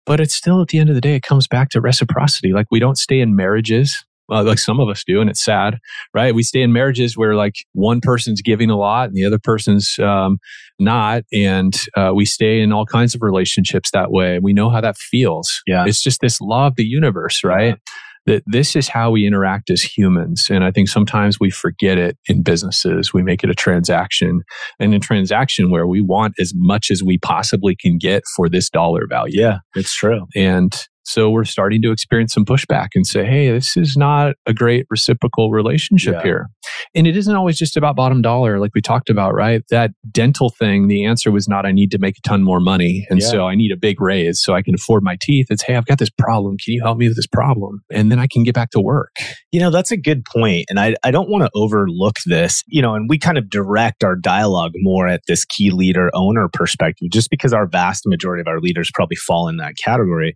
but 0.06 0.20
it's 0.20 0.34
still 0.34 0.60
at 0.60 0.70
the 0.70 0.80
end 0.80 0.90
of 0.90 0.96
the 0.96 1.02
day 1.02 1.16
it 1.16 1.22
comes 1.22 1.48
back 1.48 1.70
to 1.70 1.80
reciprocity. 1.80 2.52
Like 2.52 2.66
we 2.72 2.80
don't 2.80 2.98
stay 2.98 3.20
in 3.20 3.36
marriages 3.36 4.04
well, 4.30 4.44
like 4.44 4.60
some 4.60 4.80
of 4.80 4.88
us 4.90 5.04
do, 5.06 5.20
and 5.22 5.30
it's 5.30 5.44
sad, 5.44 5.80
right? 6.14 6.36
We 6.36 6.44
stay 6.44 6.62
in 6.62 6.72
marriages 6.72 7.18
where 7.18 7.36
like 7.36 7.56
one 7.74 8.00
person's 8.02 8.42
giving 8.42 8.70
a 8.70 8.78
lot 8.78 9.08
and 9.10 9.16
the 9.16 9.26
other 9.26 9.40
person's 9.40 9.98
um, 10.00 10.38
not, 10.80 11.24
and 11.34 11.76
uh, 11.98 12.12
we 12.16 12.26
stay 12.26 12.62
in 12.62 12.72
all 12.72 12.86
kinds 12.86 13.16
of 13.16 13.22
relationships 13.22 13.92
that 13.92 14.12
way. 14.12 14.40
We 14.40 14.54
know 14.54 14.70
how 14.70 14.82
that 14.82 14.98
feels. 14.98 15.62
Yeah, 15.66 15.86
it's 15.86 16.04
just 16.04 16.22
this 16.22 16.40
law 16.40 16.68
of 16.68 16.76
the 16.76 16.86
universe, 16.86 17.44
right? 17.44 17.70
Yeah. 17.70 17.94
That 18.26 18.44
this 18.46 18.76
is 18.76 18.88
how 18.88 19.10
we 19.10 19.26
interact 19.26 19.72
as 19.72 19.82
humans, 19.82 20.48
and 20.52 20.64
I 20.64 20.72
think 20.72 20.90
sometimes 20.90 21.40
we 21.40 21.50
forget 21.50 21.98
it 21.98 22.18
in 22.28 22.44
businesses. 22.44 23.14
We 23.14 23.24
make 23.24 23.44
it 23.44 23.50
a 23.50 23.56
transaction, 23.56 24.42
and 24.80 24.94
a 24.94 25.00
transaction 25.00 25.72
where 25.72 25.88
we 25.88 26.02
want 26.02 26.36
as 26.40 26.54
much 26.56 26.92
as 26.92 27.02
we 27.02 27.18
possibly 27.18 27.76
can 27.76 27.98
get 27.98 28.24
for 28.36 28.48
this 28.48 28.70
dollar 28.70 29.08
value. 29.10 29.42
Yeah, 29.42 29.60
it's 29.74 29.96
true. 29.96 30.28
And 30.36 30.76
so 31.10 31.32
we're 31.32 31.44
starting 31.44 31.82
to 31.82 31.92
experience 31.92 32.36
some 32.36 32.46
pushback 32.46 32.90
and 32.94 33.06
say, 33.06 33.26
hey, 33.26 33.50
this 33.50 33.76
is 33.76 33.98
not 33.98 34.36
a 34.46 34.54
great 34.54 34.86
reciprocal 34.92 35.50
relationship 35.50 36.14
yeah. 36.14 36.22
here. 36.22 36.50
And 36.94 37.08
it 37.08 37.18
isn't 37.18 37.36
always 37.36 37.58
just 37.58 37.76
about 37.76 37.96
bottom 37.96 38.22
dollar, 38.22 38.60
like 38.60 38.76
we 38.76 38.82
talked 38.82 39.10
about, 39.10 39.34
right? 39.34 39.64
That 39.72 39.90
dental 40.12 40.52
thing, 40.52 40.88
the 40.88 41.06
answer 41.06 41.32
was 41.32 41.48
not, 41.48 41.66
I 41.66 41.72
need 41.72 41.90
to 41.92 41.98
make 41.98 42.20
a 42.20 42.22
ton 42.22 42.44
more 42.44 42.60
money. 42.60 43.08
And 43.10 43.22
yeah. 43.22 43.28
so 43.28 43.48
I 43.48 43.56
need 43.56 43.72
a 43.72 43.76
big 43.76 44.00
raise 44.00 44.40
so 44.44 44.54
I 44.54 44.62
can 44.62 44.76
afford 44.76 45.02
my 45.02 45.18
teeth. 45.20 45.48
It's, 45.50 45.64
hey, 45.64 45.76
I've 45.76 45.88
got 45.88 45.98
this 45.98 46.12
problem. 46.12 46.58
Can 46.64 46.76
you 46.76 46.82
help 46.84 47.00
me 47.00 47.08
with 47.08 47.18
this 47.18 47.26
problem? 47.26 47.82
And 47.92 48.12
then 48.12 48.20
I 48.20 48.28
can 48.28 48.44
get 48.44 48.54
back 48.54 48.70
to 48.72 48.80
work. 48.80 49.16
You 49.52 49.60
know, 49.60 49.72
that's 49.72 49.92
a 49.92 49.98
good 49.98 50.26
point. 50.26 50.66
And 50.70 50.80
I, 50.80 50.96
I 51.04 51.10
don't 51.10 51.30
want 51.30 51.44
to 51.44 51.50
overlook 51.56 52.18
this, 52.28 52.64
you 52.68 52.84
know, 52.84 52.94
and 52.94 53.10
we 53.10 53.18
kind 53.18 53.40
of 53.40 53.50
direct 53.50 54.04
our 54.04 54.16
dialogue 54.16 54.74
more 54.76 55.08
at 55.08 55.22
this 55.28 55.44
key 55.44 55.72
leader 55.72 56.12
owner 56.14 56.48
perspective, 56.54 57.10
just 57.12 57.32
because 57.32 57.52
our 57.52 57.66
vast 57.66 58.04
majority 58.06 58.42
of 58.42 58.48
our 58.48 58.60
leaders 58.60 58.92
probably 58.94 59.16
fall 59.16 59.48
in 59.48 59.58
that 59.58 59.74
category. 59.84 60.36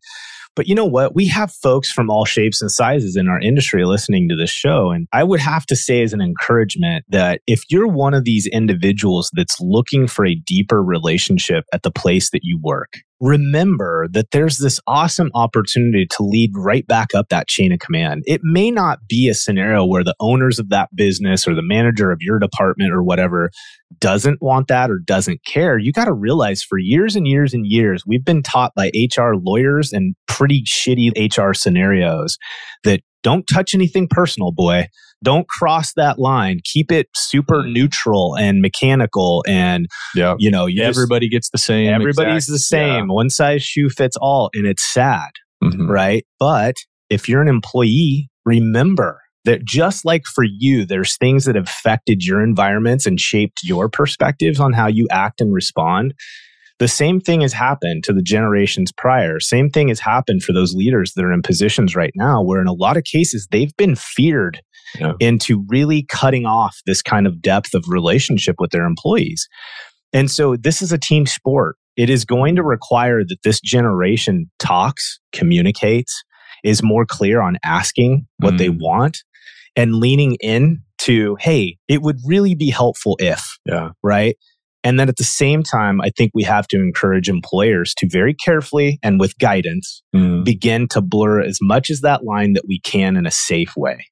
But 0.56 0.68
you 0.68 0.76
know 0.76 0.86
what? 0.86 1.16
We 1.16 1.28
have 1.28 1.52
folks 1.52 1.92
from 1.92 2.10
all 2.10 2.26
shapes 2.26 2.62
and 2.62 2.72
sizes 2.72 3.16
in 3.16 3.28
our 3.28 3.40
industry 3.40 3.86
listening 3.86 4.30
to 4.30 4.36
this 4.36 4.52
show. 4.52 4.92
And 4.92 5.08
I 5.12 5.24
would 5.24 5.40
have 5.40 5.66
to 5.68 5.76
say, 5.76 6.04
as 6.04 6.14
an 6.14 6.22
encouragement, 6.22 7.06
that 7.10 7.42
if 7.48 7.64
you're 7.70 7.88
one 7.88 8.14
of 8.14 8.24
these 8.24 8.48
individuals 8.48 9.32
that's 9.34 9.60
looking 9.60 10.08
for 10.08 10.26
a 10.26 10.36
deeper 10.36 10.84
relationship 10.84 11.66
at 11.74 11.84
the 11.84 11.92
place 11.92 12.30
that 12.32 12.42
you 12.44 12.60
work, 12.62 12.94
remember 13.24 14.10
that 14.12 14.32
there's 14.32 14.58
this 14.58 14.82
awesome 14.86 15.32
opportunity 15.34 16.06
to 16.06 16.24
lead 16.24 16.52
right 16.56 16.86
back 16.86 17.16
up 17.16 17.30
that 17.30 17.48
chain 17.48 17.72
of 17.72 17.80
command. 17.80 18.22
It 18.26 18.42
may 18.44 18.70
not 18.70 19.00
be 19.08 19.30
a 19.30 19.34
scenario 19.34 19.86
where 19.86 20.04
the 20.04 20.16
owners 20.20 20.60
of 20.60 20.68
that 20.70 20.90
business 20.94 21.48
or 21.48 21.56
the 21.56 21.62
manager 21.62 22.12
of 22.12 22.18
your 22.20 22.38
department 22.38 22.92
or 22.92 23.02
whatever 23.02 23.50
doesn't 24.00 24.42
want 24.42 24.68
that 24.68 24.92
or 24.92 25.00
doesn't 25.00 25.40
care. 25.46 25.78
You 25.78 25.94
got 25.94 26.06
to 26.06 26.14
realize 26.14 26.64
for 26.64 26.78
years 26.78 27.16
and 27.16 27.26
years 27.26 27.54
and 27.54 27.66
years, 27.66 28.04
we've 28.06 28.26
been 28.26 28.44
taught 28.44 28.74
by 28.76 28.92
HR 28.94 29.36
lawyers 29.42 29.94
and 29.94 30.16
pretty 30.28 30.62
shitty 30.64 31.12
HR 31.16 31.54
scenarios 31.54 32.38
that 32.84 33.04
don't 33.22 33.46
touch 33.48 33.74
anything 33.74 34.10
personal, 34.10 34.52
boy 34.52 34.90
don't 35.24 35.48
cross 35.48 35.94
that 35.94 36.20
line. 36.20 36.60
Keep 36.64 36.92
it 36.92 37.08
super 37.16 37.66
neutral 37.66 38.36
and 38.36 38.62
mechanical. 38.62 39.44
And, 39.48 39.88
yeah. 40.14 40.36
you 40.38 40.52
know, 40.52 40.66
you 40.66 40.84
everybody 40.84 41.28
just, 41.28 41.32
gets 41.32 41.50
the 41.52 41.58
same. 41.58 41.94
Everybody's 41.94 42.44
exact, 42.44 42.52
the 42.52 42.60
same. 42.60 43.08
Yeah. 43.08 43.14
One 43.14 43.30
size 43.30 43.64
shoe 43.64 43.90
fits 43.90 44.18
all. 44.18 44.50
And 44.54 44.68
it's 44.68 44.86
sad, 44.94 45.30
mm-hmm. 45.64 45.90
right? 45.90 46.26
But 46.40 46.76
if 47.10 47.28
you're 47.28 47.42
an 47.42 47.48
employee, 47.48 48.30
remember 48.46 49.22
that 49.46 49.66
just 49.66 50.06
like 50.06 50.24
for 50.26 50.44
you, 50.44 50.86
there's 50.86 51.18
things 51.18 51.46
that 51.46 51.56
have 51.56 51.68
affected 51.68 52.24
your 52.24 52.42
environments 52.42 53.06
and 53.06 53.20
shaped 53.20 53.62
your 53.64 53.90
perspectives 53.90 54.60
on 54.60 54.74
how 54.74 54.88
you 54.88 55.08
act 55.12 55.42
and 55.42 55.54
respond. 55.54 56.14
The 56.80 56.88
same 56.88 57.20
thing 57.20 57.42
has 57.42 57.54
happened 57.54 58.04
to 58.06 58.14
the 58.14 58.22
generations 58.22 58.92
prior. 58.92 59.40
Same 59.40 59.70
thing 59.70 59.90
has 59.90 60.00
happened 60.00 60.44
for 60.44 60.54
those 60.54 60.74
leaders 60.74 61.14
that 61.14 61.24
are 61.24 61.32
in 61.32 61.42
positions 61.42 61.96
right 61.96 62.14
now, 62.16 62.42
where 62.42 62.62
in 62.62 62.68
a 62.68 62.74
lot 62.74 62.98
of 62.98 63.04
cases, 63.04 63.48
they've 63.52 63.76
been 63.78 63.96
feared 63.96 64.62
yeah. 65.00 65.14
into 65.20 65.66
really 65.68 66.04
cutting 66.04 66.46
off 66.46 66.78
this 66.86 67.02
kind 67.02 67.28
of 67.28 67.42
depth 67.42 67.74
of 67.74 67.86
relationship 67.88 68.56
with 68.60 68.72
their 68.72 68.86
employees. 68.86 69.48
And 70.12 70.30
so 70.30 70.56
this 70.56 70.82
is 70.82 70.92
a 70.92 70.98
team 70.98 71.26
sport. 71.26 71.76
It 71.96 72.10
is 72.10 72.26
going 72.26 72.56
to 72.56 72.64
require 72.64 73.24
that 73.24 73.38
this 73.44 73.60
generation 73.60 74.50
talks, 74.60 75.20
communicates, 75.32 76.24
is 76.64 76.82
more 76.82 77.06
clear 77.06 77.42
on 77.42 77.58
asking 77.64 78.26
what 78.38 78.56
mm. 78.56 78.58
they 78.58 78.70
want 78.70 79.24
and 79.76 79.96
leaning 79.96 80.38
in 80.40 80.82
to, 81.00 81.36
hey, 81.40 81.78
it 81.88 82.02
would 82.02 82.18
really 82.26 82.56
be 82.56 82.70
helpful 82.70 83.18
if, 83.20 83.58
yeah. 83.66 83.90
right? 84.02 84.38
And 84.84 85.00
then 85.00 85.08
at 85.08 85.18
the 85.18 85.24
same 85.24 85.64
time, 85.64 86.02
I 86.02 86.10
think 86.10 86.32
we 86.34 86.44
have 86.44 86.68
to 86.68 86.78
encourage 86.78 87.30
employers 87.30 87.94
to 87.98 88.08
very 88.10 88.34
carefully 88.34 89.00
and 89.02 89.20
with 89.20 89.38
guidance 89.38 90.04
mm. 90.14 90.44
begin 90.44 90.88
to 90.90 91.02
blur 91.02 91.42
as 91.42 91.60
much 91.62 91.90
as 91.90 92.02
that 92.02 92.24
line 92.24 92.54
that 92.54 92.66
we 92.68 92.80
can 92.82 93.16
in 93.16 93.26
a 93.26 93.32
safe 93.32 93.76
way. 93.78 94.06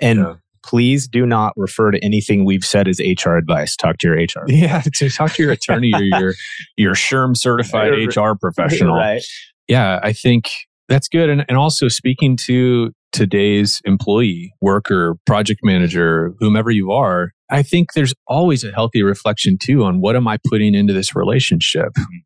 And 0.00 0.20
yeah. 0.20 0.34
please 0.64 1.08
do 1.08 1.26
not 1.26 1.52
refer 1.56 1.90
to 1.90 2.04
anything 2.04 2.44
we've 2.44 2.64
said 2.64 2.88
as 2.88 3.00
HR 3.00 3.36
advice. 3.36 3.76
Talk 3.76 3.98
to 3.98 4.08
your 4.08 4.16
HR. 4.16 4.46
Yeah, 4.48 4.82
to 4.94 5.10
talk 5.10 5.32
to 5.34 5.42
your 5.42 5.52
attorney 5.52 5.92
or 5.94 6.02
your 6.02 6.34
your 6.76 6.94
SHRM 6.94 7.36
certified 7.36 7.92
HR 7.92 8.34
professional. 8.40 8.96
Right. 8.96 9.22
Yeah, 9.68 10.00
I 10.02 10.12
think 10.12 10.50
that's 10.88 11.08
good. 11.08 11.28
And, 11.28 11.44
and 11.48 11.58
also 11.58 11.88
speaking 11.88 12.36
to 12.46 12.92
today's 13.12 13.80
employee, 13.84 14.52
worker, 14.60 15.16
project 15.26 15.60
manager, 15.62 16.34
whomever 16.40 16.70
you 16.70 16.90
are, 16.92 17.32
I 17.50 17.62
think 17.62 17.92
there's 17.94 18.14
always 18.26 18.64
a 18.64 18.72
healthy 18.72 19.02
reflection 19.02 19.58
too 19.60 19.84
on 19.84 20.00
what 20.00 20.16
am 20.16 20.28
I 20.28 20.38
putting 20.48 20.74
into 20.74 20.92
this 20.92 21.14
relationship? 21.14 21.88
Mm-hmm. 21.98 22.16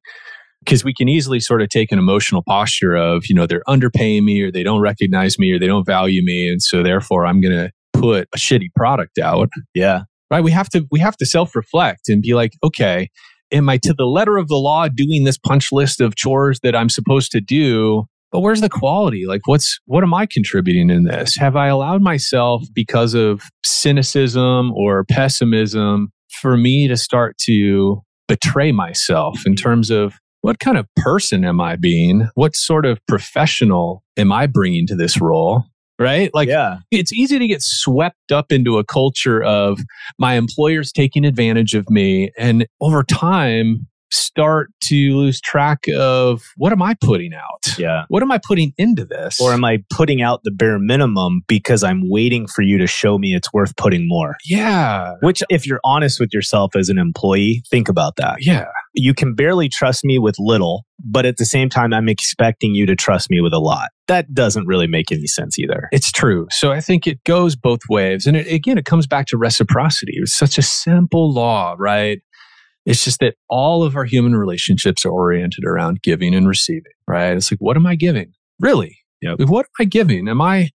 Because 0.65 0.85
we 0.85 0.95
can 0.95 1.09
easily 1.09 1.41
sort 1.41 1.63
of 1.63 1.69
take 1.69 1.91
an 1.93 1.99
emotional 1.99 2.43
posture 2.47 2.95
of, 2.95 3.27
you 3.27 3.35
know, 3.35 3.47
they're 3.47 3.65
underpaying 3.69 4.23
me 4.23 4.41
or 4.43 4.53
they 4.53 4.63
don't 4.63 4.81
recognize 4.81 5.39
me 5.39 5.53
or 5.53 5.59
they 5.59 5.67
don't 5.67 5.85
value 5.85 6.23
me. 6.23 6.49
And 6.49 6.63
so 6.63 6.83
therefore 6.83 7.27
I'm 7.27 7.41
going 7.41 7.57
to 7.57 7.71
put 7.93 8.29
a 8.35 8.39
shitty 8.39 8.69
product 8.77 9.19
out. 9.19 9.49
Yeah. 9.75 10.03
Right. 10.31 10.43
We 10.43 10.53
have 10.53 10.69
to, 10.71 10.87
we 10.91 11.01
have 11.01 11.17
to 11.19 11.27
self 11.27 11.55
reflect 11.55 12.09
and 12.09 12.23
be 12.23 12.35
like, 12.35 12.53
okay, 12.63 13.11
am 13.51 13.69
I 13.69 13.79
to 13.79 13.93
the 13.93 14.07
letter 14.07 14.39
of 14.39 14.49
the 14.49 14.57
law 14.57 14.89
doing 14.89 15.25
this 15.25 15.37
punch 15.37 15.73
list 15.73 16.01
of 16.01 16.15
chores 16.15 16.61
that 16.61 16.75
I'm 16.75 16.89
supposed 16.89 17.33
to 17.33 17.41
do? 17.41 18.07
but 18.33 18.41
where's 18.41 18.63
the 18.63 18.71
quality? 18.71 19.27
Like, 19.27 19.47
what's, 19.47 19.79
what 19.85 20.03
am 20.03 20.15
I 20.15 20.27
contributing 20.27 20.89
in 20.89 21.05
this? 21.05 21.37
Have 21.37 21.55
I 21.55 21.67
allowed 21.69 22.01
myself 22.01 22.65
because 22.75 23.13
of 23.13 23.43
cynicism 23.63 24.73
or 24.73 25.05
pessimism 25.05 26.11
for 26.41 26.57
me 26.57 26.89
to 26.89 26.97
start 26.97 27.37
to 27.43 28.01
betray 28.29 28.73
myself 28.73 29.47
in 29.47 29.55
terms 29.55 29.91
of 29.91 30.15
what 30.43 30.59
kind 30.59 30.77
of 30.77 30.87
person 30.97 31.45
am 31.45 31.61
I 31.61 31.77
being? 31.77 32.29
What 32.35 32.55
sort 32.55 32.85
of 32.85 32.99
professional 33.07 34.05
am 34.17 34.31
I 34.31 34.47
bringing 34.47 34.87
to 34.89 34.95
this 34.95 35.21
role? 35.21 35.65
Right? 35.99 36.31
Like, 36.35 36.49
yeah. 36.49 36.79
it's 36.91 37.13
easy 37.13 37.39
to 37.39 37.47
get 37.47 37.63
swept 37.63 38.33
up 38.33 38.51
into 38.51 38.77
a 38.77 38.85
culture 38.85 39.43
of 39.43 39.81
my 40.19 40.35
employer's 40.35 40.91
taking 40.91 41.25
advantage 41.25 41.75
of 41.75 41.89
me. 41.89 42.33
And 42.37 42.67
over 42.81 43.05
time, 43.05 43.87
start 44.13 44.71
to 44.83 45.17
lose 45.17 45.41
track 45.41 45.87
of 45.97 46.43
what 46.57 46.71
am 46.73 46.83
I 46.83 46.95
putting 47.01 47.33
out? 47.35 47.79
Yeah. 47.79 48.05
What 48.09 48.23
am 48.23 48.31
I 48.31 48.39
putting 48.47 48.73
into 48.77 49.05
this? 49.05 49.41
Or 49.41 49.53
am 49.53 49.65
I 49.65 49.79
putting 49.91 50.21
out 50.21 50.41
the 50.45 50.51
bare 50.51 50.79
minimum 50.79 51.41
because 51.49 51.83
I'm 51.83 52.03
waiting 52.05 52.47
for 52.47 52.63
you 52.63 52.79
to 52.79 52.87
show 52.87 53.19
me 53.19 53.35
it's 53.35 53.53
worth 53.53 53.75
putting 53.77 54.07
more? 54.07 54.37
Yeah. 54.45 55.15
Which, 55.23 55.43
if 55.49 55.67
you're 55.67 55.81
honest 55.83 56.21
with 56.21 56.31
yourself 56.33 56.77
as 56.77 56.89
an 56.89 56.99
employee, 56.99 57.63
think 57.71 57.89
about 57.89 58.17
that. 58.17 58.37
Yeah. 58.41 58.67
You 58.95 59.15
can 59.15 59.35
barely 59.35 59.71
trust 59.71 60.05
me 60.05 60.19
with 60.19 60.35
little, 60.39 60.85
but 61.03 61.25
at 61.25 61.39
the 61.39 61.47
same 61.47 61.71
time, 61.71 61.95
I'm 61.95 62.09
expecting 62.09 62.75
you 62.75 62.85
to 62.87 62.95
trust 62.95 63.31
me 63.31 63.41
with 63.41 63.55
a 63.55 63.59
lot. 63.59 63.89
That 64.09 64.35
doesn't 64.35 64.67
really 64.67 64.87
make 64.87 65.11
any 65.11 65.27
sense 65.27 65.59
either. 65.59 65.89
It's 65.93 66.13
true. 66.13 66.47
So 66.51 66.73
I 66.73 66.81
think 66.81 67.07
it 67.07 67.25
goes 67.25 67.57
both 67.57 67.81
ways. 67.89 68.27
And 68.27 68.37
it, 68.37 68.53
again, 68.53 68.77
it 68.77 68.85
comes 68.85 69.07
back 69.07 69.27
to 69.29 69.39
reciprocity. 69.39 70.13
It's 70.17 70.35
such 70.35 70.59
a 70.59 70.63
simple 70.63 71.33
law, 71.33 71.75
right? 71.79 72.21
It's 72.85 73.05
just 73.05 73.21
that 73.21 73.37
all 73.49 73.85
of 73.85 73.97
our 73.97 74.05
human 74.05 74.35
relationships 74.35 75.05
are 75.05 75.11
oriented 75.11 75.65
around 75.65 76.03
giving 76.03 76.35
and 76.35 76.49
receiving, 76.49 76.93
right? 77.07 77.37
It's 77.37 77.51
like, 77.53 77.61
what 77.61 77.77
am 77.77 77.87
I 77.87 77.95
giving? 77.95 78.33
Really? 78.59 78.99
Yep. 79.21 79.41
What 79.43 79.67
am 79.67 79.85
I 79.85 79.85
giving? 79.85 80.29
Am 80.29 80.41
I, 80.41 80.71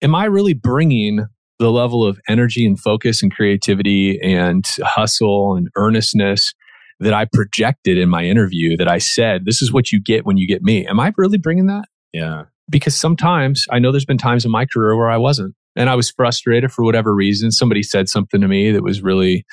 am 0.00 0.14
I 0.14 0.24
really 0.24 0.54
bringing 0.54 1.26
the 1.58 1.70
level 1.70 2.04
of 2.04 2.18
energy 2.26 2.64
and 2.64 2.80
focus 2.80 3.22
and 3.22 3.34
creativity 3.34 4.18
and 4.22 4.64
hustle 4.82 5.56
and 5.56 5.68
earnestness 5.76 6.54
that 7.00 7.12
I 7.12 7.26
projected 7.32 7.98
in 7.98 8.08
my 8.08 8.24
interview 8.24 8.76
that 8.78 8.88
I 8.88 8.98
said, 8.98 9.44
this 9.44 9.60
is 9.60 9.72
what 9.72 9.92
you 9.92 10.00
get 10.00 10.24
when 10.24 10.38
you 10.38 10.46
get 10.46 10.62
me. 10.62 10.86
Am 10.86 10.98
I 10.98 11.12
really 11.16 11.38
bringing 11.38 11.66
that? 11.66 11.84
Yeah. 12.12 12.44
Because 12.70 12.94
sometimes 12.94 13.66
I 13.70 13.78
know 13.78 13.92
there's 13.92 14.06
been 14.06 14.18
times 14.18 14.44
in 14.44 14.50
my 14.50 14.64
career 14.64 14.96
where 14.96 15.10
I 15.10 15.18
wasn't 15.18 15.54
and 15.76 15.90
I 15.90 15.94
was 15.94 16.10
frustrated 16.10 16.72
for 16.72 16.84
whatever 16.84 17.14
reason. 17.14 17.50
Somebody 17.50 17.82
said 17.82 18.08
something 18.08 18.40
to 18.40 18.48
me 18.48 18.70
that 18.72 18.82
was 18.82 19.02
really 19.02 19.44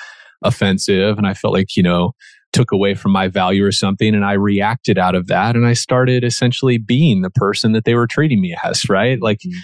offensive 0.42 1.18
and 1.18 1.26
I 1.26 1.34
felt 1.34 1.54
like, 1.54 1.76
you 1.76 1.82
know, 1.82 2.12
took 2.52 2.72
away 2.72 2.94
from 2.94 3.12
my 3.12 3.28
value 3.28 3.64
or 3.64 3.72
something. 3.72 4.14
And 4.14 4.24
I 4.24 4.32
reacted 4.32 4.98
out 4.98 5.14
of 5.14 5.26
that. 5.26 5.54
And 5.54 5.66
I 5.66 5.74
started 5.74 6.24
essentially 6.24 6.78
being 6.78 7.22
the 7.22 7.30
person 7.30 7.72
that 7.72 7.84
they 7.84 7.94
were 7.94 8.06
treating 8.06 8.40
me 8.40 8.56
as, 8.64 8.88
right? 8.88 9.20
Like 9.20 9.40
mm-hmm. 9.40 9.58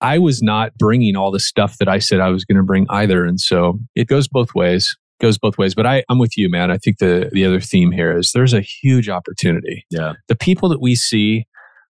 I 0.00 0.18
was 0.18 0.42
not 0.42 0.72
bringing 0.78 1.16
all 1.16 1.30
the 1.30 1.40
stuff 1.40 1.76
that 1.78 1.88
I 1.88 1.98
said 1.98 2.20
I 2.20 2.30
was 2.30 2.44
going 2.44 2.56
to 2.56 2.62
bring 2.62 2.86
either. 2.88 3.24
And 3.24 3.40
so 3.40 3.78
it 3.94 4.08
goes 4.08 4.28
both 4.28 4.54
ways 4.54 4.96
goes 5.20 5.38
both 5.38 5.58
ways. 5.58 5.74
But 5.74 5.86
I, 5.86 6.02
I'm 6.08 6.18
with 6.18 6.36
you, 6.36 6.48
man. 6.48 6.70
I 6.70 6.78
think 6.78 6.98
the 6.98 7.28
the 7.32 7.44
other 7.44 7.60
theme 7.60 7.92
here 7.92 8.16
is 8.16 8.32
there's 8.32 8.54
a 8.54 8.62
huge 8.62 9.08
opportunity. 9.08 9.84
Yeah. 9.90 10.14
The 10.28 10.34
people 10.34 10.68
that 10.70 10.80
we 10.80 10.96
see 10.96 11.44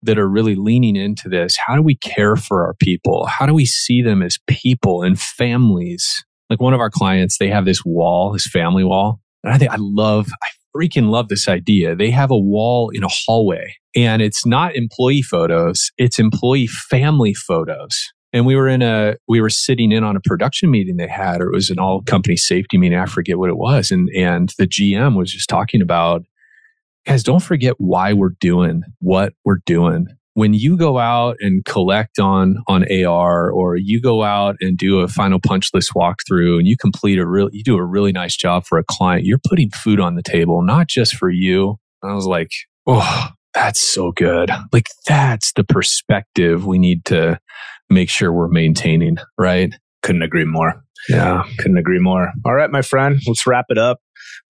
that 0.03 0.19
are 0.19 0.29
really 0.29 0.57
leaning 0.57 0.97
into 0.97 1.29
this, 1.29 1.57
how 1.65 1.77
do 1.77 1.83
we 1.83 1.95
care 1.95 2.37
for 2.37 2.67
our 2.67 2.75
people? 2.75 3.27
How 3.27 3.47
do 3.47 3.55
we 3.55 3.65
see 3.65 4.03
them 4.03 4.21
as 4.21 4.39
people 4.49 5.03
and 5.03 5.19
families 5.19 6.25
like 6.53 6.61
one 6.61 6.75
of 6.75 6.81
our 6.81 6.91
clients, 6.91 7.39
they 7.39 7.49
have 7.49 7.65
this 7.65 7.83
wall, 7.83 8.33
this 8.33 8.47
family 8.47 8.85
wall. 8.85 9.21
And 9.43 9.55
I 9.55 9.59
think 9.59 9.71
I 9.71 9.79
love, 9.79 10.29
I 10.43 10.49
freaking 10.77 11.09
love 11.09 11.29
this 11.29 11.49
idea. 11.49 11.97
They 11.97 12.11
have 12.11 12.31
a 12.31 12.39
wall 12.39 12.91
in 12.91 13.03
a 13.03 13.09
hallway 13.09 13.75
and 13.97 14.21
it's 14.21 14.45
not 14.45 14.77
employee 14.77 15.23
photos, 15.23 15.91
it's 15.97 16.19
employee 16.19 16.67
family 16.67 17.33
photos. 17.33 18.13
And 18.35 18.45
we 18.45 18.55
were 18.55 18.69
in 18.69 18.83
a, 18.83 19.17
we 19.29 19.41
were 19.41 19.51
sitting 19.51 19.93
in 19.93 20.05
on 20.05 20.15
a 20.15 20.21
production 20.21 20.71
meeting 20.71 20.97
they 20.97 21.09
had, 21.09 21.41
or 21.41 21.49
it 21.49 21.55
was 21.55 21.71
an 21.71 21.79
all 21.79 22.03
company 22.03 22.37
safety 22.37 22.77
meeting. 22.77 22.99
I 22.99 23.07
forget 23.07 23.39
what 23.39 23.49
it 23.49 23.57
was. 23.57 23.91
And, 23.91 24.11
and 24.15 24.53
the 24.59 24.67
GM 24.67 25.17
was 25.17 25.33
just 25.33 25.49
talking 25.49 25.81
about, 25.81 26.23
guys, 27.07 27.23
don't 27.23 27.43
forget 27.43 27.77
why 27.79 28.13
we're 28.13 28.35
doing 28.41 28.83
what 29.01 29.33
we're 29.45 29.61
doing 29.65 30.07
when 30.35 30.55
you 30.55 30.77
go 30.77 30.99
out 30.99 31.37
and 31.41 31.65
collect 31.65 32.19
on 32.19 32.57
on 32.67 32.85
AR 32.91 33.51
or 33.51 33.77
you 33.77 34.01
go 34.01 34.23
out 34.23 34.57
and 34.61 34.79
do 34.79 35.01
a 35.01 35.09
final 35.09 35.39
punch 35.39 35.71
list 35.75 35.93
walkthrough 35.95 36.59
and 36.59 36.67
you 36.67 36.77
complete 36.77 37.19
a 37.19 37.27
real 37.27 37.49
you 37.53 37.63
do 37.63 37.77
a 37.77 37.85
really 37.85 38.13
nice 38.13 38.37
job 38.37 38.65
for 38.65 38.79
a 38.79 38.85
client, 38.85 39.25
you're 39.25 39.41
putting 39.47 39.71
food 39.71 40.01
on 40.01 40.15
the 40.15 40.23
table, 40.23 40.63
not 40.63 40.89
just 40.89 41.17
for 41.17 41.31
you. 41.31 41.79
I 42.03 42.15
was 42.15 42.27
like, 42.27 42.51
oh, 42.87 43.29
that's 43.55 43.81
so 43.81 44.13
good. 44.13 44.51
Like 44.73 44.89
that's 45.07 45.53
the 45.53 45.65
perspective 45.65 46.67
we 46.67 46.79
need 46.79 47.05
to 47.07 47.39
make 47.91 48.09
sure 48.09 48.33
we're 48.33 48.49
maintaining, 48.49 49.19
right? 49.39 49.75
Couldn't 50.03 50.23
agree 50.23 50.45
more. 50.45 50.83
Yeah. 51.09 51.45
Couldn't 51.59 51.79
agree 51.79 51.99
more. 51.99 52.33
All 52.45 52.55
right, 52.55 52.71
my 52.71 52.83
friend, 52.83 53.21
let's 53.27 53.47
wrap 53.47 53.67
it 53.69 53.79
up. 53.79 53.99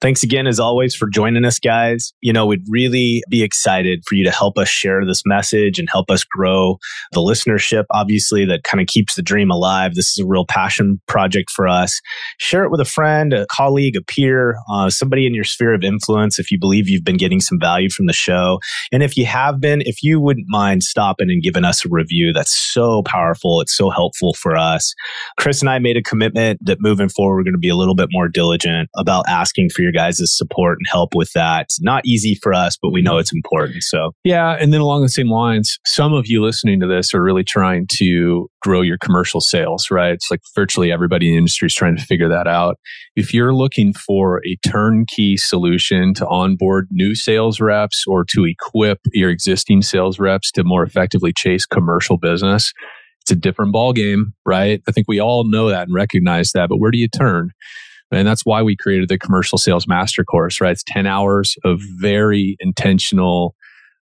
Thanks 0.00 0.22
again, 0.22 0.46
as 0.46 0.58
always, 0.58 0.94
for 0.94 1.08
joining 1.08 1.44
us, 1.44 1.60
guys. 1.60 2.12
You 2.20 2.32
know, 2.32 2.44
we'd 2.44 2.64
really 2.68 3.22
be 3.30 3.42
excited 3.42 4.02
for 4.06 4.16
you 4.16 4.24
to 4.24 4.32
help 4.32 4.58
us 4.58 4.68
share 4.68 5.04
this 5.06 5.22
message 5.24 5.78
and 5.78 5.88
help 5.88 6.10
us 6.10 6.24
grow 6.24 6.78
the 7.12 7.20
listenership. 7.20 7.84
Obviously, 7.90 8.44
that 8.46 8.64
kind 8.64 8.80
of 8.80 8.88
keeps 8.88 9.14
the 9.14 9.22
dream 9.22 9.50
alive. 9.50 9.94
This 9.94 10.10
is 10.10 10.18
a 10.18 10.26
real 10.26 10.44
passion 10.44 11.00
project 11.06 11.50
for 11.50 11.68
us. 11.68 12.00
Share 12.38 12.64
it 12.64 12.70
with 12.70 12.80
a 12.80 12.84
friend, 12.84 13.32
a 13.32 13.46
colleague, 13.46 13.94
a 13.94 14.02
peer, 14.02 14.56
uh, 14.70 14.90
somebody 14.90 15.26
in 15.26 15.34
your 15.34 15.44
sphere 15.44 15.72
of 15.72 15.84
influence 15.84 16.38
if 16.40 16.50
you 16.50 16.58
believe 16.58 16.88
you've 16.88 17.04
been 17.04 17.16
getting 17.16 17.40
some 17.40 17.60
value 17.60 17.88
from 17.88 18.06
the 18.06 18.12
show. 18.12 18.58
And 18.90 19.02
if 19.04 19.16
you 19.16 19.26
have 19.26 19.60
been, 19.60 19.82
if 19.82 20.02
you 20.02 20.20
wouldn't 20.20 20.46
mind 20.48 20.82
stopping 20.82 21.30
and 21.30 21.42
giving 21.42 21.64
us 21.64 21.84
a 21.84 21.88
review, 21.88 22.32
that's 22.32 22.56
so 22.56 23.02
powerful. 23.04 23.60
It's 23.60 23.76
so 23.76 23.88
helpful 23.88 24.34
for 24.34 24.56
us. 24.56 24.94
Chris 25.38 25.60
and 25.60 25.70
I 25.70 25.78
made 25.78 25.96
a 25.96 26.02
commitment 26.02 26.58
that 26.64 26.78
moving 26.80 27.08
forward, 27.08 27.36
we're 27.36 27.44
going 27.44 27.52
to 27.54 27.58
be 27.58 27.68
a 27.68 27.76
little 27.76 27.94
bit 27.94 28.08
more 28.10 28.28
diligent 28.28 28.88
about 28.96 29.24
asking 29.28 29.61
for 29.68 29.82
your 29.82 29.92
your 29.92 30.00
guys' 30.02 30.36
support 30.36 30.78
and 30.78 30.86
help 30.90 31.14
with 31.14 31.32
that. 31.32 31.68
Not 31.80 32.04
easy 32.06 32.34
for 32.34 32.52
us, 32.52 32.76
but 32.80 32.90
we 32.90 33.02
know 33.02 33.18
it's 33.18 33.32
important. 33.32 33.82
So, 33.82 34.12
yeah. 34.24 34.56
And 34.58 34.72
then 34.72 34.80
along 34.80 35.02
the 35.02 35.08
same 35.08 35.30
lines, 35.30 35.78
some 35.84 36.12
of 36.12 36.26
you 36.26 36.42
listening 36.42 36.80
to 36.80 36.86
this 36.86 37.14
are 37.14 37.22
really 37.22 37.44
trying 37.44 37.86
to 37.98 38.48
grow 38.62 38.80
your 38.80 38.98
commercial 38.98 39.40
sales, 39.40 39.90
right? 39.90 40.12
It's 40.12 40.30
like 40.30 40.40
virtually 40.54 40.92
everybody 40.92 41.28
in 41.28 41.32
the 41.32 41.38
industry 41.38 41.66
is 41.66 41.74
trying 41.74 41.96
to 41.96 42.04
figure 42.04 42.28
that 42.28 42.46
out. 42.46 42.76
If 43.16 43.34
you're 43.34 43.54
looking 43.54 43.92
for 43.92 44.40
a 44.46 44.56
turnkey 44.66 45.36
solution 45.36 46.14
to 46.14 46.26
onboard 46.26 46.88
new 46.90 47.14
sales 47.14 47.60
reps 47.60 48.04
or 48.06 48.24
to 48.26 48.44
equip 48.44 49.00
your 49.12 49.30
existing 49.30 49.82
sales 49.82 50.18
reps 50.18 50.50
to 50.52 50.64
more 50.64 50.82
effectively 50.82 51.32
chase 51.36 51.66
commercial 51.66 52.18
business, 52.18 52.72
it's 53.20 53.30
a 53.30 53.36
different 53.36 53.72
ball 53.72 53.92
game, 53.92 54.32
right? 54.44 54.82
I 54.88 54.92
think 54.92 55.06
we 55.08 55.20
all 55.20 55.44
know 55.44 55.68
that 55.68 55.84
and 55.84 55.94
recognize 55.94 56.52
that, 56.52 56.68
but 56.68 56.78
where 56.78 56.90
do 56.90 56.98
you 56.98 57.08
turn? 57.08 57.50
And 58.12 58.28
that's 58.28 58.44
why 58.44 58.62
we 58.62 58.76
created 58.76 59.08
the 59.08 59.18
commercial 59.18 59.58
sales 59.58 59.86
master 59.86 60.24
course, 60.24 60.60
right? 60.60 60.72
It's 60.72 60.84
10 60.86 61.06
hours 61.06 61.56
of 61.64 61.78
mm-hmm. 61.78 62.00
very 62.00 62.56
intentional 62.60 63.54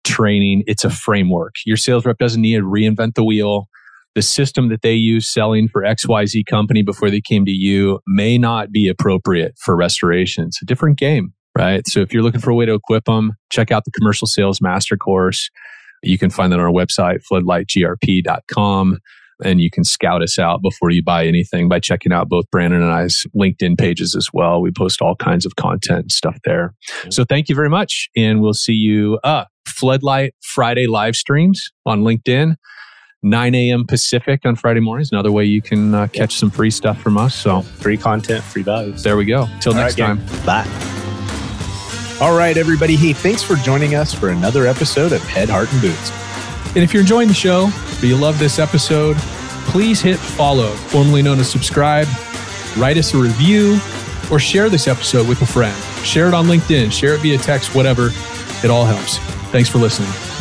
training. 0.04 0.64
It's 0.68 0.86
a 0.86 0.90
framework. 0.90 1.56
Your 1.66 1.78
sales 1.78 2.06
rep 2.06 2.18
doesn't 2.18 2.42
need 2.42 2.58
to 2.58 2.64
reinvent 2.64 3.16
the 3.16 3.24
wheel. 3.24 3.68
The 4.16 4.22
system 4.22 4.70
that 4.70 4.82
they 4.82 4.94
use 4.94 5.28
selling 5.28 5.68
for 5.68 5.84
XYZ 5.84 6.46
company 6.48 6.82
before 6.82 7.12
they 7.12 7.22
came 7.22 7.46
to 7.46 7.52
you 7.52 8.00
may 8.08 8.38
not 8.38 8.72
be 8.72 8.88
appropriate 8.88 9.54
for 9.64 9.76
restoration. 9.76 10.46
It's 10.46 10.62
a 10.62 10.66
different 10.66 10.98
game, 10.98 11.34
right? 11.56 11.88
So 11.88 12.00
if 12.00 12.12
you're 12.12 12.24
looking 12.24 12.42
for 12.42 12.50
a 12.50 12.56
way 12.56 12.66
to 12.66 12.74
equip 12.74 13.06
them, 13.06 13.34
check 13.52 13.72
out 13.72 13.86
the 13.86 13.92
commercial 13.92 14.26
sales 14.26 14.60
master 14.60 14.98
course. 14.98 15.50
You 16.02 16.18
can 16.18 16.32
find 16.32 16.52
that 16.52 16.60
on 16.60 16.66
our 16.66 16.72
website, 16.72 17.20
floodlightgrp.com 17.32 18.98
and 19.44 19.62
you 19.62 19.70
can 19.70 19.84
scout 19.84 20.22
us 20.22 20.40
out 20.40 20.62
before 20.62 20.90
you 20.90 21.04
buy 21.04 21.26
anything 21.26 21.70
by 21.70 21.80
checking 21.80 22.12
out 22.12 22.30
both 22.30 22.46
Brandon 22.52 22.82
and 22.82 22.92
I's 22.92 23.26
LinkedIn 23.36 23.78
pages 23.78 24.16
as 24.16 24.30
well. 24.34 24.62
We 24.62 24.72
post 24.72 25.02
all 25.02 25.16
kinds 25.16 25.46
of 25.46 25.56
content 25.56 26.00
and 26.00 26.12
stuff 26.12 26.38
there. 26.44 26.74
So 27.10 27.24
thank 27.24 27.50
you 27.50 27.56
very 27.56 27.70
much. 27.70 28.10
And 28.16 28.42
we'll 28.42 28.54
see 28.54 28.74
you 28.74 29.20
uh 29.24 29.46
Floodlight 29.66 30.34
Friday 30.42 30.88
live 30.88 31.16
streams 31.16 31.72
on 31.86 32.02
LinkedIn. 32.02 32.56
9 33.24 33.56
a.m. 33.56 33.86
Pacific 33.86 34.42
on 34.46 34.56
Friday 34.56 34.80
mornings. 34.80 35.12
Another 35.12 35.32
way 35.32 35.44
you 35.44 35.62
can 35.62 35.94
uh, 35.94 36.08
catch 36.08 36.36
some 36.36 36.52
free 36.52 36.70
stuff 36.70 37.02
from 37.02 37.18
us. 37.18 37.34
So 37.34 37.62
free 37.62 37.98
content, 37.98 38.44
free 38.44 38.62
values. 38.62 39.02
There 39.02 39.18
we 39.18 39.26
go. 39.26 39.48
Till 39.60 39.74
next 39.74 40.00
right, 40.00 40.18
time. 40.18 40.46
Bye. 40.46 40.98
All 42.22 42.38
right, 42.38 42.58
everybody. 42.58 42.96
Hey, 42.96 43.14
thanks 43.14 43.44
for 43.44 43.56
joining 43.56 43.96
us 43.96 44.14
for 44.14 44.30
another 44.30 44.66
episode 44.68 45.12
of 45.12 45.22
Head, 45.24 45.50
Heart, 45.50 45.72
and 45.74 45.82
Boots. 45.82 46.27
And 46.78 46.84
if 46.84 46.94
you're 46.94 47.02
enjoying 47.02 47.28
the 47.28 47.34
show, 47.34 47.72
but 47.96 48.04
you 48.04 48.16
love 48.16 48.38
this 48.38 48.60
episode, 48.60 49.18
please 49.66 50.00
hit 50.00 50.20
follow, 50.20 50.70
formerly 50.76 51.24
known 51.24 51.40
as 51.40 51.50
subscribe, 51.50 52.08
write 52.78 52.98
us 52.98 53.16
a 53.16 53.18
review, 53.18 53.80
or 54.30 54.38
share 54.38 54.70
this 54.70 54.88
episode 54.88 55.28
with 55.28 55.42
a 55.42 55.46
friend. 55.48 55.76
Share 56.06 56.28
it 56.28 56.36
on 56.36 56.46
LinkedIn, 56.46 56.92
share 56.92 57.16
it 57.16 57.22
via 57.22 57.40
text, 57.40 57.74
whatever. 57.74 58.12
It 58.64 58.70
all 58.70 58.86
helps. 58.86 59.18
Thanks 59.50 59.70
for 59.70 59.80
listening. 59.80 60.37